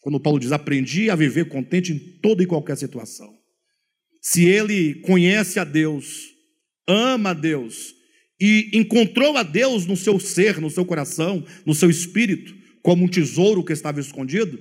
quando 0.00 0.20
Paulo 0.20 0.40
diz, 0.40 0.52
aprendi 0.52 1.10
a 1.10 1.16
viver 1.16 1.48
contente 1.48 1.92
em 1.92 2.20
toda 2.20 2.42
e 2.42 2.46
qualquer 2.46 2.76
situação 2.76 3.42
se 4.22 4.44
ele 4.44 4.94
conhece 5.00 5.58
a 5.58 5.64
Deus, 5.64 6.32
ama 6.86 7.30
a 7.30 7.34
Deus 7.34 7.92
e 8.44 8.70
encontrou 8.72 9.36
a 9.36 9.44
Deus 9.44 9.86
no 9.86 9.96
seu 9.96 10.18
ser, 10.18 10.60
no 10.60 10.68
seu 10.68 10.84
coração, 10.84 11.46
no 11.64 11.72
seu 11.72 11.88
espírito, 11.88 12.52
como 12.82 13.04
um 13.04 13.08
tesouro 13.08 13.64
que 13.64 13.72
estava 13.72 14.00
escondido, 14.00 14.58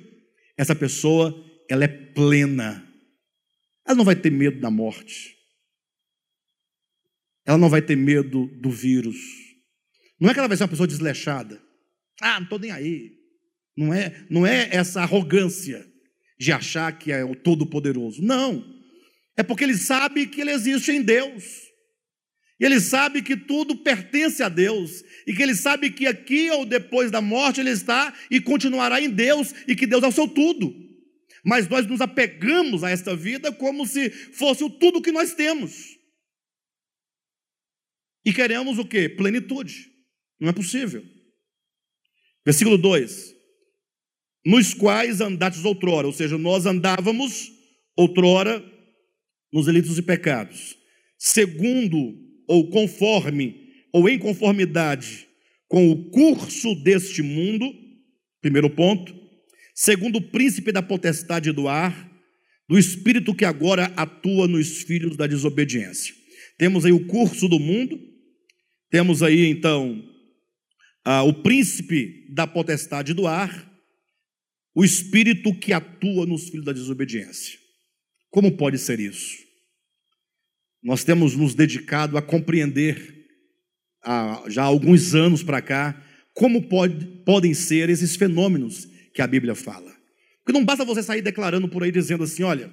essa 0.55 0.75
pessoa, 0.75 1.33
ela 1.67 1.83
é 1.83 1.87
plena. 1.87 2.87
Ela 3.83 3.97
não 3.97 4.05
vai 4.05 4.15
ter 4.15 4.29
medo 4.29 4.59
da 4.59 4.69
morte. 4.69 5.35
Ela 7.43 7.57
não 7.57 7.71
vai 7.71 7.81
ter 7.81 7.95
medo 7.95 8.45
do 8.61 8.69
vírus. 8.69 9.17
Não 10.19 10.29
é 10.29 10.33
que 10.33 10.37
ela 10.37 10.47
vai 10.47 10.55
ser 10.55 10.61
uma 10.61 10.69
pessoa 10.69 10.85
desleixada. 10.85 11.59
Ah, 12.21 12.35
não 12.35 12.43
estou 12.43 12.59
nem 12.59 12.69
aí. 12.69 13.13
Não 13.75 13.91
é, 13.91 14.27
não 14.29 14.45
é 14.45 14.69
essa 14.71 15.01
arrogância 15.01 15.83
de 16.39 16.51
achar 16.51 16.99
que 16.99 17.11
é 17.11 17.25
o 17.25 17.35
todo-poderoso. 17.35 18.21
Não. 18.21 18.63
É 19.35 19.41
porque 19.41 19.63
ele 19.63 19.75
sabe 19.75 20.27
que 20.27 20.39
ele 20.39 20.51
existe 20.51 20.91
em 20.91 21.01
Deus. 21.01 21.70
Ele 22.61 22.79
sabe 22.79 23.23
que 23.23 23.35
tudo 23.35 23.75
pertence 23.75 24.43
a 24.43 24.47
Deus. 24.47 25.03
E 25.25 25.33
que 25.33 25.41
ele 25.41 25.55
sabe 25.55 25.89
que 25.89 26.05
aqui 26.05 26.51
ou 26.51 26.63
depois 26.63 27.09
da 27.09 27.19
morte 27.19 27.59
ele 27.59 27.71
está 27.71 28.15
e 28.29 28.39
continuará 28.39 29.01
em 29.01 29.09
Deus. 29.09 29.51
E 29.67 29.75
que 29.75 29.87
Deus 29.87 30.03
é 30.03 30.07
o 30.07 30.11
seu 30.11 30.27
tudo. 30.27 30.71
Mas 31.43 31.67
nós 31.67 31.87
nos 31.87 32.01
apegamos 32.01 32.83
a 32.83 32.91
esta 32.91 33.15
vida 33.15 33.51
como 33.51 33.87
se 33.87 34.11
fosse 34.11 34.63
o 34.63 34.69
tudo 34.69 35.01
que 35.01 35.11
nós 35.11 35.33
temos. 35.33 35.97
E 38.23 38.31
queremos 38.31 38.77
o 38.77 38.85
que? 38.85 39.09
Plenitude. 39.09 39.89
Não 40.39 40.49
é 40.49 40.53
possível. 40.53 41.03
Versículo 42.45 42.77
2: 42.77 43.33
Nos 44.45 44.75
quais 44.75 45.19
andates 45.19 45.65
outrora, 45.65 46.05
ou 46.05 46.13
seja, 46.13 46.37
nós 46.37 46.67
andávamos 46.67 47.51
outrora 47.97 48.63
nos 49.51 49.65
delitos 49.65 49.97
e 49.97 50.03
pecados, 50.03 50.77
segundo 51.17 52.20
ou 52.47 52.69
conforme 52.69 53.55
ou 53.93 54.07
em 54.09 54.17
conformidade 54.17 55.27
com 55.67 55.89
o 55.89 56.09
curso 56.09 56.75
deste 56.83 57.21
mundo, 57.21 57.73
primeiro 58.41 58.69
ponto, 58.69 59.15
segundo 59.73 60.17
o 60.17 60.29
príncipe 60.29 60.71
da 60.71 60.81
potestade 60.81 61.51
do 61.51 61.67
ar, 61.67 62.11
do 62.67 62.77
espírito 62.77 63.33
que 63.33 63.45
agora 63.45 63.85
atua 63.95 64.47
nos 64.47 64.81
filhos 64.83 65.15
da 65.15 65.27
desobediência. 65.27 66.13
Temos 66.57 66.85
aí 66.85 66.91
o 66.91 67.05
curso 67.07 67.47
do 67.47 67.59
mundo, 67.59 67.99
temos 68.89 69.23
aí 69.23 69.45
então 69.45 70.03
ah, 71.05 71.23
o 71.23 71.41
príncipe 71.41 72.27
da 72.33 72.45
potestade 72.45 73.13
do 73.13 73.25
ar, 73.25 73.69
o 74.75 74.83
espírito 74.83 75.57
que 75.57 75.73
atua 75.73 76.25
nos 76.25 76.49
filhos 76.49 76.65
da 76.65 76.73
desobediência. 76.73 77.57
Como 78.29 78.55
pode 78.55 78.77
ser 78.77 78.99
isso? 78.99 79.50
Nós 80.83 81.03
temos 81.03 81.35
nos 81.35 81.53
dedicado 81.53 82.17
a 82.17 82.21
compreender, 82.21 83.27
há, 84.03 84.43
já 84.47 84.63
há 84.63 84.65
alguns 84.65 85.13
anos 85.13 85.43
para 85.43 85.61
cá, 85.61 86.01
como 86.33 86.67
pode, 86.67 87.05
podem 87.23 87.53
ser 87.53 87.89
esses 87.89 88.15
fenômenos 88.15 88.87
que 89.13 89.21
a 89.21 89.27
Bíblia 89.27 89.53
fala. 89.53 89.91
Porque 90.43 90.57
não 90.57 90.65
basta 90.65 90.83
você 90.83 91.03
sair 91.03 91.21
declarando 91.21 91.67
por 91.69 91.83
aí 91.83 91.91
dizendo 91.91 92.23
assim: 92.23 92.43
olha, 92.43 92.71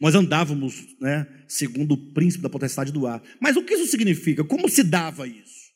nós 0.00 0.14
andávamos 0.14 0.96
né, 1.00 1.26
segundo 1.46 1.92
o 1.92 2.12
príncipe 2.12 2.42
da 2.42 2.50
potestade 2.50 2.92
do 2.92 3.06
ar. 3.06 3.22
Mas 3.40 3.56
o 3.56 3.62
que 3.62 3.74
isso 3.74 3.86
significa? 3.86 4.44
Como 4.44 4.68
se 4.68 4.82
dava 4.82 5.26
isso? 5.26 5.68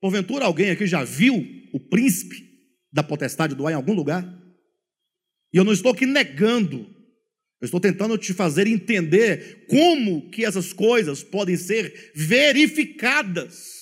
Porventura 0.00 0.44
alguém 0.44 0.70
aqui 0.70 0.86
já 0.86 1.02
viu 1.02 1.34
o 1.72 1.80
príncipe 1.80 2.46
da 2.92 3.02
potestade 3.02 3.54
do 3.54 3.66
ar 3.66 3.72
em 3.72 3.76
algum 3.76 3.94
lugar? 3.94 4.24
E 5.52 5.56
eu 5.56 5.64
não 5.64 5.72
estou 5.72 5.92
aqui 5.92 6.04
negando 6.04 6.97
eu 7.60 7.64
estou 7.64 7.80
tentando 7.80 8.16
te 8.16 8.32
fazer 8.32 8.66
entender 8.66 9.66
como 9.68 10.30
que 10.30 10.44
essas 10.44 10.72
coisas 10.72 11.22
podem 11.22 11.56
ser 11.56 12.12
verificadas. 12.14 13.78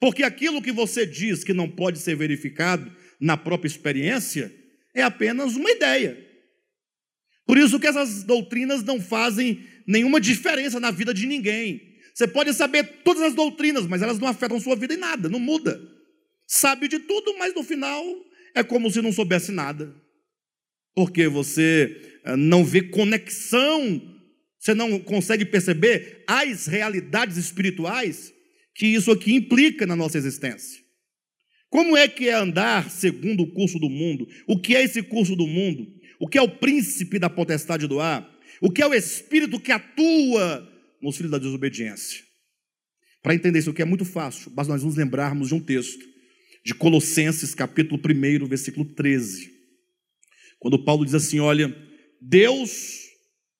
Porque 0.00 0.24
aquilo 0.24 0.60
que 0.60 0.72
você 0.72 1.06
diz 1.06 1.44
que 1.44 1.54
não 1.54 1.70
pode 1.70 1.98
ser 1.98 2.16
verificado, 2.16 2.90
na 3.20 3.36
própria 3.36 3.68
experiência, 3.68 4.52
é 4.94 5.02
apenas 5.02 5.54
uma 5.54 5.70
ideia. 5.70 6.18
Por 7.46 7.58
isso 7.58 7.78
que 7.78 7.86
essas 7.86 8.24
doutrinas 8.24 8.82
não 8.82 9.00
fazem 9.00 9.64
nenhuma 9.86 10.20
diferença 10.20 10.80
na 10.80 10.90
vida 10.90 11.14
de 11.14 11.26
ninguém. 11.26 11.80
Você 12.14 12.26
pode 12.26 12.52
saber 12.54 13.02
todas 13.04 13.22
as 13.22 13.34
doutrinas, 13.34 13.86
mas 13.86 14.02
elas 14.02 14.18
não 14.18 14.28
afetam 14.28 14.60
sua 14.60 14.76
vida 14.76 14.94
em 14.94 14.98
nada, 14.98 15.28
não 15.28 15.38
muda. 15.38 15.80
Sabe 16.46 16.88
de 16.88 16.98
tudo, 16.98 17.36
mas 17.38 17.54
no 17.54 17.62
final 17.62 18.04
é 18.54 18.62
como 18.62 18.90
se 18.90 19.00
não 19.00 19.12
soubesse 19.12 19.52
nada. 19.52 19.94
Porque 20.94 21.28
você 21.28 22.20
eh, 22.24 22.36
não 22.36 22.64
vê 22.64 22.82
conexão, 22.82 24.00
você 24.58 24.74
não 24.74 24.98
consegue 25.00 25.44
perceber 25.44 26.24
as 26.26 26.66
realidades 26.66 27.36
espirituais 27.36 28.32
que 28.74 28.86
isso 28.86 29.10
aqui 29.10 29.34
implica 29.34 29.86
na 29.86 29.96
nossa 29.96 30.18
existência. 30.18 30.82
Como 31.70 31.96
é 31.96 32.06
que 32.06 32.28
é 32.28 32.34
andar 32.34 32.90
segundo 32.90 33.42
o 33.42 33.52
curso 33.52 33.78
do 33.78 33.90
mundo? 33.90 34.26
O 34.46 34.60
que 34.60 34.76
é 34.76 34.82
esse 34.84 35.02
curso 35.02 35.34
do 35.34 35.46
mundo? 35.46 35.86
O 36.20 36.28
que 36.28 36.38
é 36.38 36.42
o 36.42 36.48
príncipe 36.48 37.18
da 37.18 37.28
potestade 37.28 37.86
do 37.86 38.00
ar? 38.00 38.28
O 38.60 38.70
que 38.70 38.80
é 38.80 38.86
o 38.86 38.94
espírito 38.94 39.58
que 39.58 39.72
atua 39.72 40.68
nos 41.02 41.16
filhos 41.16 41.32
da 41.32 41.38
desobediência? 41.38 42.22
Para 43.22 43.34
entender 43.34 43.58
isso 43.58 43.70
aqui 43.70 43.82
é 43.82 43.86
muito 43.86 44.04
fácil, 44.04 44.52
mas 44.54 44.68
nós 44.68 44.82
vamos 44.82 44.96
lembrarmos 44.96 45.48
de 45.48 45.54
um 45.54 45.60
texto 45.60 46.04
de 46.64 46.74
Colossenses, 46.74 47.54
capítulo 47.54 48.00
1, 48.00 48.46
versículo 48.46 48.84
13. 48.84 49.53
Quando 50.64 50.82
Paulo 50.82 51.04
diz 51.04 51.12
assim: 51.12 51.40
Olha, 51.40 51.68
Deus 52.18 53.02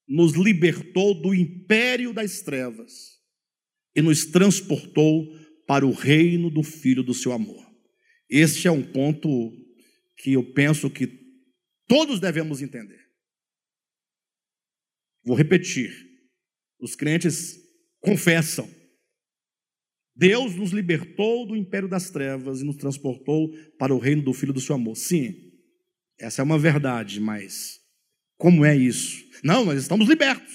nos 0.09 0.32
libertou 0.32 1.12
do 1.12 1.34
império 1.34 2.14
das 2.14 2.40
trevas 2.40 3.20
e 3.94 4.00
nos 4.00 4.24
transportou 4.24 5.26
para 5.66 5.86
o 5.86 5.92
reino 5.92 6.48
do 6.48 6.62
Filho 6.62 7.02
do 7.02 7.12
seu 7.12 7.32
amor. 7.32 7.62
Este 8.26 8.68
é 8.68 8.70
um 8.70 8.82
ponto 8.82 9.28
que 10.16 10.32
eu 10.32 10.55
penso 10.55 10.88
que 10.88 11.07
todos 11.86 12.20
devemos 12.20 12.62
entender. 12.62 13.05
Vou 15.22 15.36
repetir. 15.36 15.92
Os 16.80 16.96
crentes 16.96 17.55
confessam. 18.00 18.66
Deus 20.16 20.57
nos 20.57 20.70
libertou 20.70 21.46
do 21.46 21.55
império 21.55 21.88
das 21.88 22.09
trevas 22.09 22.62
e 22.62 22.64
nos 22.64 22.76
transportou 22.76 23.52
para 23.78 23.94
o 23.94 23.98
reino 23.98 24.22
do 24.22 24.32
Filho 24.32 24.55
do 24.55 24.61
seu 24.61 24.74
amor. 24.74 24.96
Sim, 24.96 25.43
essa 26.19 26.43
é 26.43 26.45
uma 26.45 26.59
verdade, 26.59 27.21
mas 27.21 27.81
como 28.37 28.65
é 28.65 28.77
isso? 28.77 29.25
Não, 29.43 29.65
nós 29.65 29.81
estamos 29.81 30.09
libertos. 30.09 30.53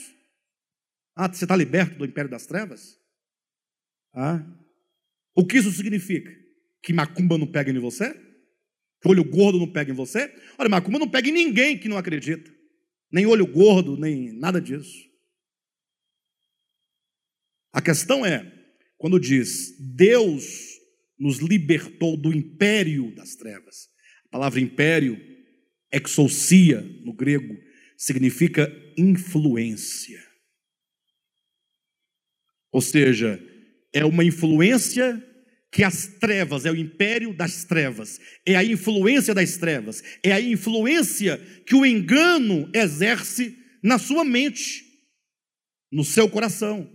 Ah, 1.16 1.28
você 1.28 1.46
está 1.46 1.56
liberto 1.56 1.98
do 1.98 2.06
império 2.06 2.30
das 2.30 2.46
trevas? 2.46 2.98
Ah, 4.14 4.46
o 5.36 5.46
que 5.46 5.58
isso 5.58 5.72
significa? 5.72 6.32
Que 6.82 6.94
macumba 6.94 7.38
não 7.38 7.48
pega 7.48 7.72
em 7.72 7.80
você? 7.80 8.14
Que 9.02 9.08
olho 9.08 9.24
gordo 9.24 9.60
não 9.60 9.72
pega 9.72 9.92
em 9.92 9.96
você? 9.96 10.34
Olha, 10.58 10.70
macumba 10.70 11.00
não 11.00 11.10
pega 11.10 11.30
em 11.30 11.34
ninguém 11.34 11.78
que 11.78 11.88
não 11.88 11.98
acredita. 11.98 12.52
Nem 13.12 13.26
olho 13.26 13.48
gordo, 13.48 13.98
nem 13.98 14.32
nada 14.34 14.60
disso. 14.62 15.10
A 17.72 17.82
questão 17.82 18.26
é, 18.26 18.52
quando 18.98 19.20
diz 19.20 19.78
Deus 19.96 20.70
nos 21.18 21.40
libertou 21.40 22.16
do 22.16 22.34
império 22.34 23.14
das 23.14 23.36
trevas. 23.36 23.90
A 24.26 24.30
palavra 24.30 24.60
império, 24.60 25.18
exousia 25.92 26.82
no 27.04 27.14
grego, 27.14 27.58
significa 27.98 28.72
influência. 28.98 30.24
Ou 32.72 32.82
seja, 32.82 33.42
é 33.94 34.06
uma 34.06 34.24
influência 34.24 35.26
que 35.72 35.84
as 35.84 36.08
trevas, 36.20 36.66
é 36.66 36.72
o 36.72 36.76
império 36.76 37.34
das 37.34 37.64
trevas, 37.64 38.20
é 38.46 38.56
a 38.56 38.64
influência 38.64 39.34
das 39.34 39.58
trevas, 39.58 40.04
é 40.24 40.32
a 40.32 40.42
influência 40.42 41.38
que 41.66 41.76
o 41.76 41.86
engano 41.86 42.70
exerce 42.74 43.56
na 43.84 44.00
sua 44.00 44.24
mente, 44.24 44.84
no 45.92 46.04
seu 46.04 46.30
coração. 46.30 46.90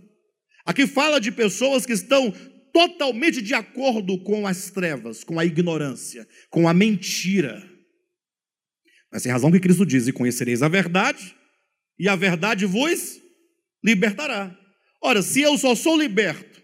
Aqui 0.65 0.87
fala 0.87 1.19
de 1.19 1.31
pessoas 1.31 1.85
que 1.85 1.93
estão 1.93 2.33
totalmente 2.73 3.41
de 3.41 3.53
acordo 3.53 4.21
com 4.23 4.45
as 4.45 4.69
trevas, 4.71 5.23
com 5.23 5.39
a 5.39 5.45
ignorância, 5.45 6.27
com 6.49 6.67
a 6.67 6.73
mentira. 6.73 7.74
Mas 9.11 9.23
tem 9.23 9.31
razão 9.31 9.51
que 9.51 9.59
Cristo 9.59 9.85
diz: 9.85 10.07
e 10.07 10.13
conhecereis 10.13 10.61
a 10.61 10.67
verdade, 10.67 11.35
e 11.97 12.09
a 12.09 12.15
verdade 12.15 12.65
vos 12.65 13.19
libertará. 13.83 14.57
Ora, 15.01 15.21
se 15.21 15.41
eu 15.41 15.57
só 15.57 15.75
sou 15.75 15.97
liberto 15.97 16.61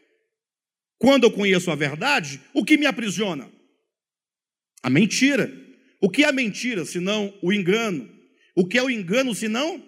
quando 0.97 1.23
eu 1.23 1.31
conheço 1.31 1.71
a 1.71 1.75
verdade, 1.75 2.41
o 2.53 2.63
que 2.63 2.77
me 2.77 2.85
aprisiona? 2.85 3.51
A 4.83 4.89
mentira. 4.89 5.51
O 6.01 6.09
que 6.09 6.23
é 6.23 6.27
a 6.27 6.31
mentira, 6.31 6.85
senão 6.85 7.33
o 7.41 7.53
engano? 7.53 8.09
O 8.55 8.67
que 8.67 8.77
é 8.77 8.83
o 8.83 8.89
engano, 8.89 9.33
senão 9.35 9.83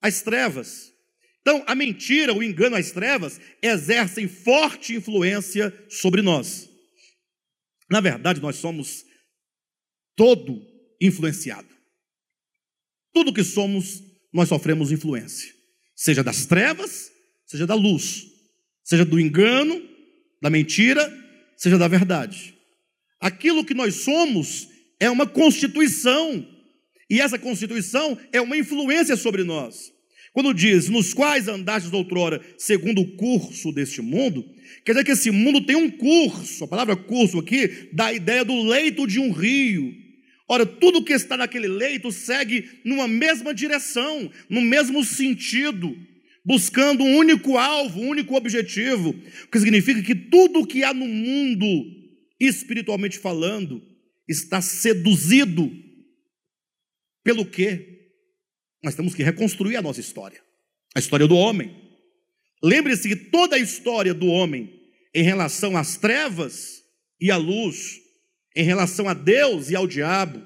as 0.00 0.22
trevas? 0.22 0.92
Então, 1.40 1.62
a 1.66 1.74
mentira, 1.74 2.34
o 2.34 2.42
engano, 2.42 2.76
as 2.76 2.90
trevas 2.90 3.40
exercem 3.62 4.28
forte 4.28 4.94
influência 4.94 5.72
sobre 5.88 6.20
nós. 6.20 6.68
Na 7.90 8.00
verdade, 8.00 8.40
nós 8.40 8.56
somos 8.56 9.04
todo 10.14 10.60
influenciado. 11.00 11.77
Tudo 13.12 13.32
que 13.32 13.44
somos, 13.44 14.02
nós 14.32 14.48
sofremos 14.48 14.92
influência, 14.92 15.52
seja 15.94 16.22
das 16.22 16.46
trevas, 16.46 17.10
seja 17.46 17.66
da 17.66 17.74
luz, 17.74 18.26
seja 18.84 19.04
do 19.04 19.18
engano, 19.18 19.82
da 20.40 20.50
mentira, 20.50 21.12
seja 21.56 21.78
da 21.78 21.88
verdade. 21.88 22.54
Aquilo 23.20 23.64
que 23.64 23.74
nós 23.74 23.96
somos 23.96 24.68
é 25.00 25.10
uma 25.10 25.26
constituição, 25.26 26.46
e 27.10 27.20
essa 27.20 27.38
constituição 27.38 28.18
é 28.32 28.40
uma 28.40 28.56
influência 28.56 29.16
sobre 29.16 29.44
nós. 29.44 29.92
Quando 30.32 30.54
diz, 30.54 30.88
nos 30.88 31.14
quais 31.14 31.48
andastes 31.48 31.92
outrora, 31.92 32.40
segundo 32.58 33.00
o 33.00 33.16
curso 33.16 33.72
deste 33.72 34.00
mundo, 34.00 34.44
quer 34.84 34.92
dizer 34.92 35.04
que 35.04 35.12
esse 35.12 35.30
mundo 35.30 35.60
tem 35.62 35.74
um 35.74 35.90
curso, 35.90 36.64
a 36.64 36.68
palavra 36.68 36.94
curso 36.94 37.38
aqui 37.38 37.88
dá 37.92 38.06
a 38.06 38.12
ideia 38.12 38.44
do 38.44 38.62
leito 38.62 39.06
de 39.06 39.18
um 39.18 39.32
rio. 39.32 39.92
Ora, 40.48 40.64
tudo 40.64 41.04
que 41.04 41.12
está 41.12 41.36
naquele 41.36 41.68
leito 41.68 42.10
segue 42.10 42.80
numa 42.84 43.06
mesma 43.06 43.52
direção, 43.52 44.30
no 44.48 44.60
mesmo 44.60 45.04
sentido 45.04 45.96
buscando 46.48 47.04
um 47.04 47.18
único 47.18 47.58
alvo, 47.58 48.00
um 48.00 48.08
único 48.08 48.34
objetivo, 48.34 49.10
o 49.10 49.48
que 49.48 49.60
significa 49.60 50.02
que 50.02 50.14
tudo 50.14 50.66
que 50.66 50.82
há 50.82 50.94
no 50.94 51.06
mundo, 51.06 51.66
espiritualmente 52.40 53.18
falando, 53.18 53.82
está 54.26 54.62
seduzido 54.62 55.70
pelo 57.22 57.44
quê? 57.44 58.14
Nós 58.82 58.94
temos 58.94 59.14
que 59.14 59.22
reconstruir 59.22 59.76
a 59.76 59.82
nossa 59.82 60.00
história, 60.00 60.40
a 60.94 60.98
história 60.98 61.26
do 61.26 61.36
homem. 61.36 61.70
Lembre-se 62.62 63.10
que 63.10 63.16
toda 63.16 63.56
a 63.56 63.58
história 63.58 64.14
do 64.14 64.28
homem 64.28 64.72
em 65.14 65.22
relação 65.22 65.76
às 65.76 65.98
trevas 65.98 66.82
e 67.20 67.30
à 67.30 67.36
luz, 67.36 68.00
em 68.58 68.64
relação 68.64 69.08
a 69.08 69.14
Deus 69.14 69.70
e 69.70 69.76
ao 69.76 69.86
diabo, 69.86 70.44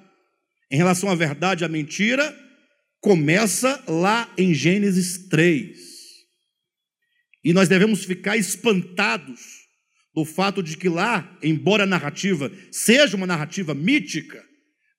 em 0.71 0.77
relação 0.77 1.09
à 1.09 1.15
verdade 1.15 1.63
e 1.63 1.65
à 1.65 1.69
mentira, 1.69 2.39
começa 3.01 3.83
lá 3.89 4.31
em 4.37 4.53
Gênesis 4.53 5.29
3. 5.29 5.79
E 7.43 7.55
nós 7.55 7.71
devemos 7.71 8.05
ficar 8.05 8.37
espantados 8.37 9.41
do 10.15 10.27
fato 10.27 10.63
de 10.63 10.77
que 10.77 10.91
lá, 10.91 11.39
embora 11.43 11.85
a 11.85 11.87
narrativa 11.87 12.53
seja 12.71 13.17
uma 13.17 13.27
narrativa 13.27 13.73
mítica, 13.73 14.45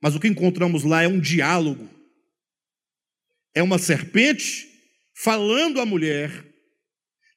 mas 0.01 0.16
o 0.16 0.20
que 0.20 0.28
encontramos 0.28 0.84
lá 0.84 1.03
é 1.03 1.07
um 1.07 1.20
diálogo. 1.20 1.88
É 3.53 3.61
uma 3.61 3.78
serpente 3.78 4.68
falando 5.16 5.80
à 5.80 5.86
mulher, 5.86 6.43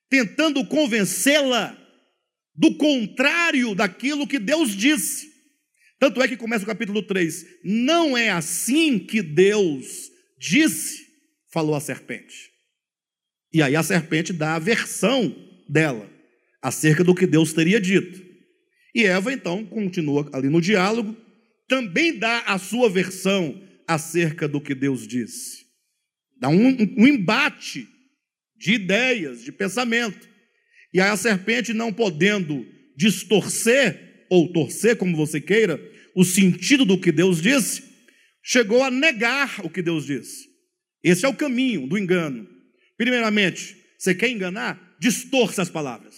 tentando 0.09 0.67
convencê-la 0.67 1.77
do 2.55 2.75
contrário 2.79 3.75
daquilo 3.75 4.27
que 4.27 4.39
Deus 4.39 4.75
disse. 4.75 5.36
Tanto 5.99 6.23
é 6.23 6.29
que 6.29 6.37
começa 6.37 6.65
o 6.65 6.67
capítulo 6.67 7.03
3. 7.03 7.47
Não 7.65 8.17
é 8.17 8.31
assim 8.31 8.99
que 8.99 9.23
Deus 9.23 10.11
disse, 10.39 11.07
falou 11.51 11.75
a 11.75 11.81
serpente. 11.81 12.51
E 13.53 13.63
aí 13.63 13.75
a 13.75 13.83
serpente 13.83 14.33
dá 14.33 14.55
a 14.55 14.59
versão 14.59 15.35
dela 15.69 16.11
acerca 16.61 17.03
do 17.03 17.15
que 17.15 17.27
Deus 17.27 17.53
teria 17.53 17.81
dito. 17.81 18.25
E 18.95 19.05
Eva 19.05 19.33
então 19.33 19.65
continua 19.65 20.29
ali 20.33 20.49
no 20.49 20.61
diálogo, 20.61 21.17
também 21.69 22.19
dá 22.19 22.41
a 22.41 22.59
sua 22.59 22.89
versão 22.89 23.63
acerca 23.87 24.47
do 24.47 24.61
que 24.61 24.75
Deus 24.75 25.07
disse. 25.07 25.67
Dá 26.39 26.49
um, 26.49 26.77
um 26.99 27.07
embate 27.07 27.89
de 28.57 28.75
ideias, 28.75 29.43
de 29.43 29.53
pensamento. 29.53 30.29
E 30.93 31.01
aí 31.01 31.11
a 31.11 31.17
serpente, 31.17 31.73
não 31.73 31.93
podendo 31.93 32.67
distorcer, 32.97 34.06
ou 34.29 34.53
torcer, 34.53 34.97
como 34.97 35.17
você 35.17 35.41
queira, 35.41 35.81
o 36.15 36.25
sentido 36.25 36.85
do 36.85 37.01
que 37.01 37.13
Deus 37.13 37.41
disse, 37.41 37.83
chegou 38.43 38.83
a 38.83 38.91
negar 38.91 39.65
o 39.65 39.71
que 39.71 39.83
Deus 39.83 40.07
disse. 40.07 40.49
Esse 41.03 41.25
é 41.25 41.29
o 41.29 41.37
caminho 41.37 41.87
do 41.87 41.99
engano. 41.99 42.49
Primeiramente, 42.97 43.77
você 43.99 44.15
quer 44.15 44.31
enganar? 44.31 44.97
Distorça 44.99 45.63
as 45.63 45.71
palavras. 45.71 46.15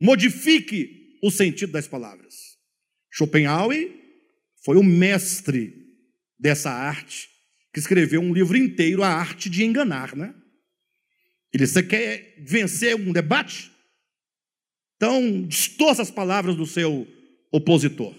Modifique 0.00 1.18
o 1.22 1.30
sentido 1.30 1.72
das 1.72 1.88
palavras. 1.88 2.34
Schopenhauer 3.10 3.92
foi 4.64 4.76
o 4.76 4.82
mestre 4.82 5.74
dessa 6.38 6.70
arte 6.70 7.28
que 7.72 7.80
escreveu 7.80 8.20
um 8.20 8.32
livro 8.32 8.56
inteiro, 8.56 9.02
A 9.02 9.08
Arte 9.08 9.50
de 9.50 9.64
Enganar, 9.64 10.16
né? 10.16 10.32
Ele, 11.52 11.66
você 11.66 11.82
quer 11.82 12.34
vencer 12.38 12.94
um 12.94 13.12
debate? 13.12 13.70
Então, 15.04 15.42
distorça 15.42 16.00
as 16.00 16.10
palavras 16.10 16.56
do 16.56 16.64
seu 16.64 17.06
opositor. 17.52 18.14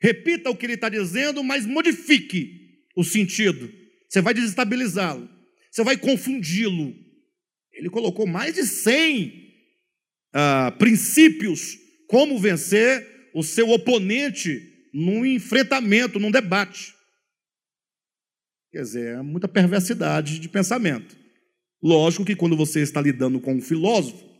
Repita 0.00 0.48
o 0.48 0.56
que 0.56 0.66
ele 0.66 0.74
está 0.74 0.88
dizendo, 0.88 1.42
mas 1.42 1.66
modifique 1.66 2.78
o 2.94 3.02
sentido. 3.02 3.68
Você 4.08 4.20
vai 4.20 4.32
desestabilizá-lo. 4.32 5.28
Você 5.72 5.82
vai 5.82 5.96
confundi-lo. 5.96 6.94
Ele 7.72 7.90
colocou 7.90 8.24
mais 8.24 8.54
de 8.54 8.62
100 8.62 9.52
ah, 10.32 10.72
princípios 10.78 11.76
como 12.06 12.38
vencer 12.38 13.32
o 13.34 13.42
seu 13.42 13.68
oponente 13.70 14.62
num 14.94 15.26
enfrentamento, 15.26 16.20
num 16.20 16.30
debate. 16.30 16.94
Quer 18.70 18.82
dizer, 18.82 19.16
é 19.16 19.22
muita 19.22 19.48
perversidade 19.48 20.38
de 20.38 20.48
pensamento. 20.48 21.16
Lógico 21.82 22.24
que 22.24 22.36
quando 22.36 22.56
você 22.56 22.80
está 22.80 23.00
lidando 23.00 23.40
com 23.40 23.54
um 23.54 23.60
filósofo, 23.60 24.33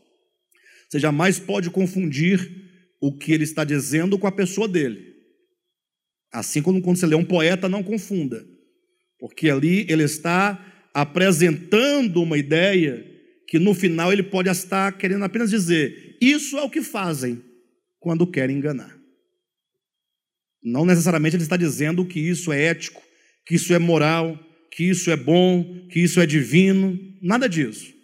você 0.89 0.99
jamais 0.99 1.39
pode 1.39 1.69
confundir 1.69 2.63
o 3.01 3.15
que 3.15 3.31
ele 3.31 3.43
está 3.43 3.63
dizendo 3.63 4.17
com 4.17 4.27
a 4.27 4.31
pessoa 4.31 4.67
dele. 4.67 5.13
Assim 6.31 6.61
como 6.61 6.81
quando 6.81 6.97
você 6.97 7.05
lê 7.05 7.15
um 7.15 7.25
poeta, 7.25 7.69
não 7.69 7.83
confunda, 7.83 8.45
porque 9.19 9.49
ali 9.49 9.85
ele 9.89 10.03
está 10.03 10.89
apresentando 10.93 12.21
uma 12.21 12.37
ideia 12.37 13.05
que 13.47 13.59
no 13.59 13.73
final 13.73 14.11
ele 14.11 14.23
pode 14.23 14.49
estar 14.49 14.91
querendo 14.97 15.23
apenas 15.23 15.49
dizer: 15.49 16.17
isso 16.21 16.57
é 16.57 16.63
o 16.63 16.69
que 16.69 16.81
fazem 16.81 17.41
quando 17.99 18.29
querem 18.29 18.57
enganar. 18.57 18.95
Não 20.63 20.85
necessariamente 20.85 21.35
ele 21.35 21.43
está 21.43 21.55
dizendo 21.55 22.05
que 22.05 22.19
isso 22.19 22.51
é 22.51 22.63
ético, 22.63 23.01
que 23.45 23.55
isso 23.55 23.73
é 23.73 23.79
moral, 23.79 24.37
que 24.71 24.83
isso 24.83 25.11
é 25.11 25.15
bom, 25.15 25.87
que 25.89 25.99
isso 25.99 26.19
é 26.19 26.25
divino, 26.25 26.99
nada 27.21 27.47
disso. 27.47 27.94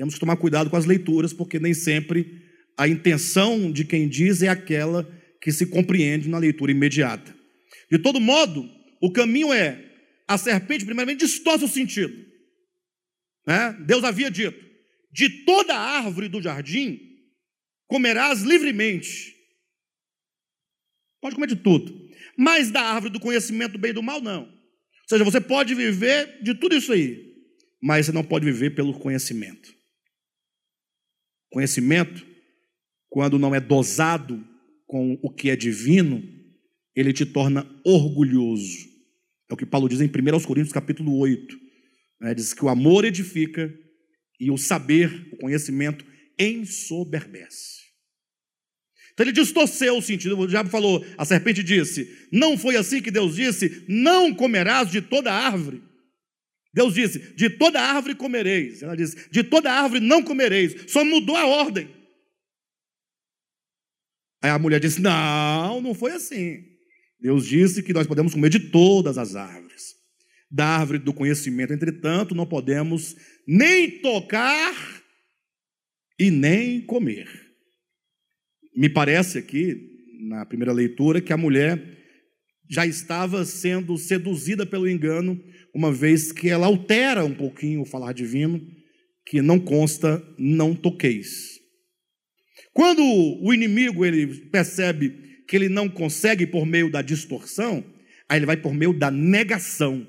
Temos 0.00 0.14
que 0.14 0.20
tomar 0.20 0.36
cuidado 0.36 0.70
com 0.70 0.78
as 0.78 0.86
leituras, 0.86 1.30
porque 1.30 1.58
nem 1.58 1.74
sempre 1.74 2.42
a 2.74 2.88
intenção 2.88 3.70
de 3.70 3.84
quem 3.84 4.08
diz 4.08 4.40
é 4.40 4.48
aquela 4.48 5.06
que 5.42 5.52
se 5.52 5.66
compreende 5.66 6.26
na 6.26 6.38
leitura 6.38 6.72
imediata. 6.72 7.36
De 7.92 7.98
todo 7.98 8.18
modo, 8.18 8.66
o 8.98 9.12
caminho 9.12 9.52
é 9.52 9.92
a 10.26 10.38
serpente, 10.38 10.86
primeiramente, 10.86 11.26
distorce 11.26 11.66
o 11.66 11.68
sentido. 11.68 12.16
Né? 13.46 13.76
Deus 13.86 14.02
havia 14.02 14.30
dito: 14.30 14.58
de 15.12 15.44
toda 15.44 15.76
árvore 15.76 16.28
do 16.28 16.40
jardim 16.40 16.98
comerás 17.86 18.40
livremente. 18.40 19.34
Pode 21.20 21.34
comer 21.34 21.48
de 21.48 21.56
tudo. 21.56 21.94
Mas 22.38 22.70
da 22.70 22.80
árvore 22.80 23.12
do 23.12 23.20
conhecimento 23.20 23.72
do 23.72 23.78
bem 23.78 23.90
e 23.90 23.94
do 23.94 24.02
mal, 24.02 24.22
não. 24.22 24.44
Ou 24.44 25.08
seja, 25.10 25.24
você 25.24 25.42
pode 25.42 25.74
viver 25.74 26.42
de 26.42 26.54
tudo 26.54 26.74
isso 26.74 26.90
aí, 26.90 27.34
mas 27.82 28.06
você 28.06 28.12
não 28.12 28.24
pode 28.24 28.46
viver 28.46 28.74
pelo 28.74 28.98
conhecimento. 28.98 29.78
Conhecimento, 31.50 32.24
quando 33.08 33.38
não 33.38 33.54
é 33.54 33.60
dosado 33.60 34.44
com 34.86 35.18
o 35.22 35.30
que 35.30 35.50
é 35.50 35.56
divino, 35.56 36.22
ele 36.94 37.12
te 37.12 37.26
torna 37.26 37.66
orgulhoso. 37.84 38.88
É 39.50 39.54
o 39.54 39.56
que 39.56 39.66
Paulo 39.66 39.88
diz 39.88 40.00
em 40.00 40.06
1 40.06 40.40
Coríntios 40.46 40.72
capítulo 40.72 41.16
8. 41.18 41.56
Né? 42.20 42.34
Diz 42.34 42.54
que 42.54 42.64
o 42.64 42.68
amor 42.68 43.04
edifica 43.04 43.72
e 44.38 44.50
o 44.50 44.56
saber, 44.56 45.28
o 45.32 45.36
conhecimento, 45.36 46.04
ensoberbece. 46.38 47.80
Então 49.12 49.26
ele 49.26 49.32
distorceu 49.32 49.98
o 49.98 50.02
sentido. 50.02 50.38
O 50.38 50.46
diabo 50.46 50.70
falou, 50.70 51.04
a 51.18 51.24
serpente 51.24 51.62
disse: 51.62 52.28
Não 52.32 52.56
foi 52.56 52.76
assim 52.76 53.02
que 53.02 53.10
Deus 53.10 53.34
disse: 53.34 53.84
Não 53.88 54.32
comerás 54.32 54.90
de 54.90 55.02
toda 55.02 55.32
árvore. 55.32 55.82
Deus 56.72 56.94
disse: 56.94 57.34
De 57.34 57.50
toda 57.50 57.80
árvore 57.80 58.14
comereis. 58.14 58.82
Ela 58.82 58.96
disse: 58.96 59.30
De 59.30 59.42
toda 59.42 59.72
árvore 59.72 60.00
não 60.00 60.22
comereis. 60.22 60.90
Só 60.90 61.04
mudou 61.04 61.36
a 61.36 61.46
ordem. 61.46 61.90
Aí 64.42 64.50
a 64.50 64.58
mulher 64.58 64.80
disse: 64.80 65.00
Não, 65.00 65.80
não 65.80 65.94
foi 65.94 66.12
assim. 66.12 66.64
Deus 67.20 67.46
disse 67.46 67.82
que 67.82 67.92
nós 67.92 68.06
podemos 68.06 68.32
comer 68.32 68.48
de 68.48 68.70
todas 68.70 69.18
as 69.18 69.36
árvores. 69.36 69.94
Da 70.50 70.66
árvore 70.66 70.98
do 70.98 71.12
conhecimento, 71.12 71.72
entretanto, 71.72 72.34
não 72.34 72.46
podemos 72.46 73.14
nem 73.46 74.00
tocar 74.00 74.74
e 76.18 76.30
nem 76.30 76.80
comer. 76.80 77.28
Me 78.74 78.88
parece 78.88 79.38
aqui, 79.38 79.76
na 80.28 80.44
primeira 80.46 80.72
leitura, 80.72 81.20
que 81.20 81.32
a 81.32 81.36
mulher 81.36 81.99
já 82.70 82.86
estava 82.86 83.44
sendo 83.44 83.98
seduzida 83.98 84.64
pelo 84.64 84.88
engano, 84.88 85.42
uma 85.74 85.92
vez 85.92 86.30
que 86.30 86.48
ela 86.48 86.68
altera 86.68 87.24
um 87.24 87.34
pouquinho 87.34 87.82
o 87.82 87.84
falar 87.84 88.12
divino, 88.12 88.64
que 89.26 89.42
não 89.42 89.58
consta, 89.58 90.22
não 90.38 90.74
toqueis. 90.74 91.58
Quando 92.72 93.02
o 93.02 93.52
inimigo 93.52 94.06
ele 94.06 94.48
percebe 94.50 95.42
que 95.48 95.56
ele 95.56 95.68
não 95.68 95.88
consegue 95.88 96.46
por 96.46 96.64
meio 96.64 96.88
da 96.88 97.02
distorção, 97.02 97.84
aí 98.28 98.38
ele 98.38 98.46
vai 98.46 98.56
por 98.56 98.72
meio 98.72 98.96
da 98.96 99.10
negação. 99.10 100.06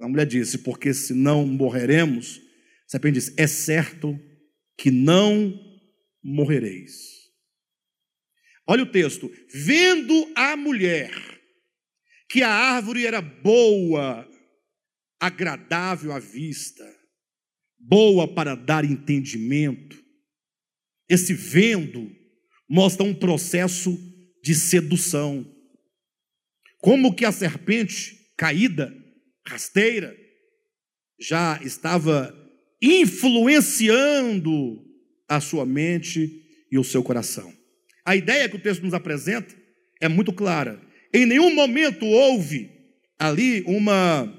A 0.00 0.08
mulher 0.08 0.26
disse: 0.26 0.58
Porque 0.58 0.94
se 0.94 1.12
não 1.12 1.44
morreremos, 1.44 2.40
serpente 2.86 3.14
disse: 3.14 3.34
É 3.36 3.48
certo 3.48 4.18
que 4.78 4.90
não 4.92 5.52
morrereis. 6.22 7.19
Olha 8.70 8.84
o 8.84 8.92
texto: 8.92 9.28
Vendo 9.52 10.32
a 10.36 10.56
mulher 10.56 11.10
que 12.28 12.40
a 12.40 12.48
árvore 12.48 13.04
era 13.04 13.20
boa, 13.20 14.30
agradável 15.18 16.12
à 16.12 16.20
vista, 16.20 16.84
boa 17.76 18.32
para 18.32 18.54
dar 18.54 18.84
entendimento, 18.84 20.00
esse 21.08 21.34
vendo 21.34 22.14
mostra 22.68 23.02
um 23.02 23.12
processo 23.12 23.98
de 24.40 24.54
sedução. 24.54 25.44
Como 26.78 27.12
que 27.12 27.24
a 27.24 27.32
serpente 27.32 28.16
caída 28.36 28.94
rasteira, 29.44 30.16
já 31.18 31.60
estava 31.60 32.32
influenciando 32.80 34.80
a 35.28 35.40
sua 35.40 35.66
mente 35.66 36.46
e 36.70 36.78
o 36.78 36.84
seu 36.84 37.02
coração. 37.02 37.59
A 38.10 38.16
ideia 38.16 38.48
que 38.48 38.56
o 38.56 38.60
texto 38.60 38.82
nos 38.82 38.92
apresenta 38.92 39.54
é 40.00 40.08
muito 40.08 40.32
clara. 40.32 40.82
Em 41.14 41.24
nenhum 41.24 41.54
momento 41.54 42.04
houve 42.04 42.68
ali 43.16 43.62
uma, 43.68 44.36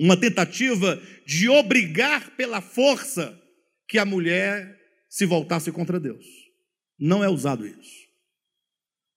uma 0.00 0.16
tentativa 0.16 1.00
de 1.24 1.48
obrigar 1.48 2.30
pela 2.36 2.60
força 2.60 3.40
que 3.86 3.96
a 3.96 4.04
mulher 4.04 4.76
se 5.08 5.24
voltasse 5.24 5.70
contra 5.70 6.00
Deus. 6.00 6.26
Não 6.98 7.22
é 7.22 7.28
usado 7.28 7.64
isso. 7.64 8.08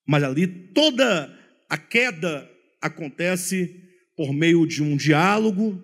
Mas 0.08 0.22
ali 0.22 0.46
toda 0.46 1.36
a 1.68 1.76
queda 1.76 2.48
acontece 2.80 3.74
por 4.16 4.32
meio 4.32 4.68
de 4.68 4.84
um 4.84 4.96
diálogo, 4.96 5.82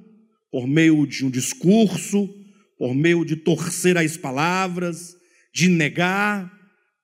por 0.52 0.68
meio 0.68 1.08
de 1.08 1.26
um 1.26 1.32
discurso, 1.32 2.30
por 2.78 2.94
meio 2.94 3.26
de 3.26 3.36
torcer 3.36 3.98
as 3.98 4.16
palavras, 4.16 5.16
de 5.52 5.68
negar, 5.68 6.56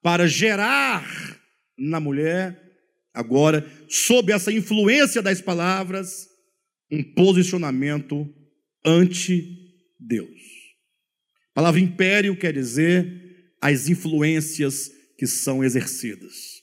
para 0.02 0.28
gerar 0.28 1.06
na 1.78 2.00
mulher, 2.00 2.60
agora, 3.14 3.70
sob 3.90 4.32
essa 4.32 4.52
influência 4.52 5.22
das 5.22 5.42
palavras, 5.42 6.28
um 6.92 7.04
posicionamento 7.04 8.28
ante 8.86 9.48
Deus. 10.00 10.42
A 11.52 11.56
palavra 11.56 11.80
império 11.80 12.38
quer 12.38 12.54
dizer 12.54 13.56
as 13.62 13.88
influências 13.88 14.90
que 15.18 15.28
são 15.28 15.64
exercidas. 15.64 16.62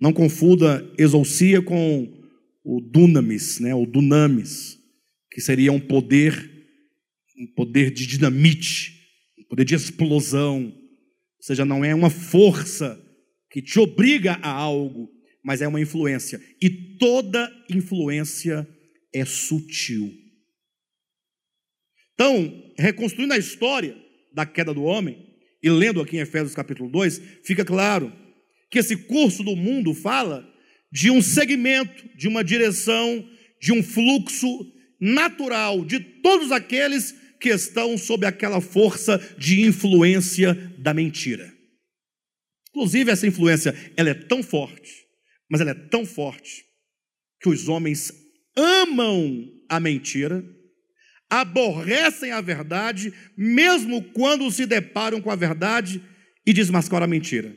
Não 0.00 0.12
confunda 0.12 0.88
exousia 0.98 1.60
com 1.62 2.20
o 2.64 2.80
dunamis, 2.80 3.58
né, 3.58 3.74
o 3.74 3.86
dunamis, 3.86 4.78
que 5.30 5.40
seria 5.40 5.72
um 5.72 5.80
poder, 5.80 6.34
um 7.38 7.46
poder 7.54 7.90
de 7.90 8.06
dinamite, 8.06 9.00
um 9.38 9.44
poder 9.44 9.64
de 9.64 9.74
explosão. 9.74 10.72
Ou 11.42 11.46
seja, 11.46 11.64
não 11.64 11.84
é 11.84 11.92
uma 11.92 12.08
força 12.08 12.96
que 13.50 13.60
te 13.60 13.80
obriga 13.80 14.38
a 14.42 14.48
algo, 14.48 15.10
mas 15.42 15.60
é 15.60 15.66
uma 15.66 15.80
influência. 15.80 16.40
E 16.62 16.70
toda 16.70 17.50
influência 17.68 18.66
é 19.12 19.24
sutil. 19.24 20.08
Então, 22.14 22.72
reconstruindo 22.78 23.34
a 23.34 23.38
história 23.38 23.96
da 24.32 24.46
queda 24.46 24.72
do 24.72 24.84
homem, 24.84 25.18
e 25.60 25.68
lendo 25.68 26.00
aqui 26.00 26.16
em 26.16 26.20
Efésios 26.20 26.54
capítulo 26.54 26.88
2, 26.88 27.20
fica 27.42 27.64
claro 27.64 28.12
que 28.70 28.78
esse 28.78 28.96
curso 28.96 29.42
do 29.42 29.56
mundo 29.56 29.92
fala 29.94 30.48
de 30.92 31.10
um 31.10 31.20
segmento, 31.20 32.08
de 32.16 32.28
uma 32.28 32.44
direção, 32.44 33.28
de 33.60 33.72
um 33.72 33.82
fluxo 33.82 34.72
natural 35.00 35.84
de 35.84 35.98
todos 35.98 36.52
aqueles 36.52 37.12
que 37.42 37.48
estão 37.48 37.98
sob 37.98 38.24
aquela 38.24 38.60
força 38.60 39.18
de 39.36 39.62
influência 39.62 40.54
da 40.78 40.94
mentira. 40.94 41.52
Inclusive 42.70 43.10
essa 43.10 43.26
influência, 43.26 43.74
ela 43.96 44.10
é 44.10 44.14
tão 44.14 44.44
forte, 44.44 45.04
mas 45.50 45.60
ela 45.60 45.72
é 45.72 45.74
tão 45.74 46.06
forte 46.06 46.64
que 47.40 47.48
os 47.48 47.68
homens 47.68 48.12
amam 48.56 49.44
a 49.68 49.80
mentira, 49.80 50.44
aborrecem 51.28 52.30
a 52.30 52.40
verdade, 52.40 53.12
mesmo 53.36 54.04
quando 54.12 54.48
se 54.52 54.64
deparam 54.64 55.20
com 55.20 55.30
a 55.30 55.36
verdade 55.36 56.00
e 56.46 56.52
desmascaram 56.52 57.04
a 57.04 57.08
mentira. 57.08 57.52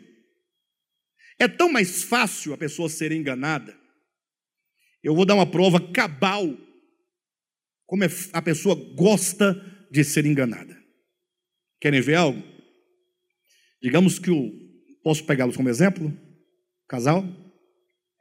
É 1.37 1.47
tão 1.47 1.71
mais 1.71 2.01
fácil 2.01 2.53
a 2.53 2.57
pessoa 2.57 2.89
ser 2.89 3.11
enganada. 3.11 3.77
Eu 5.03 5.13
vou 5.13 5.25
dar 5.25 5.35
uma 5.35 5.45
prova 5.45 5.79
cabal 5.91 6.57
como 7.85 8.03
é 8.03 8.07
a 8.33 8.41
pessoa 8.41 8.75
gosta 8.95 9.53
de 9.91 10.03
ser 10.03 10.25
enganada. 10.25 10.77
Querem 11.79 12.01
ver 12.01 12.15
algo? 12.15 12.41
Digamos 13.81 14.19
que 14.19 14.31
o. 14.31 14.51
Posso 15.03 15.23
pegá-los 15.25 15.55
como 15.55 15.69
exemplo? 15.69 16.11
Casal? 16.87 17.23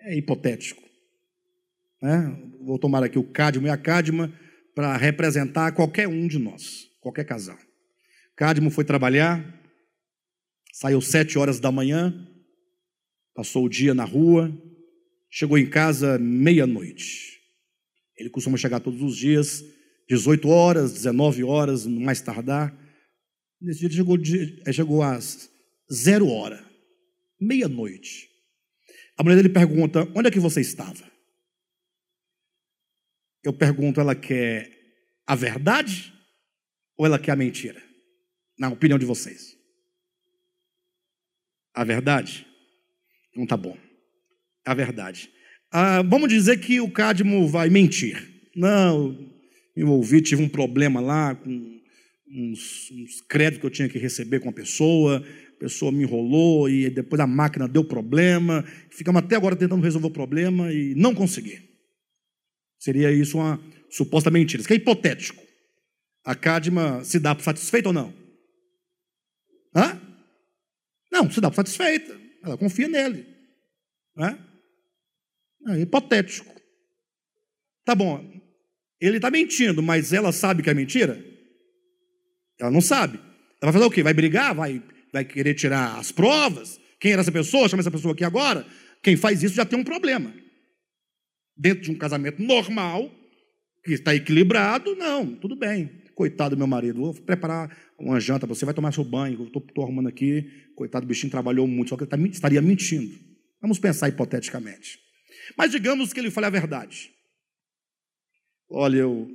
É 0.01 0.17
hipotético. 0.17 0.83
Né? 2.03 2.37
Vou 2.61 2.79
tomar 2.79 3.03
aqui 3.03 3.19
o 3.19 3.25
Cadmo 3.25 3.67
e 3.67 3.71
a 3.71 3.77
Cadma 3.77 4.33
para 4.75 4.97
representar 4.97 5.73
qualquer 5.73 6.09
um 6.09 6.27
de 6.27 6.39
nós, 6.39 6.91
qualquer 7.01 7.25
casal. 7.25 7.59
Cadmo 8.37 8.71
foi 8.71 8.85
trabalhar, 8.85 9.43
saiu 10.73 11.01
sete 11.01 11.39
horas 11.39 11.61
da 11.61 11.71
manhã, 11.71 12.13
passou 13.35 13.65
o 13.65 13.69
dia 13.69 13.95
na 13.95 14.05
rua, 14.05 14.53
chegou 15.31 15.57
em 15.57 15.71
casa 15.71 16.19
meia-noite. 16.19 17.41
Ele 18.19 18.29
costuma 18.29 18.57
chegar 18.57 18.81
todos 18.81 19.01
os 19.01 19.17
dias, 19.17 19.65
18 20.09 20.49
horas, 20.49 20.93
19 20.93 21.45
horas, 21.45 21.87
mais 21.87 22.21
tardar. 22.21 22.77
Nesse 23.61 23.81
dia 23.81 23.89
ele 23.89 23.97
chegou, 23.97 24.17
ele 24.17 24.73
chegou 24.73 25.03
às 25.03 25.51
zero 25.93 26.29
hora, 26.29 26.65
meia-noite. 27.41 28.29
A 29.17 29.23
mulher 29.23 29.37
dele 29.37 29.49
pergunta: 29.49 30.09
onde 30.15 30.29
é 30.29 30.31
que 30.31 30.41
você 30.41 30.61
estava? 30.61 31.11
Eu 33.43 33.53
pergunto: 33.53 34.01
ela 34.01 34.15
quer 34.15 34.71
a 35.27 35.35
verdade 35.35 36.13
ou 36.97 37.07
ela 37.07 37.19
quer 37.19 37.33
a 37.33 37.37
mentira? 37.37 37.83
Na 38.59 38.69
opinião 38.69 38.99
de 38.99 39.07
vocês. 39.07 39.57
A 41.75 41.83
verdade? 41.83 42.47
Não 43.35 43.47
tá 43.47 43.57
bom. 43.57 43.77
A 44.65 44.75
verdade. 44.75 45.33
Ah, 45.73 46.03
vamos 46.03 46.29
dizer 46.29 46.59
que 46.59 46.81
o 46.81 46.91
Cadmo 46.91 47.49
vai 47.49 47.69
mentir. 47.69 48.51
Não, 48.55 49.34
envolvi, 49.77 50.23
tive 50.23 50.43
um 50.43 50.49
problema 50.49 51.01
lá 51.01 51.35
com 51.35 51.81
uns, 52.29 52.91
uns 52.91 53.21
créditos 53.23 53.61
que 53.61 53.67
eu 53.67 53.71
tinha 53.71 53.89
que 53.89 53.99
receber 53.99 54.41
com 54.41 54.49
a 54.49 54.53
pessoa, 54.53 55.25
a 55.57 55.59
pessoa 55.59 55.93
me 55.93 56.03
enrolou 56.03 56.69
e 56.69 56.91
depois 56.91 57.21
a 57.21 57.27
máquina 57.27 57.69
deu 57.69 57.85
problema. 57.85 58.65
Ficamos 58.91 59.23
até 59.23 59.37
agora 59.37 59.57
tentando 59.57 59.83
resolver 59.83 60.09
o 60.09 60.11
problema 60.11 60.73
e 60.73 60.95
não 60.95 61.15
consegui. 61.15 61.61
Seria 62.79 63.11
isso 63.11 63.39
uma 63.39 63.61
suposta 63.89 64.31
mentira. 64.31 64.63
Isso 64.63 64.73
é 64.73 64.77
hipotético. 64.77 65.43
A 66.25 66.35
Cadma 66.35 67.05
se 67.05 67.19
dá 67.19 67.35
por 67.35 67.43
satisfeita 67.43 67.89
ou 67.89 67.93
não? 67.93 68.13
Hã? 69.75 70.01
Não, 71.11 71.31
se 71.31 71.41
dá 71.41 71.51
por 71.51 71.57
satisfeita. 71.57 72.19
Ela 72.43 72.59
confia 72.59 72.89
nele. 72.89 73.27
É 75.69 75.81
hipotético. 75.81 76.53
Tá 77.85 77.95
bom, 77.95 78.23
ele 79.07 79.17
está 79.17 79.31
mentindo, 79.31 79.83
mas 79.83 80.13
ela 80.13 80.33
sabe 80.33 80.63
que 80.63 80.71
é 80.71 80.75
mentira? 80.75 81.23
Ela 82.61 82.71
não 82.71 82.81
sabe. 82.81 83.19
Ela 83.61 83.71
vai 83.71 83.73
fazer 83.73 83.85
o 83.85 83.91
quê? 83.91 84.03
Vai 84.03 84.15
brigar? 84.15 84.55
Vai, 84.55 84.83
vai 85.13 85.25
querer 85.25 85.55
tirar 85.55 85.99
as 85.99 86.13
provas? 86.13 86.81
Quem 87.01 87.13
era 87.13 87.21
essa 87.21 87.33
pessoa? 87.33 87.69
Chama 87.69 87.81
essa 87.81 87.91
pessoa 87.91 88.15
aqui 88.15 88.25
agora. 88.25 88.67
Quem 89.03 89.17
faz 89.17 89.43
isso 89.43 89.55
já 89.55 89.65
tem 89.65 89.79
um 89.79 89.85
problema. 89.85 90.33
Dentro 91.57 91.83
de 91.85 91.91
um 91.91 91.95
casamento 91.95 92.43
normal, 92.43 93.11
que 93.85 93.93
está 93.93 94.15
equilibrado, 94.15 94.97
não, 94.97 95.35
tudo 95.35 95.55
bem. 95.55 95.91
Coitado 96.15 96.55
do 96.55 96.59
meu 96.59 96.67
marido, 96.67 96.99
vou 96.99 97.15
preparar 97.15 97.77
uma 97.99 98.19
janta, 98.19 98.47
você 98.47 98.65
vai 98.65 98.73
tomar 98.73 98.93
seu 98.93 99.05
banho, 99.05 99.45
estou 99.45 99.85
arrumando 99.85 100.09
aqui. 100.09 100.49
Coitado, 100.75 101.05
o 101.05 101.09
bichinho 101.09 101.31
trabalhou 101.31 101.67
muito, 101.67 101.91
só 101.91 101.97
que 101.97 102.05
ele 102.05 102.11
tá, 102.11 102.17
estaria 102.17 102.63
mentindo. 102.63 103.15
Vamos 103.61 103.79
pensar 103.79 104.09
hipoteticamente. 104.09 104.99
Mas 105.57 105.71
digamos 105.71 106.13
que 106.13 106.21
ele 106.21 106.31
fale 106.31 106.47
a 106.47 106.51
verdade. 106.51 107.11
Olha, 108.71 108.99
eu 108.99 109.29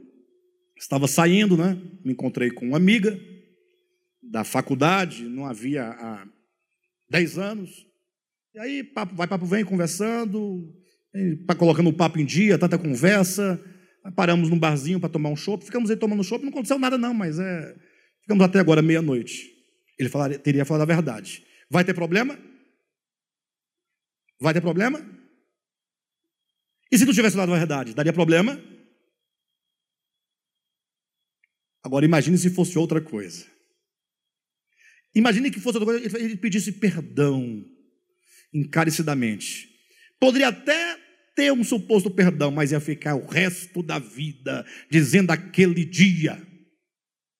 estava 0.77 1.07
saindo, 1.07 1.57
né? 1.57 1.79
Me 2.03 2.13
encontrei 2.13 2.49
com 2.49 2.65
uma 2.65 2.77
amiga 2.77 3.19
da 4.21 4.43
faculdade, 4.43 5.23
não 5.23 5.45
havia 5.45 5.83
há 5.83 6.27
10 7.09 7.37
anos. 7.37 7.69
E 8.53 8.59
aí, 8.59 8.83
papo, 8.83 9.15
vai, 9.15 9.27
papo 9.27 9.45
vem, 9.45 9.63
conversando, 9.63 10.73
colocando 11.57 11.89
o 11.89 11.93
papo 11.93 12.19
em 12.19 12.25
dia, 12.25 12.57
tanta 12.57 12.77
conversa. 12.77 13.59
Paramos 14.15 14.49
num 14.49 14.57
barzinho 14.57 14.99
para 14.99 15.09
tomar 15.09 15.29
um 15.29 15.35
chopp, 15.35 15.65
ficamos 15.65 15.89
aí 15.89 15.97
tomando 15.97 16.23
chopp, 16.23 16.43
não 16.43 16.49
aconteceu 16.49 16.79
nada 16.79 16.97
não, 16.97 17.13
mas 17.13 17.37
é, 17.37 17.75
ficamos 18.21 18.43
até 18.43 18.59
agora 18.59 18.81
meia-noite. 18.81 19.51
Ele 19.99 20.09
falaria, 20.09 20.39
teria 20.39 20.65
falado 20.65 20.89
a 20.89 20.93
verdade. 20.93 21.45
Vai 21.69 21.83
ter 21.83 21.93
problema? 21.93 22.37
Vai 24.39 24.53
ter 24.53 24.61
problema? 24.61 25.05
E 26.91 26.97
se 26.97 27.05
não 27.05 27.13
tivesse 27.13 27.35
falado 27.35 27.53
a 27.53 27.57
verdade, 27.57 27.93
daria 27.93 28.13
problema? 28.13 28.59
Agora 31.89 32.05
imagine 32.05 32.37
se 32.37 32.51
fosse 32.51 32.77
outra 32.77 33.01
coisa. 33.01 33.47
Imagine 35.15 35.49
que 35.49 35.59
fosse 35.59 35.79
outra 35.79 35.91
coisa, 35.91 36.19
ele 36.19 36.37
pedisse 36.37 36.71
perdão 36.73 37.65
encarecidamente. 38.53 39.67
Poderia 40.19 40.49
até 40.49 40.99
ter 41.35 41.51
um 41.51 41.63
suposto 41.63 42.11
perdão, 42.11 42.51
mas 42.51 42.71
ia 42.71 42.79
ficar 42.79 43.15
o 43.15 43.25
resto 43.25 43.81
da 43.81 43.97
vida 43.97 44.63
dizendo 44.87 45.31
aquele 45.31 45.83
dia. 45.83 46.35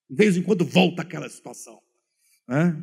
De 0.10 0.16
vez 0.16 0.36
em 0.36 0.42
quando 0.42 0.66
volta 0.66 1.04
aquela 1.04 1.30
situação. 1.30 1.80
Né? 2.48 2.76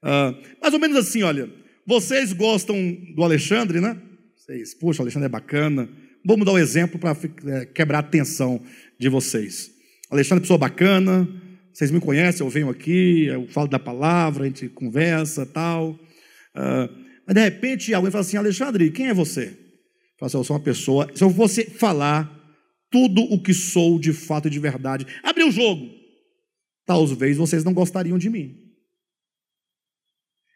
Ah, 0.00 0.40
mais 0.62 0.72
ou 0.72 0.78
menos 0.78 0.96
assim, 0.96 1.24
olha. 1.24 1.52
Vocês 1.84 2.32
gostam 2.32 2.76
do 3.16 3.24
Alexandre, 3.24 3.80
né? 3.80 4.00
Vocês, 4.36 4.72
poxa, 4.72 5.00
o 5.00 5.02
Alexandre 5.02 5.26
é 5.26 5.28
bacana. 5.28 5.90
Vamos 6.24 6.46
dar 6.46 6.52
um 6.52 6.58
exemplo 6.58 6.96
para 6.96 7.16
é, 7.46 7.66
quebrar 7.66 7.98
a 7.98 8.02
tensão 8.04 8.64
de 9.00 9.08
vocês. 9.08 9.76
Alexandre 10.10 10.40
é 10.40 10.42
pessoa 10.42 10.58
bacana, 10.58 11.28
vocês 11.72 11.90
me 11.90 12.00
conhecem, 12.00 12.44
eu 12.44 12.50
venho 12.50 12.70
aqui, 12.70 13.26
eu 13.26 13.46
falo 13.48 13.68
da 13.68 13.78
palavra, 13.78 14.44
a 14.44 14.46
gente 14.46 14.68
conversa 14.68 15.44
tal. 15.44 15.92
Uh, 15.92 17.08
mas 17.26 17.34
de 17.34 17.40
repente 17.40 17.94
alguém 17.94 18.10
fala 18.10 18.22
assim, 18.22 18.36
Alexandre, 18.36 18.90
quem 18.90 19.08
é 19.08 19.14
você? 19.14 19.44
Eu 19.48 20.18
falo 20.18 20.26
assim, 20.26 20.36
eu 20.38 20.44
sou 20.44 20.56
uma 20.56 20.62
pessoa, 20.62 21.10
se 21.14 21.22
eu 21.22 21.30
fosse 21.30 21.64
falar 21.70 22.34
tudo 22.90 23.22
o 23.22 23.42
que 23.42 23.52
sou 23.52 23.98
de 23.98 24.12
fato 24.12 24.48
e 24.48 24.50
de 24.50 24.58
verdade, 24.58 25.06
abrir 25.22 25.44
o 25.44 25.52
jogo, 25.52 25.88
talvez 26.86 27.36
vocês 27.36 27.62
não 27.62 27.74
gostariam 27.74 28.16
de 28.16 28.30
mim. 28.30 28.56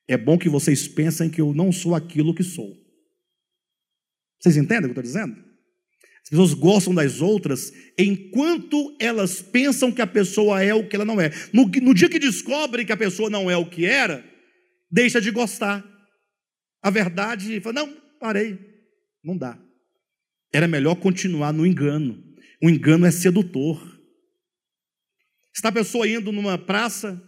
É 0.09 0.17
bom 0.17 0.39
que 0.39 0.49
vocês 0.49 0.89
pensem 0.89 1.31
que 1.31 1.41
eu 1.41 1.53
não 1.55 1.71
sou 1.71 1.95
aquilo 1.95 2.35
que 2.35 2.43
sou. 2.43 2.75
Vocês 4.41 4.57
entendem 4.57 4.91
o 4.91 4.95
que 4.95 4.99
eu 4.99 5.03
estou 5.03 5.23
dizendo? 5.23 5.52
As 6.25 6.31
pessoas 6.31 6.55
gostam 6.55 6.95
das 6.95 7.21
outras 7.21 7.73
enquanto 7.99 8.97
elas 8.99 9.43
pensam 9.43 9.93
que 9.93 10.01
a 10.01 10.07
pessoa 10.07 10.63
é 10.63 10.73
o 10.73 10.89
que 10.89 10.97
ela 10.97 11.05
não 11.05 11.21
é. 11.21 11.31
No, 11.53 11.67
no 11.67 11.95
dia 11.95 12.09
que 12.09 12.19
descobrem 12.19 12.87
que 12.87 12.93
a 12.93 12.97
pessoa 12.97 13.29
não 13.29 13.51
é 13.51 13.57
o 13.57 13.69
que 13.69 13.85
era, 13.85 14.25
deixa 14.91 15.21
de 15.21 15.31
gostar. 15.31 15.85
A 16.83 16.91
verdade, 16.91 17.61
fala, 17.61 17.75
não, 17.75 17.97
parei, 18.19 18.59
não 19.23 19.37
dá. 19.37 19.59
Era 20.53 20.69
melhor 20.69 20.97
continuar 20.97 21.53
no 21.53 21.67
engano. 21.67 22.23
O 22.63 22.71
engano 22.71 23.07
é 23.07 23.11
sedutor. 23.11 23.81
Está 25.55 25.69
a 25.69 25.73
pessoa 25.73 26.09
indo 26.09 26.33
numa 26.33 26.57
praça, 26.57 27.21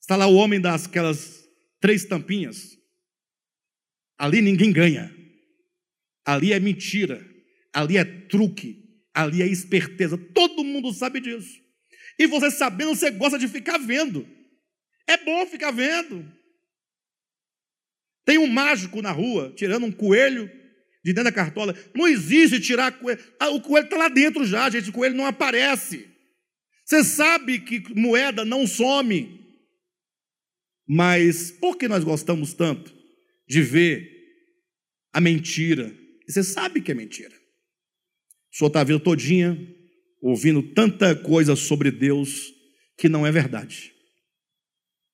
está 0.00 0.16
lá 0.16 0.26
o 0.26 0.34
homem 0.34 0.60
das 0.60 0.86
aquelas 0.86 1.44
três 1.80 2.04
tampinhas. 2.04 2.78
Ali 4.16 4.40
ninguém 4.40 4.72
ganha. 4.72 5.14
Ali 6.24 6.52
é 6.52 6.60
mentira, 6.60 7.22
ali 7.74 7.96
é 7.96 8.04
truque, 8.04 8.82
ali 9.12 9.42
é 9.42 9.46
esperteza. 9.46 10.16
Todo 10.16 10.64
mundo 10.64 10.92
sabe 10.92 11.20
disso. 11.20 11.60
E 12.18 12.26
você 12.26 12.50
sabendo, 12.50 12.94
você 12.94 13.10
gosta 13.10 13.38
de 13.38 13.48
ficar 13.48 13.78
vendo. 13.78 14.26
É 15.06 15.16
bom 15.18 15.46
ficar 15.46 15.70
vendo. 15.70 16.26
Tem 18.24 18.38
um 18.38 18.46
mágico 18.46 19.02
na 19.02 19.10
rua 19.10 19.52
tirando 19.54 19.84
um 19.84 19.92
coelho 19.92 20.46
de 21.04 21.12
dentro 21.12 21.24
da 21.24 21.32
cartola. 21.32 21.76
Não 21.94 22.08
existe 22.08 22.60
tirar 22.60 22.92
coelho. 22.92 23.22
Ah, 23.38 23.50
o 23.50 23.60
coelho 23.60 23.84
está 23.84 23.96
lá 23.96 24.08
dentro 24.08 24.46
já, 24.46 24.70
gente. 24.70 24.88
O 24.88 24.92
coelho 24.92 25.14
não 25.14 25.26
aparece. 25.26 26.08
Você 26.86 27.04
sabe 27.04 27.58
que 27.58 27.82
moeda 27.94 28.44
não 28.44 28.66
some. 28.66 29.44
Mas 30.86 31.50
por 31.50 31.76
que 31.76 31.88
nós 31.88 32.04
gostamos 32.04 32.54
tanto 32.54 32.94
de 33.46 33.60
ver 33.60 34.14
a 35.12 35.20
mentira, 35.20 35.94
e 36.26 36.32
você 36.32 36.42
sabe 36.42 36.80
que 36.80 36.90
é 36.90 36.94
mentira. 36.94 37.34
Senhor 38.54 38.68
está 38.68 38.82
a 38.82 38.84
vida 38.84 39.00
todinha 39.00 39.58
ouvindo 40.22 40.62
tanta 40.62 41.14
coisa 41.16 41.56
sobre 41.56 41.90
Deus 41.90 42.52
que 42.96 43.08
não 43.08 43.26
é 43.26 43.32
verdade. 43.32 43.92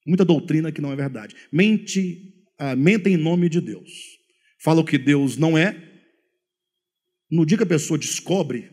Muita 0.06 0.26
doutrina 0.26 0.70
que 0.70 0.80
não 0.80 0.92
é 0.92 0.96
verdade. 0.96 1.34
Mente, 1.50 2.34
ah, 2.58 2.76
mente 2.76 3.08
em 3.08 3.16
nome 3.16 3.48
de 3.48 3.60
Deus. 3.60 3.90
fala 4.62 4.82
o 4.82 4.84
que 4.84 4.98
Deus 4.98 5.38
não 5.38 5.56
é, 5.56 5.74
no 7.30 7.46
dia 7.46 7.56
que 7.56 7.62
a 7.62 7.66
pessoa 7.66 7.98
descobre 7.98 8.70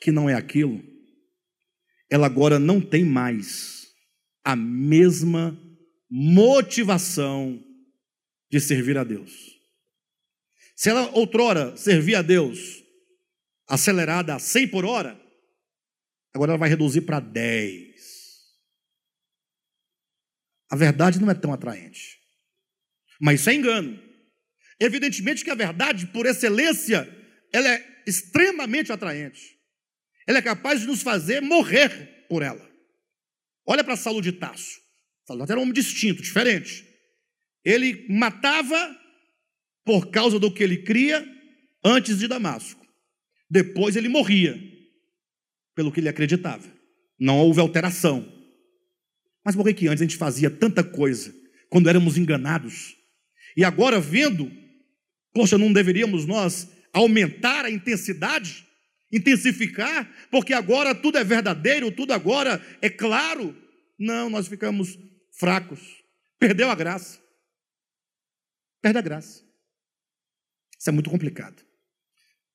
que 0.00 0.10
não 0.10 0.28
é 0.28 0.34
aquilo, 0.34 0.82
ela 2.10 2.26
agora 2.26 2.58
não 2.58 2.80
tem 2.80 3.04
mais 3.04 3.86
a 4.42 4.56
mesma 4.56 5.56
motivação 6.10 7.62
de 8.50 8.60
servir 8.60 8.98
a 8.98 9.04
Deus. 9.04 9.55
Se 10.76 10.90
ela 10.90 11.10
outrora 11.12 11.74
servia 11.76 12.18
a 12.18 12.22
Deus 12.22 12.84
acelerada 13.66 14.34
a 14.34 14.38
100 14.38 14.68
por 14.68 14.84
hora, 14.84 15.18
agora 16.34 16.52
ela 16.52 16.58
vai 16.58 16.68
reduzir 16.68 17.00
para 17.00 17.18
10. 17.18 17.96
A 20.70 20.76
verdade 20.76 21.18
não 21.18 21.30
é 21.30 21.34
tão 21.34 21.52
atraente. 21.52 22.18
Mas 23.18 23.40
isso 23.40 23.48
é 23.48 23.54
engano. 23.54 23.98
Evidentemente 24.78 25.42
que 25.42 25.50
a 25.50 25.54
verdade, 25.54 26.06
por 26.08 26.26
excelência, 26.26 27.08
ela 27.50 27.68
é 27.68 28.02
extremamente 28.06 28.92
atraente. 28.92 29.56
Ela 30.26 30.38
é 30.38 30.42
capaz 30.42 30.80
de 30.80 30.86
nos 30.86 31.02
fazer 31.02 31.40
morrer 31.40 32.26
por 32.28 32.42
ela. 32.42 32.70
Olha 33.64 33.82
para 33.82 33.96
Saulo 33.96 34.20
de 34.20 34.32
Tasso. 34.32 34.78
Saulo 35.26 35.44
era 35.44 35.58
um 35.58 35.62
homem 35.62 35.72
distinto, 35.72 36.22
diferente. 36.22 36.86
Ele 37.64 38.06
matava 38.10 39.05
por 39.86 40.10
causa 40.10 40.40
do 40.40 40.50
que 40.50 40.64
ele 40.64 40.78
cria 40.78 41.24
antes 41.82 42.18
de 42.18 42.26
Damasco. 42.26 42.84
Depois 43.48 43.94
ele 43.94 44.08
morria 44.08 44.60
pelo 45.76 45.92
que 45.92 46.00
ele 46.00 46.08
acreditava. 46.08 46.66
Não 47.18 47.38
houve 47.38 47.60
alteração. 47.60 48.26
Mas 49.44 49.54
por 49.54 49.72
que 49.72 49.86
antes 49.86 50.02
a 50.02 50.04
gente 50.04 50.16
fazia 50.16 50.50
tanta 50.50 50.82
coisa 50.82 51.32
quando 51.70 51.88
éramos 51.88 52.18
enganados? 52.18 52.96
E 53.56 53.62
agora 53.62 54.00
vendo, 54.00 54.50
poxa, 55.32 55.56
não 55.56 55.72
deveríamos 55.72 56.26
nós 56.26 56.68
aumentar 56.92 57.64
a 57.64 57.70
intensidade, 57.70 58.66
intensificar, 59.12 60.12
porque 60.32 60.52
agora 60.52 60.96
tudo 60.96 61.16
é 61.16 61.22
verdadeiro, 61.22 61.92
tudo 61.92 62.12
agora 62.12 62.60
é 62.82 62.90
claro. 62.90 63.56
Não, 63.96 64.28
nós 64.28 64.48
ficamos 64.48 64.98
fracos. 65.38 65.80
Perdeu 66.40 66.68
a 66.68 66.74
graça. 66.74 67.20
Perde 68.82 68.98
a 68.98 69.02
graça. 69.02 69.45
Isso 70.86 70.90
é 70.90 70.92
muito 70.92 71.10
complicado. 71.10 71.60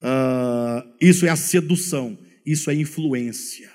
Uh, 0.01 0.95
isso 1.01 1.25
é 1.25 1.29
a 1.29 1.35
sedução, 1.35 2.17
isso 2.45 2.71
é 2.71 2.73
influência. 2.73 3.69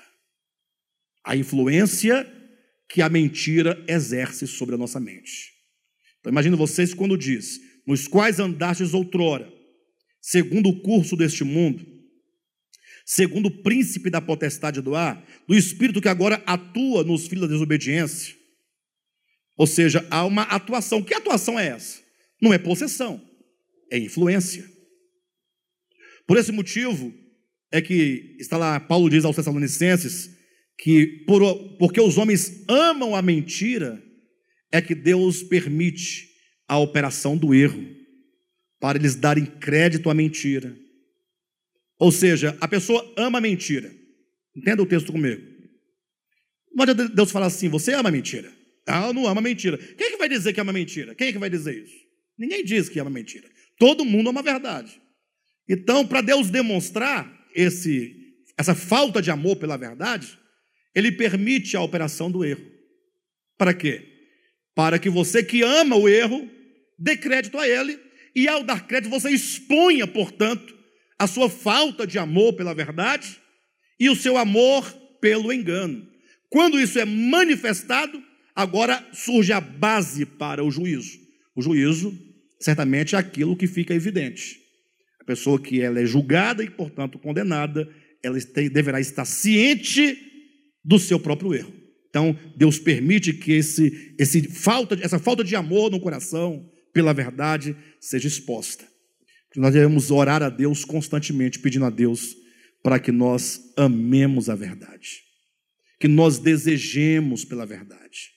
A 1.23 1.37
influência 1.37 2.27
que 2.89 3.03
a 3.03 3.07
mentira 3.07 3.85
exerce 3.87 4.47
sobre 4.47 4.73
a 4.73 4.77
nossa 4.79 4.99
mente. 4.99 5.53
Então, 6.19 6.57
vocês 6.57 6.91
quando 6.91 7.15
diz: 7.15 7.59
nos 7.85 8.07
quais 8.07 8.39
andastes 8.39 8.95
outrora, 8.95 9.47
segundo 10.19 10.69
o 10.69 10.81
curso 10.81 11.15
deste 11.15 11.43
mundo, 11.43 11.85
segundo 13.05 13.45
o 13.45 13.61
príncipe 13.61 14.09
da 14.09 14.19
potestade 14.19 14.81
do 14.81 14.95
ar, 14.95 15.23
do 15.47 15.55
espírito 15.55 16.01
que 16.01 16.09
agora 16.09 16.41
atua 16.47 17.03
nos 17.03 17.27
filhos 17.27 17.43
da 17.47 17.53
desobediência. 17.53 18.35
Ou 19.55 19.67
seja, 19.67 20.03
há 20.09 20.25
uma 20.25 20.41
atuação. 20.41 21.03
Que 21.03 21.13
atuação 21.13 21.59
é 21.59 21.67
essa? 21.67 22.01
Não 22.41 22.51
é 22.51 22.57
possessão, 22.57 23.26
é 23.91 23.97
influência. 23.97 24.65
Por 26.25 26.37
esse 26.37 26.51
motivo, 26.51 27.13
é 27.71 27.81
que 27.81 28.35
está 28.39 28.57
lá, 28.57 28.79
Paulo 28.79 29.09
diz 29.09 29.25
aos 29.25 29.35
Tessalonicenses, 29.35 30.29
que 30.77 31.23
por, 31.25 31.77
porque 31.77 31.99
os 31.99 32.17
homens 32.17 32.63
amam 32.67 33.15
a 33.15 33.21
mentira, 33.21 34.01
é 34.71 34.81
que 34.81 34.93
Deus 34.93 35.41
permite 35.43 36.27
a 36.67 36.77
operação 36.77 37.37
do 37.37 37.53
erro, 37.53 37.83
para 38.79 38.97
eles 38.97 39.15
darem 39.15 39.45
crédito 39.45 40.09
à 40.09 40.13
mentira. 40.13 40.77
Ou 41.99 42.11
seja, 42.11 42.55
a 42.61 42.67
pessoa 42.67 43.13
ama 43.17 43.39
a 43.39 43.41
mentira. 43.41 43.91
Entenda 44.55 44.83
o 44.83 44.85
texto 44.85 45.11
comigo. 45.11 45.41
Não 46.73 46.83
adianta 46.83 47.09
Deus 47.09 47.31
falar 47.31 47.47
assim, 47.47 47.69
você 47.69 47.93
ama 47.93 48.09
a 48.09 48.11
mentira. 48.11 48.51
Ah, 48.87 49.07
eu 49.07 49.13
não 49.13 49.25
ama 49.25 49.39
a 49.39 49.43
mentira. 49.43 49.77
Quem 49.77 50.07
é 50.07 50.11
que 50.11 50.17
vai 50.17 50.29
dizer 50.29 50.53
que 50.53 50.61
ama 50.61 50.71
a 50.71 50.73
mentira? 50.73 51.15
Quem 51.15 51.29
é 51.29 51.31
que 51.33 51.39
vai 51.39 51.49
dizer 51.49 51.75
isso? 51.83 51.95
Ninguém 52.37 52.63
diz 52.63 52.87
que 52.87 52.99
ama 52.99 53.09
a 53.09 53.13
mentira. 53.13 53.49
Todo 53.77 54.05
mundo 54.05 54.29
ama 54.29 54.39
a 54.39 54.43
verdade. 54.43 55.01
Então, 55.67 56.05
para 56.05 56.21
Deus 56.21 56.49
demonstrar 56.49 57.31
esse, 57.53 58.15
essa 58.57 58.73
falta 58.73 59.21
de 59.21 59.29
amor 59.29 59.57
pela 59.57 59.77
verdade, 59.77 60.37
Ele 60.95 61.11
permite 61.11 61.75
a 61.75 61.81
operação 61.81 62.31
do 62.31 62.43
erro. 62.43 62.65
Para 63.57 63.73
quê? 63.73 64.07
Para 64.75 64.99
que 64.99 65.09
você 65.09 65.43
que 65.43 65.63
ama 65.63 65.95
o 65.95 66.07
erro, 66.07 66.49
dê 66.97 67.17
crédito 67.17 67.57
a 67.57 67.67
ele, 67.67 67.99
e 68.35 68.47
ao 68.47 68.63
dar 68.63 68.85
crédito, 68.85 69.09
você 69.09 69.31
exponha, 69.31 70.05
portanto, 70.05 70.77
a 71.17 71.25
sua 71.25 71.49
falta 71.49 72.05
de 72.05 72.19
amor 72.19 72.53
pela 72.53 72.75
verdade 72.75 73.39
e 73.99 74.09
o 74.09 74.15
seu 74.15 74.37
amor 74.37 74.87
pelo 75.19 75.51
engano. 75.51 76.07
Quando 76.49 76.79
isso 76.79 76.99
é 76.99 77.05
manifestado, 77.05 78.23
agora 78.55 79.03
surge 79.13 79.51
a 79.51 79.59
base 79.59 80.25
para 80.25 80.63
o 80.63 80.69
juízo. 80.69 81.19
O 81.55 81.61
juízo, 81.61 82.15
certamente, 82.59 83.15
é 83.15 83.19
aquilo 83.19 83.55
que 83.55 83.67
fica 83.67 83.93
evidente 83.93 84.67
pessoa 85.27 85.61
que 85.61 85.81
ela 85.81 85.99
é 85.99 86.05
julgada 86.05 86.63
e, 86.63 86.69
portanto, 86.69 87.19
condenada, 87.19 87.87
ela 88.23 88.37
deverá 88.71 88.99
estar 88.99 89.25
ciente 89.25 90.17
do 90.83 90.97
seu 90.97 91.19
próprio 91.19 91.53
erro. 91.53 91.73
Então, 92.09 92.39
Deus 92.55 92.79
permite 92.79 93.33
que 93.33 93.51
esse, 93.51 94.15
esse 94.17 94.41
falta, 94.43 94.97
essa 95.01 95.19
falta 95.19 95.43
de 95.43 95.55
amor 95.55 95.91
no 95.91 95.99
coração 95.99 96.65
pela 96.93 97.13
verdade 97.13 97.75
seja 97.99 98.27
exposta. 98.27 98.85
Nós 99.55 99.73
devemos 99.73 100.09
orar 100.09 100.41
a 100.41 100.49
Deus 100.49 100.85
constantemente, 100.85 101.59
pedindo 101.59 101.85
a 101.85 101.89
Deus 101.89 102.35
para 102.81 102.97
que 102.97 103.11
nós 103.11 103.73
amemos 103.75 104.49
a 104.49 104.55
verdade, 104.55 105.23
que 105.99 106.07
nós 106.07 106.39
desejemos 106.39 107.43
pela 107.43 107.65
verdade, 107.65 108.31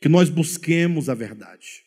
que 0.00 0.08
nós 0.08 0.28
busquemos 0.28 1.08
a 1.08 1.14
verdade, 1.14 1.85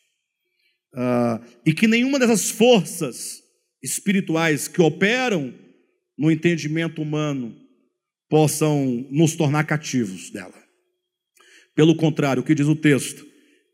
uh, 0.94 1.44
e 1.64 1.72
que 1.72 1.86
nenhuma 1.86 2.18
dessas 2.18 2.50
forças 2.50 3.42
espirituais 3.82 4.68
que 4.68 4.82
operam 4.82 5.54
no 6.18 6.30
entendimento 6.30 7.00
humano 7.00 7.56
possam 8.28 9.06
nos 9.10 9.34
tornar 9.34 9.64
cativos 9.64 10.30
dela. 10.30 10.60
Pelo 11.74 11.96
contrário, 11.96 12.42
o 12.42 12.44
que 12.44 12.54
diz 12.54 12.66
o 12.66 12.76
texto? 12.76 13.26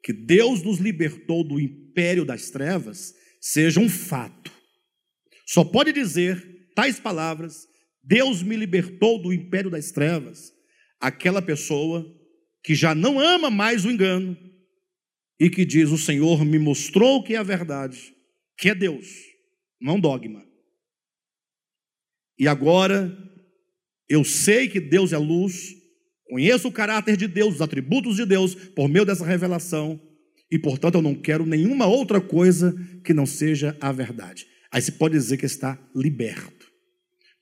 Que 0.03 0.13
Deus 0.13 0.63
nos 0.63 0.79
libertou 0.79 1.43
do 1.43 1.61
império 1.61 2.25
das 2.25 2.51
trevas 2.51 3.15
seja 3.41 3.81
um 3.81 3.89
fato. 3.89 4.53
Só 5.47 5.65
pode 5.65 5.93
dizer 5.93 6.71
tais 6.75 7.01
palavras: 7.01 7.67
Deus 8.03 8.43
me 8.43 8.57
libertou 8.57 9.21
do 9.21 9.33
império 9.33 9.71
das 9.71 9.91
trevas, 9.91 10.53
aquela 11.01 11.43
pessoa 11.43 12.07
que 12.63 12.75
já 12.75 12.95
não 12.95 13.19
ama 13.19 13.51
mais 13.51 13.85
o 13.85 13.91
engano 13.91 14.37
e 15.39 15.51
que 15.51 15.65
diz: 15.65 15.91
O 15.91 15.99
Senhor 15.99 16.45
me 16.45 16.59
mostrou 16.59 17.23
que 17.23 17.35
é 17.35 17.39
a 17.39 17.43
verdade, 17.43 18.15
que 18.59 18.69
é 18.69 18.75
Deus 18.75 19.37
não 19.81 20.01
dogma. 20.01 20.45
E 22.39 22.47
agora, 22.47 23.17
eu 24.09 24.25
sei 24.25 24.69
que 24.69 24.81
Deus 24.81 25.13
é 25.13 25.19
luz, 25.19 25.75
conheço 26.29 26.69
o 26.69 26.73
caráter 26.73 27.17
de 27.17 27.27
Deus, 27.27 27.57
os 27.57 27.63
atributos 27.63 28.17
de 28.17 28.27
Deus, 28.27 28.55
por 28.55 28.89
meio 28.89 29.05
dessa 29.05 29.25
revelação, 29.25 30.01
e 30.51 30.59
portanto 30.59 30.97
eu 30.97 31.03
não 31.03 31.15
quero 31.15 31.47
nenhuma 31.47 31.87
outra 31.87 32.21
coisa 32.21 32.75
que 33.05 33.15
não 33.15 33.27
seja 33.27 33.77
a 33.81 33.91
verdade. 33.91 34.47
Aí 34.71 34.83
se 34.83 34.93
pode 34.93 35.15
dizer 35.15 35.37
que 35.37 35.47
está 35.47 35.79
liberto. 35.95 36.67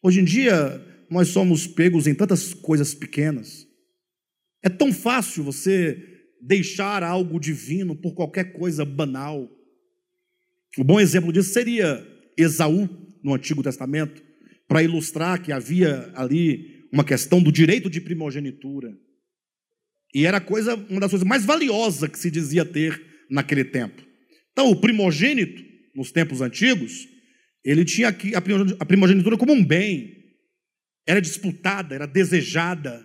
Hoje 0.02 0.20
em 0.20 0.24
dia, 0.24 0.80
nós 1.10 1.28
somos 1.28 1.66
pegos 1.66 2.06
em 2.06 2.14
tantas 2.14 2.54
coisas 2.54 2.94
pequenas. 2.94 3.66
É 4.62 4.68
tão 4.68 4.92
fácil 4.92 5.42
você 5.42 6.13
deixar 6.46 7.02
algo 7.02 7.40
divino 7.40 7.96
por 7.96 8.14
qualquer 8.14 8.52
coisa 8.52 8.84
banal. 8.84 9.50
O 10.76 10.84
bom 10.84 11.00
exemplo 11.00 11.32
disso 11.32 11.52
seria 11.52 12.06
Esaú 12.36 12.88
no 13.22 13.34
Antigo 13.34 13.62
Testamento, 13.62 14.22
para 14.68 14.82
ilustrar 14.82 15.40
que 15.40 15.52
havia 15.52 16.12
ali 16.14 16.86
uma 16.92 17.04
questão 17.04 17.42
do 17.42 17.50
direito 17.50 17.88
de 17.88 18.00
primogenitura. 18.00 18.94
E 20.14 20.26
era 20.26 20.40
coisa, 20.40 20.74
uma 20.90 21.00
das 21.00 21.10
coisas 21.10 21.26
mais 21.26 21.44
valiosas 21.44 22.10
que 22.10 22.18
se 22.18 22.30
dizia 22.30 22.64
ter 22.64 23.02
naquele 23.30 23.64
tempo. 23.64 24.02
Então, 24.52 24.70
o 24.70 24.76
primogênito, 24.76 25.62
nos 25.94 26.12
tempos 26.12 26.40
antigos, 26.42 27.08
ele 27.64 27.84
tinha 27.84 28.08
a 28.78 28.84
primogenitura 28.84 29.38
como 29.38 29.52
um 29.52 29.64
bem. 29.64 30.14
Era 31.06 31.20
disputada, 31.20 31.94
era 31.94 32.06
desejada. 32.06 33.04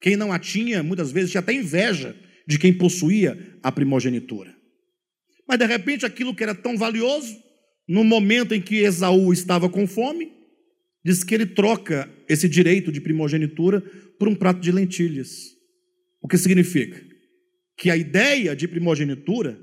Quem 0.00 0.16
não 0.16 0.32
a 0.32 0.38
tinha, 0.38 0.82
muitas 0.82 1.10
vezes, 1.10 1.30
tinha 1.30 1.40
até 1.40 1.52
inveja 1.52 2.14
de 2.46 2.58
quem 2.58 2.72
possuía 2.72 3.58
a 3.62 3.70
primogenitura. 3.70 4.54
Mas, 5.46 5.58
de 5.58 5.66
repente, 5.66 6.06
aquilo 6.06 6.34
que 6.34 6.42
era 6.42 6.54
tão 6.54 6.76
valioso 6.76 7.36
no 7.88 8.04
momento 8.04 8.54
em 8.54 8.60
que 8.60 8.76
Esaú 8.76 9.32
estava 9.32 9.68
com 9.68 9.86
fome, 9.86 10.32
diz 11.04 11.24
que 11.24 11.34
ele 11.34 11.46
troca 11.46 12.08
esse 12.28 12.48
direito 12.48 12.92
de 12.92 13.00
primogenitura 13.00 13.80
por 14.18 14.28
um 14.28 14.34
prato 14.34 14.60
de 14.60 14.70
lentilhas. 14.70 15.56
O 16.22 16.28
que 16.28 16.38
significa? 16.38 17.02
Que 17.76 17.90
a 17.90 17.96
ideia 17.96 18.54
de 18.54 18.68
primogenitura 18.68 19.58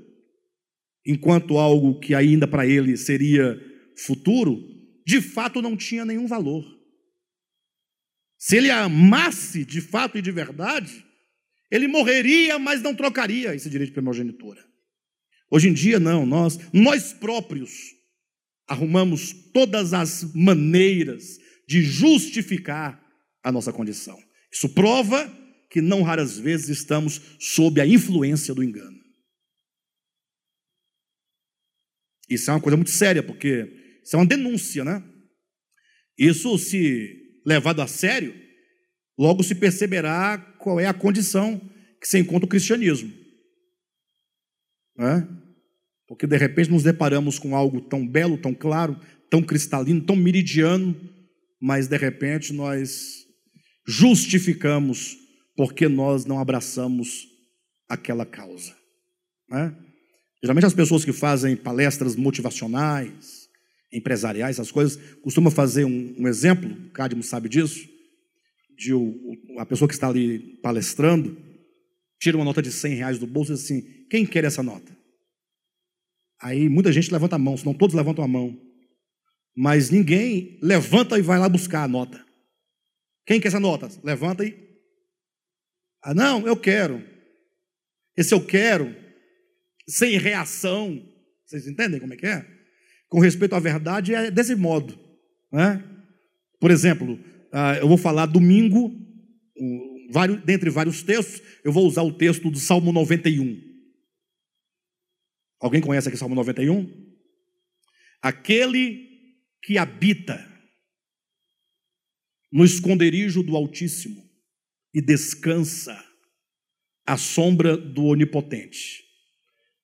enquanto 1.08 1.56
algo 1.56 1.98
que 1.98 2.14
ainda 2.14 2.46
para 2.46 2.66
ele 2.66 2.94
seria 2.94 3.58
futuro, 3.96 4.62
de 5.06 5.22
fato 5.22 5.62
não 5.62 5.74
tinha 5.74 6.04
nenhum 6.04 6.26
valor. 6.26 6.64
Se 8.36 8.58
ele 8.58 8.70
a 8.70 8.84
amasse 8.84 9.64
de 9.64 9.80
fato 9.80 10.18
e 10.18 10.22
de 10.22 10.30
verdade, 10.30 11.04
ele 11.70 11.86
morreria, 11.86 12.58
mas 12.58 12.82
não 12.82 12.94
trocaria 12.94 13.54
esse 13.54 13.68
direito 13.68 13.90
de 13.90 13.94
primogenitura. 13.94 14.64
Hoje 15.50 15.68
em 15.68 15.72
dia, 15.72 15.98
não, 15.98 16.26
nós, 16.26 16.58
nós 16.72 17.12
próprios 17.12 17.70
arrumamos 18.66 19.32
todas 19.52 19.94
as 19.94 20.34
maneiras 20.34 21.38
de 21.66 21.82
justificar 21.82 23.02
a 23.42 23.50
nossa 23.50 23.72
condição. 23.72 24.18
Isso 24.52 24.68
prova 24.68 25.30
que 25.70 25.80
não 25.80 26.02
raras 26.02 26.38
vezes 26.38 26.68
estamos 26.68 27.20
sob 27.38 27.80
a 27.80 27.86
influência 27.86 28.54
do 28.54 28.62
engano. 28.62 28.98
Isso 32.28 32.50
é 32.50 32.54
uma 32.54 32.60
coisa 32.60 32.76
muito 32.76 32.90
séria, 32.90 33.22
porque 33.22 34.00
isso 34.02 34.16
é 34.16 34.18
uma 34.18 34.26
denúncia, 34.26 34.84
né? 34.84 35.02
Isso, 36.16 36.58
se 36.58 37.40
levado 37.46 37.80
a 37.80 37.86
sério, 37.86 38.34
logo 39.18 39.42
se 39.42 39.54
perceberá 39.54 40.38
qual 40.58 40.78
é 40.78 40.86
a 40.86 40.94
condição 40.94 41.60
que 42.00 42.08
se 42.08 42.18
encontra 42.18 42.46
o 42.46 42.48
cristianismo. 42.48 43.12
Né? 44.96 45.26
Porque 46.06 46.26
de 46.26 46.36
repente 46.36 46.70
nos 46.70 46.82
deparamos 46.82 47.38
com 47.38 47.54
algo 47.54 47.80
tão 47.80 48.06
belo, 48.06 48.38
tão 48.38 48.54
claro, 48.54 48.98
tão 49.30 49.42
cristalino, 49.42 50.00
tão 50.00 50.16
meridiano, 50.16 50.98
mas 51.60 51.86
de 51.86 51.96
repente 51.96 52.52
nós 52.52 53.26
justificamos 53.86 55.16
porque 55.56 55.88
nós 55.88 56.24
não 56.24 56.38
abraçamos 56.38 57.26
aquela 57.88 58.24
causa. 58.24 58.74
Né? 59.48 59.74
Geralmente 60.42 60.66
as 60.66 60.74
pessoas 60.74 61.04
que 61.04 61.12
fazem 61.12 61.56
palestras 61.56 62.14
motivacionais, 62.14 63.48
empresariais, 63.92 64.56
essas 64.56 64.70
coisas, 64.70 64.96
costumam 65.22 65.50
fazer 65.50 65.84
um, 65.84 66.14
um 66.18 66.28
exemplo, 66.28 66.70
o 66.70 66.90
Cadmo 66.90 67.22
sabe 67.22 67.48
disso, 67.48 67.88
de 68.78 68.94
o, 68.94 69.12
a 69.58 69.66
pessoa 69.66 69.88
que 69.88 69.94
está 69.94 70.08
ali 70.08 70.56
palestrando, 70.62 71.36
tira 72.20 72.36
uma 72.36 72.44
nota 72.44 72.62
de 72.62 72.70
100 72.70 72.94
reais 72.94 73.18
do 73.18 73.26
bolso 73.26 73.52
e 73.52 73.54
diz 73.56 73.64
assim, 73.64 73.82
quem 74.08 74.24
quer 74.24 74.44
essa 74.44 74.62
nota? 74.62 74.96
Aí 76.40 76.68
muita 76.68 76.92
gente 76.92 77.10
levanta 77.10 77.34
a 77.34 77.38
mão, 77.38 77.56
senão 77.56 77.74
todos 77.74 77.96
levantam 77.96 78.24
a 78.24 78.28
mão. 78.28 78.56
Mas 79.56 79.90
ninguém 79.90 80.56
levanta 80.62 81.18
e 81.18 81.22
vai 81.22 81.38
lá 81.38 81.48
buscar 81.48 81.82
a 81.82 81.88
nota. 81.88 82.24
Quem 83.26 83.40
quer 83.40 83.48
essa 83.48 83.58
nota? 83.58 83.88
Levanta 84.04 84.44
e. 84.44 84.56
Ah, 86.02 86.14
não, 86.14 86.46
eu 86.46 86.56
quero. 86.56 87.04
Esse 88.16 88.32
eu 88.32 88.44
quero, 88.44 88.94
sem 89.88 90.16
reação. 90.16 91.04
Vocês 91.44 91.66
entendem 91.66 91.98
como 91.98 92.14
é 92.14 92.16
que 92.16 92.26
é? 92.26 92.46
Com 93.08 93.18
respeito 93.18 93.54
à 93.56 93.58
verdade, 93.58 94.14
é 94.14 94.30
desse 94.30 94.54
modo. 94.54 94.96
Né? 95.50 95.82
Por 96.60 96.70
exemplo, 96.70 97.18
eu 97.80 97.88
vou 97.88 97.96
falar 97.96 98.26
domingo, 98.26 98.90
dentre 100.44 100.70
vários 100.70 101.02
textos, 101.02 101.42
eu 101.64 101.72
vou 101.72 101.86
usar 101.86 102.02
o 102.02 102.12
texto 102.12 102.50
do 102.50 102.58
Salmo 102.58 102.92
91. 102.92 103.68
Alguém 105.60 105.80
conhece 105.80 106.08
aqui 106.08 106.16
Salmo 106.16 106.34
91? 106.34 107.08
Aquele 108.22 109.08
que 109.62 109.76
habita 109.76 110.46
no 112.50 112.64
esconderijo 112.64 113.42
do 113.42 113.56
Altíssimo 113.56 114.28
e 114.94 115.00
descansa 115.00 116.02
à 117.06 117.16
sombra 117.16 117.76
do 117.76 118.04
Onipotente. 118.04 119.04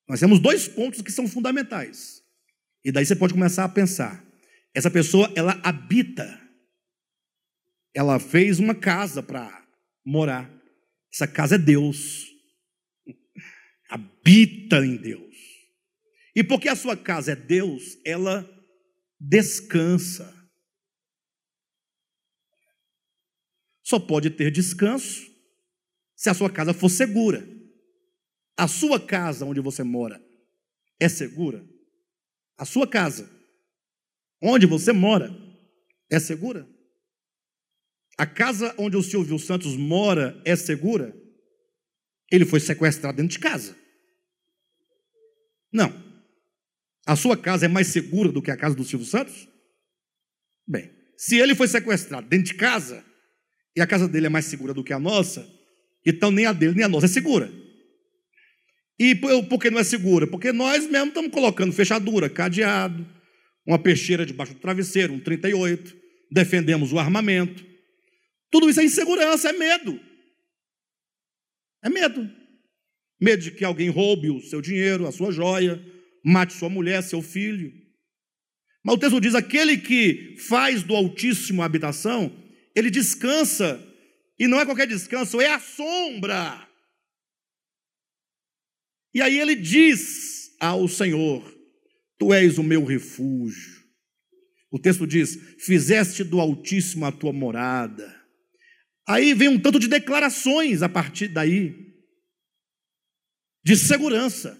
Nós 0.08 0.20
temos 0.20 0.38
dois 0.38 0.68
pontos 0.68 1.02
que 1.02 1.12
são 1.12 1.26
fundamentais. 1.26 2.22
E 2.84 2.92
daí 2.92 3.04
você 3.04 3.16
pode 3.16 3.32
começar 3.32 3.64
a 3.64 3.68
pensar. 3.68 4.24
Essa 4.74 4.90
pessoa, 4.90 5.32
ela 5.34 5.60
habita. 5.62 6.42
Ela 7.94 8.18
fez 8.18 8.58
uma 8.58 8.74
casa 8.74 9.22
para 9.22 9.66
morar. 10.04 10.50
Essa 11.12 11.28
casa 11.28 11.54
é 11.54 11.58
Deus. 11.58 12.26
Habita 13.88 14.84
em 14.84 14.96
Deus. 14.96 15.34
E 16.34 16.42
porque 16.42 16.68
a 16.68 16.74
sua 16.74 16.96
casa 16.96 17.32
é 17.32 17.36
Deus, 17.36 17.96
ela 18.04 18.44
descansa. 19.20 20.34
Só 23.84 24.00
pode 24.00 24.30
ter 24.30 24.50
descanso 24.50 25.30
se 26.16 26.28
a 26.28 26.34
sua 26.34 26.50
casa 26.50 26.74
for 26.74 26.88
segura. 26.88 27.46
A 28.56 28.66
sua 28.66 28.98
casa 28.98 29.44
onde 29.44 29.60
você 29.60 29.84
mora 29.84 30.20
é 30.98 31.08
segura? 31.08 31.64
A 32.56 32.64
sua 32.64 32.88
casa 32.88 33.30
onde 34.42 34.66
você 34.66 34.92
mora 34.92 35.30
é 36.10 36.18
segura? 36.18 36.73
A 38.16 38.26
casa 38.26 38.74
onde 38.78 38.96
o 38.96 39.02
Silvio 39.02 39.38
Santos 39.38 39.76
mora 39.76 40.40
é 40.44 40.54
segura? 40.54 41.14
Ele 42.30 42.44
foi 42.44 42.60
sequestrado 42.60 43.16
dentro 43.16 43.32
de 43.32 43.38
casa. 43.38 43.76
Não. 45.72 45.92
A 47.06 47.16
sua 47.16 47.36
casa 47.36 47.66
é 47.66 47.68
mais 47.68 47.88
segura 47.88 48.30
do 48.30 48.40
que 48.40 48.50
a 48.50 48.56
casa 48.56 48.74
do 48.74 48.84
Silvio 48.84 49.06
Santos? 49.06 49.48
Bem, 50.66 50.90
se 51.16 51.36
ele 51.36 51.54
foi 51.54 51.68
sequestrado 51.68 52.28
dentro 52.28 52.46
de 52.46 52.54
casa, 52.54 53.04
e 53.76 53.80
a 53.80 53.86
casa 53.86 54.08
dele 54.08 54.26
é 54.26 54.30
mais 54.30 54.46
segura 54.46 54.72
do 54.72 54.84
que 54.84 54.92
a 54.92 54.98
nossa, 54.98 55.46
então 56.06 56.30
nem 56.30 56.46
a 56.46 56.52
dele 56.52 56.74
nem 56.74 56.84
a 56.84 56.88
nossa 56.88 57.06
é 57.06 57.08
segura. 57.08 57.52
E 58.98 59.14
por 59.14 59.58
que 59.58 59.70
não 59.70 59.80
é 59.80 59.84
segura? 59.84 60.26
Porque 60.26 60.52
nós 60.52 60.86
mesmos 60.86 61.08
estamos 61.08 61.32
colocando 61.32 61.72
fechadura, 61.72 62.30
cadeado, 62.30 63.04
uma 63.66 63.78
peixeira 63.78 64.24
debaixo 64.24 64.54
do 64.54 64.60
travesseiro, 64.60 65.12
um 65.12 65.18
38, 65.18 65.96
defendemos 66.30 66.92
o 66.92 66.98
armamento. 66.98 67.73
Tudo 68.54 68.70
isso 68.70 68.78
é 68.78 68.84
insegurança, 68.84 69.48
é 69.48 69.52
medo. 69.52 70.00
É 71.82 71.90
medo. 71.90 72.30
Medo 73.20 73.42
de 73.42 73.50
que 73.50 73.64
alguém 73.64 73.88
roube 73.88 74.30
o 74.30 74.40
seu 74.40 74.60
dinheiro, 74.60 75.08
a 75.08 75.10
sua 75.10 75.32
joia, 75.32 75.84
mate 76.24 76.52
sua 76.52 76.68
mulher, 76.68 77.02
seu 77.02 77.20
filho. 77.20 77.72
Mas 78.84 78.94
o 78.94 78.98
texto 78.98 79.20
diz: 79.20 79.34
aquele 79.34 79.76
que 79.76 80.36
faz 80.38 80.84
do 80.84 80.94
Altíssimo 80.94 81.62
a 81.62 81.64
habitação, 81.64 82.32
ele 82.76 82.92
descansa, 82.92 83.84
e 84.38 84.46
não 84.46 84.60
é 84.60 84.64
qualquer 84.64 84.86
descanso, 84.86 85.40
é 85.40 85.50
a 85.52 85.58
sombra. 85.58 86.64
E 89.12 89.20
aí 89.20 89.36
ele 89.36 89.56
diz 89.56 90.54
ao 90.60 90.86
Senhor: 90.86 91.42
Tu 92.16 92.32
és 92.32 92.56
o 92.56 92.62
meu 92.62 92.84
refúgio. 92.84 93.82
O 94.70 94.78
texto 94.78 95.08
diz: 95.08 95.36
Fizeste 95.58 96.22
do 96.22 96.38
Altíssimo 96.38 97.04
a 97.04 97.10
tua 97.10 97.32
morada. 97.32 98.13
Aí 99.06 99.34
vem 99.34 99.48
um 99.48 99.60
tanto 99.60 99.78
de 99.78 99.88
declarações 99.88 100.82
a 100.82 100.88
partir 100.88 101.28
daí, 101.28 101.94
de 103.62 103.76
segurança. 103.76 104.58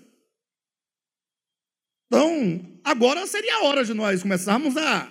Então, 2.06 2.80
agora 2.84 3.26
seria 3.26 3.56
a 3.56 3.64
hora 3.64 3.84
de 3.84 3.94
nós 3.94 4.22
começarmos 4.22 4.76
a 4.76 5.10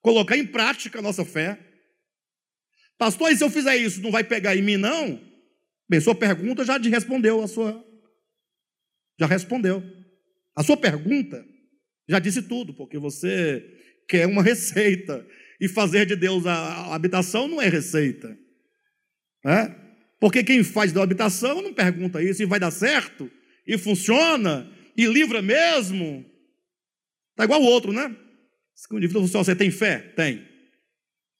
colocar 0.00 0.36
em 0.36 0.46
prática 0.46 0.98
a 0.98 1.02
nossa 1.02 1.24
fé. 1.24 1.58
Pastor, 2.98 3.30
e 3.30 3.36
se 3.36 3.44
eu 3.44 3.50
fizer 3.50 3.76
isso, 3.76 4.00
não 4.00 4.10
vai 4.10 4.24
pegar 4.24 4.56
em 4.56 4.62
mim, 4.62 4.76
não? 4.76 5.20
Bem, 5.88 6.00
sua 6.00 6.14
pergunta 6.14 6.64
já 6.64 6.78
respondeu 6.78 7.42
a 7.42 7.48
sua. 7.48 7.84
Já 9.20 9.26
respondeu. 9.26 9.82
A 10.56 10.62
sua 10.62 10.76
pergunta 10.76 11.44
já 12.08 12.18
disse 12.18 12.42
tudo, 12.42 12.74
porque 12.74 12.98
você 12.98 13.62
quer 14.08 14.26
uma 14.26 14.42
receita. 14.42 15.26
E 15.60 15.68
fazer 15.68 16.06
de 16.06 16.16
Deus 16.16 16.46
a 16.46 16.94
habitação 16.94 17.46
não 17.46 17.60
é 17.60 17.68
receita. 17.68 18.36
Né? 19.44 19.74
Porque 20.20 20.44
quem 20.44 20.62
faz 20.62 20.92
da 20.92 21.02
habitação 21.02 21.60
não 21.62 21.74
pergunta 21.74 22.22
isso, 22.22 22.42
e 22.42 22.46
vai 22.46 22.60
dar 22.60 22.70
certo, 22.70 23.30
e 23.66 23.76
funciona, 23.76 24.70
e 24.96 25.06
livra 25.06 25.42
mesmo. 25.42 26.24
Está 27.30 27.44
igual 27.44 27.60
o 27.60 27.66
outro, 27.66 27.92
né? 27.92 28.16
O 28.90 28.96
indivíduo 28.96 29.26
falou 29.26 29.40
assim, 29.40 29.50
você 29.50 29.56
tem 29.56 29.70
fé? 29.70 29.98
Tem. 29.98 30.46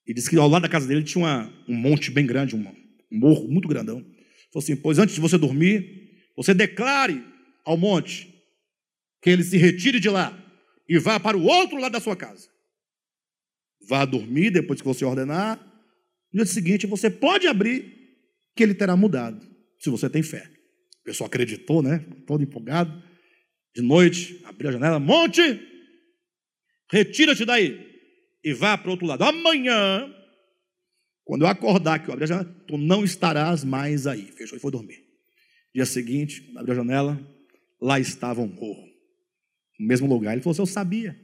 E 0.06 0.14
disse 0.14 0.28
que 0.28 0.36
ao 0.36 0.48
lado 0.48 0.62
da 0.62 0.68
casa 0.68 0.86
dele 0.86 1.02
tinha 1.02 1.24
uma, 1.24 1.52
um 1.68 1.74
monte 1.74 2.10
bem 2.10 2.26
grande, 2.26 2.56
um, 2.56 2.66
um 3.10 3.18
morro 3.18 3.48
muito 3.48 3.68
grandão. 3.68 4.00
Falou 4.52 4.62
assim, 4.62 4.76
pois 4.76 4.98
antes 4.98 5.14
de 5.14 5.20
você 5.20 5.38
dormir, 5.38 6.24
você 6.36 6.54
declare 6.54 7.22
ao 7.64 7.76
monte 7.76 8.32
que 9.22 9.30
ele 9.30 9.44
se 9.44 9.56
retire 9.56 10.00
de 10.00 10.08
lá 10.08 10.36
e 10.88 10.98
vá 10.98 11.20
para 11.20 11.36
o 11.36 11.44
outro 11.44 11.78
lado 11.78 11.92
da 11.92 12.00
sua 12.00 12.16
casa. 12.16 12.48
Vá 13.88 14.04
dormir 14.04 14.50
depois 14.50 14.80
que 14.80 14.86
você 14.86 15.04
ordenar. 15.04 15.60
No 16.32 16.44
dia 16.44 16.46
seguinte 16.46 16.86
você 16.86 17.10
pode 17.10 17.46
abrir 17.46 18.00
que 18.56 18.62
ele 18.62 18.74
terá 18.74 18.96
mudado, 18.96 19.46
se 19.78 19.90
você 19.90 20.08
tem 20.08 20.22
fé. 20.22 20.50
O 21.00 21.04
pessoal 21.04 21.26
acreditou, 21.26 21.82
né? 21.82 22.04
Todo 22.26 22.42
empolgado. 22.42 23.02
De 23.74 23.82
noite, 23.82 24.40
abriu 24.44 24.68
a 24.68 24.72
janela, 24.72 25.00
monte, 25.00 25.60
Retira-te 26.92 27.46
daí 27.46 27.90
e 28.44 28.52
vá 28.52 28.76
para 28.76 28.88
o 28.88 28.90
outro 28.90 29.06
lado. 29.06 29.24
Amanhã, 29.24 30.14
quando 31.24 31.42
eu 31.42 31.48
acordar 31.48 31.98
que 31.98 32.10
eu 32.10 32.12
abrir 32.12 32.24
a 32.24 32.26
janela, 32.26 32.64
tu 32.68 32.76
não 32.76 33.02
estarás 33.02 33.64
mais 33.64 34.06
aí. 34.06 34.30
Fechou 34.32 34.58
e 34.58 34.60
foi 34.60 34.70
dormir. 34.70 35.02
Dia 35.74 35.86
seguinte, 35.86 36.52
abriu 36.54 36.74
a 36.74 36.76
janela, 36.76 37.18
lá 37.80 37.98
estava 37.98 38.42
um 38.42 38.46
morro. 38.46 38.86
no 39.80 39.86
mesmo 39.86 40.06
lugar. 40.06 40.34
Ele 40.34 40.42
falou 40.42 40.52
assim: 40.52 40.62
Eu 40.62 40.66
sabia. 40.66 41.18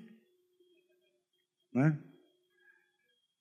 Né? 1.75 2.03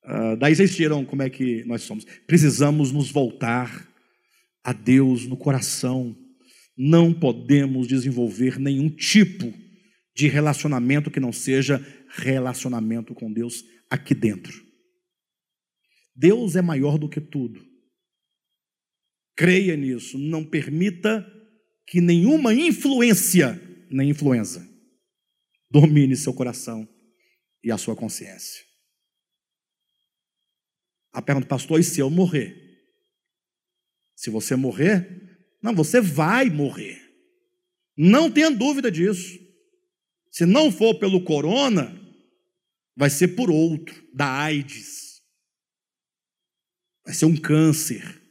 Uh, 0.07 0.37
daí 0.37 0.55
vocês 0.55 0.73
tiram 0.73 1.03
como 1.03 1.21
é 1.21 1.29
que 1.29 1.65
nós 1.65 1.81
somos. 1.83 2.05
Precisamos 2.25 2.93
nos 2.93 3.11
voltar 3.11 3.85
a 4.63 4.71
Deus 4.71 5.27
no 5.27 5.35
coração. 5.35 6.15
Não 6.77 7.13
podemos 7.13 7.87
desenvolver 7.87 8.57
nenhum 8.57 8.89
tipo 8.89 9.53
de 10.15 10.29
relacionamento 10.29 11.11
que 11.11 11.19
não 11.19 11.33
seja 11.33 11.85
relacionamento 12.09 13.13
com 13.13 13.31
Deus 13.31 13.65
aqui 13.89 14.15
dentro. 14.15 14.65
Deus 16.15 16.55
é 16.55 16.61
maior 16.61 16.97
do 16.97 17.09
que 17.09 17.19
tudo. 17.19 17.63
Creia 19.35 19.75
nisso. 19.75 20.17
Não 20.17 20.43
permita 20.43 21.25
que 21.85 21.99
nenhuma 21.99 22.53
influência, 22.53 23.61
nem 23.91 24.09
influenza, 24.09 24.67
domine 25.69 26.15
seu 26.15 26.33
coração 26.33 26.87
e 27.63 27.71
a 27.71 27.77
sua 27.77 27.95
consciência. 27.95 28.66
A 31.11 31.21
pergunta, 31.21 31.47
pastor, 31.47 31.79
e 31.79 31.83
se 31.83 31.99
eu 31.99 32.09
morrer? 32.09 32.55
Se 34.15 34.29
você 34.29 34.55
morrer, 34.55 35.27
não, 35.61 35.73
você 35.73 36.01
vai 36.01 36.49
morrer. 36.49 37.01
Não 37.97 38.31
tenha 38.31 38.51
dúvida 38.51 38.91
disso. 38.91 39.39
Se 40.31 40.45
não 40.45 40.71
for 40.71 40.99
pelo 40.99 41.23
corona, 41.23 41.99
vai 42.95 43.09
ser 43.09 43.29
por 43.29 43.49
outro, 43.49 44.07
da 44.13 44.27
AIDS. 44.41 45.21
Vai 47.05 47.13
ser 47.13 47.25
um 47.25 47.35
câncer. 47.35 48.21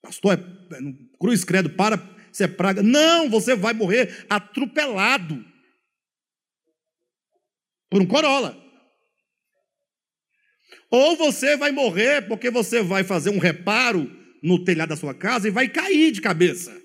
Pastor, 0.00 0.38
é, 0.38 0.76
é 0.76 0.78
cruz 1.18 1.44
credo, 1.44 1.70
para, 1.70 1.96
você 2.32 2.44
é 2.44 2.48
praga. 2.48 2.82
Não, 2.82 3.28
você 3.28 3.54
vai 3.54 3.74
morrer 3.74 4.26
atropelado 4.30 5.44
por 7.90 8.00
um 8.00 8.06
corolla. 8.06 8.61
Ou 10.90 11.16
você 11.16 11.56
vai 11.56 11.72
morrer 11.72 12.26
porque 12.28 12.50
você 12.50 12.82
vai 12.82 13.04
fazer 13.04 13.30
um 13.30 13.38
reparo 13.38 14.10
no 14.42 14.64
telhado 14.64 14.90
da 14.90 14.96
sua 14.96 15.14
casa 15.14 15.48
e 15.48 15.50
vai 15.50 15.68
cair 15.68 16.12
de 16.12 16.20
cabeça. 16.20 16.76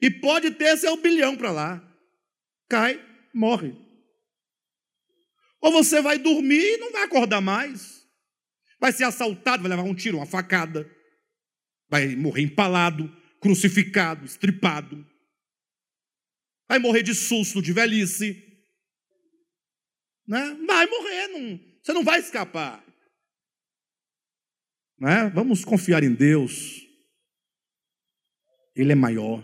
E 0.00 0.10
pode 0.10 0.50
ter 0.52 0.76
seu 0.76 0.96
bilhão 0.96 1.36
para 1.36 1.50
lá. 1.50 1.96
Cai, 2.68 3.00
morre. 3.34 3.74
Ou 5.60 5.72
você 5.72 6.00
vai 6.00 6.18
dormir 6.18 6.74
e 6.74 6.76
não 6.78 6.92
vai 6.92 7.02
acordar 7.02 7.40
mais. 7.40 8.00
Vai 8.80 8.92
ser 8.92 9.04
assaltado, 9.04 9.62
vai 9.62 9.70
levar 9.70 9.82
um 9.82 9.94
tiro, 9.94 10.16
uma 10.16 10.26
facada. 10.26 10.90
Vai 11.88 12.16
morrer 12.16 12.42
empalado, 12.42 13.14
crucificado, 13.40 14.24
estripado. 14.24 15.06
Vai 16.68 16.78
morrer 16.78 17.02
de 17.02 17.14
susto, 17.14 17.60
de 17.60 17.72
velhice. 17.72 18.42
Né? 20.26 20.56
Vai 20.66 20.86
morrer, 20.86 21.28
não, 21.28 21.60
você 21.82 21.92
não 21.92 22.04
vai 22.04 22.20
escapar. 22.20 22.84
Né? 25.00 25.30
Vamos 25.34 25.64
confiar 25.64 26.04
em 26.04 26.12
Deus. 26.12 26.86
Ele 28.76 28.92
é 28.92 28.94
maior. 28.94 29.42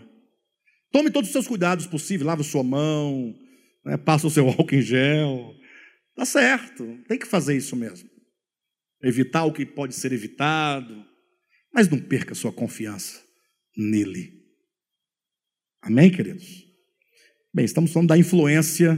Tome 0.91 1.09
todos 1.09 1.29
os 1.29 1.33
seus 1.33 1.47
cuidados 1.47 1.87
possíveis, 1.87 2.25
lave 2.25 2.43
sua 2.43 2.63
mão, 2.63 3.35
né? 3.83 3.97
passa 3.97 4.27
o 4.27 4.29
seu 4.29 4.47
álcool 4.47 4.75
em 4.75 4.81
gel. 4.81 5.55
Tá 6.15 6.25
certo, 6.25 6.97
tem 7.07 7.17
que 7.17 7.25
fazer 7.25 7.57
isso 7.57 7.75
mesmo. 7.75 8.09
Evitar 9.01 9.45
o 9.45 9.53
que 9.53 9.65
pode 9.65 9.93
ser 9.93 10.11
evitado, 10.11 11.05
mas 11.73 11.89
não 11.89 11.99
perca 11.99 12.33
sua 12.33 12.51
confiança 12.51 13.21
nele. 13.75 14.33
Amém, 15.81 16.09
queridos? 16.09 16.65
Bem, 17.53 17.65
estamos 17.65 17.91
falando 17.91 18.09
da 18.09 18.17
influência, 18.17 18.95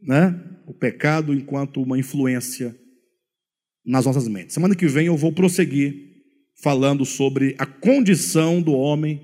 né? 0.00 0.32
O 0.66 0.72
pecado 0.72 1.34
enquanto 1.34 1.82
uma 1.82 1.98
influência 1.98 2.74
nas 3.84 4.06
nossas 4.06 4.26
mentes. 4.28 4.54
Semana 4.54 4.74
que 4.74 4.86
vem 4.86 5.06
eu 5.06 5.16
vou 5.16 5.32
prosseguir 5.32 6.12
falando 6.54 7.04
sobre 7.04 7.54
a 7.58 7.66
condição 7.66 8.62
do 8.62 8.72
homem, 8.72 9.20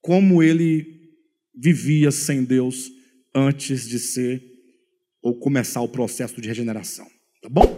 como 0.00 0.42
ele 0.42 0.98
vivia 1.54 2.10
sem 2.10 2.44
Deus 2.44 2.90
antes 3.34 3.88
de 3.88 3.98
ser 3.98 4.42
ou 5.22 5.38
começar 5.38 5.80
o 5.80 5.88
processo 5.88 6.40
de 6.40 6.48
regeneração. 6.48 7.06
Tá 7.42 7.48
bom? 7.48 7.77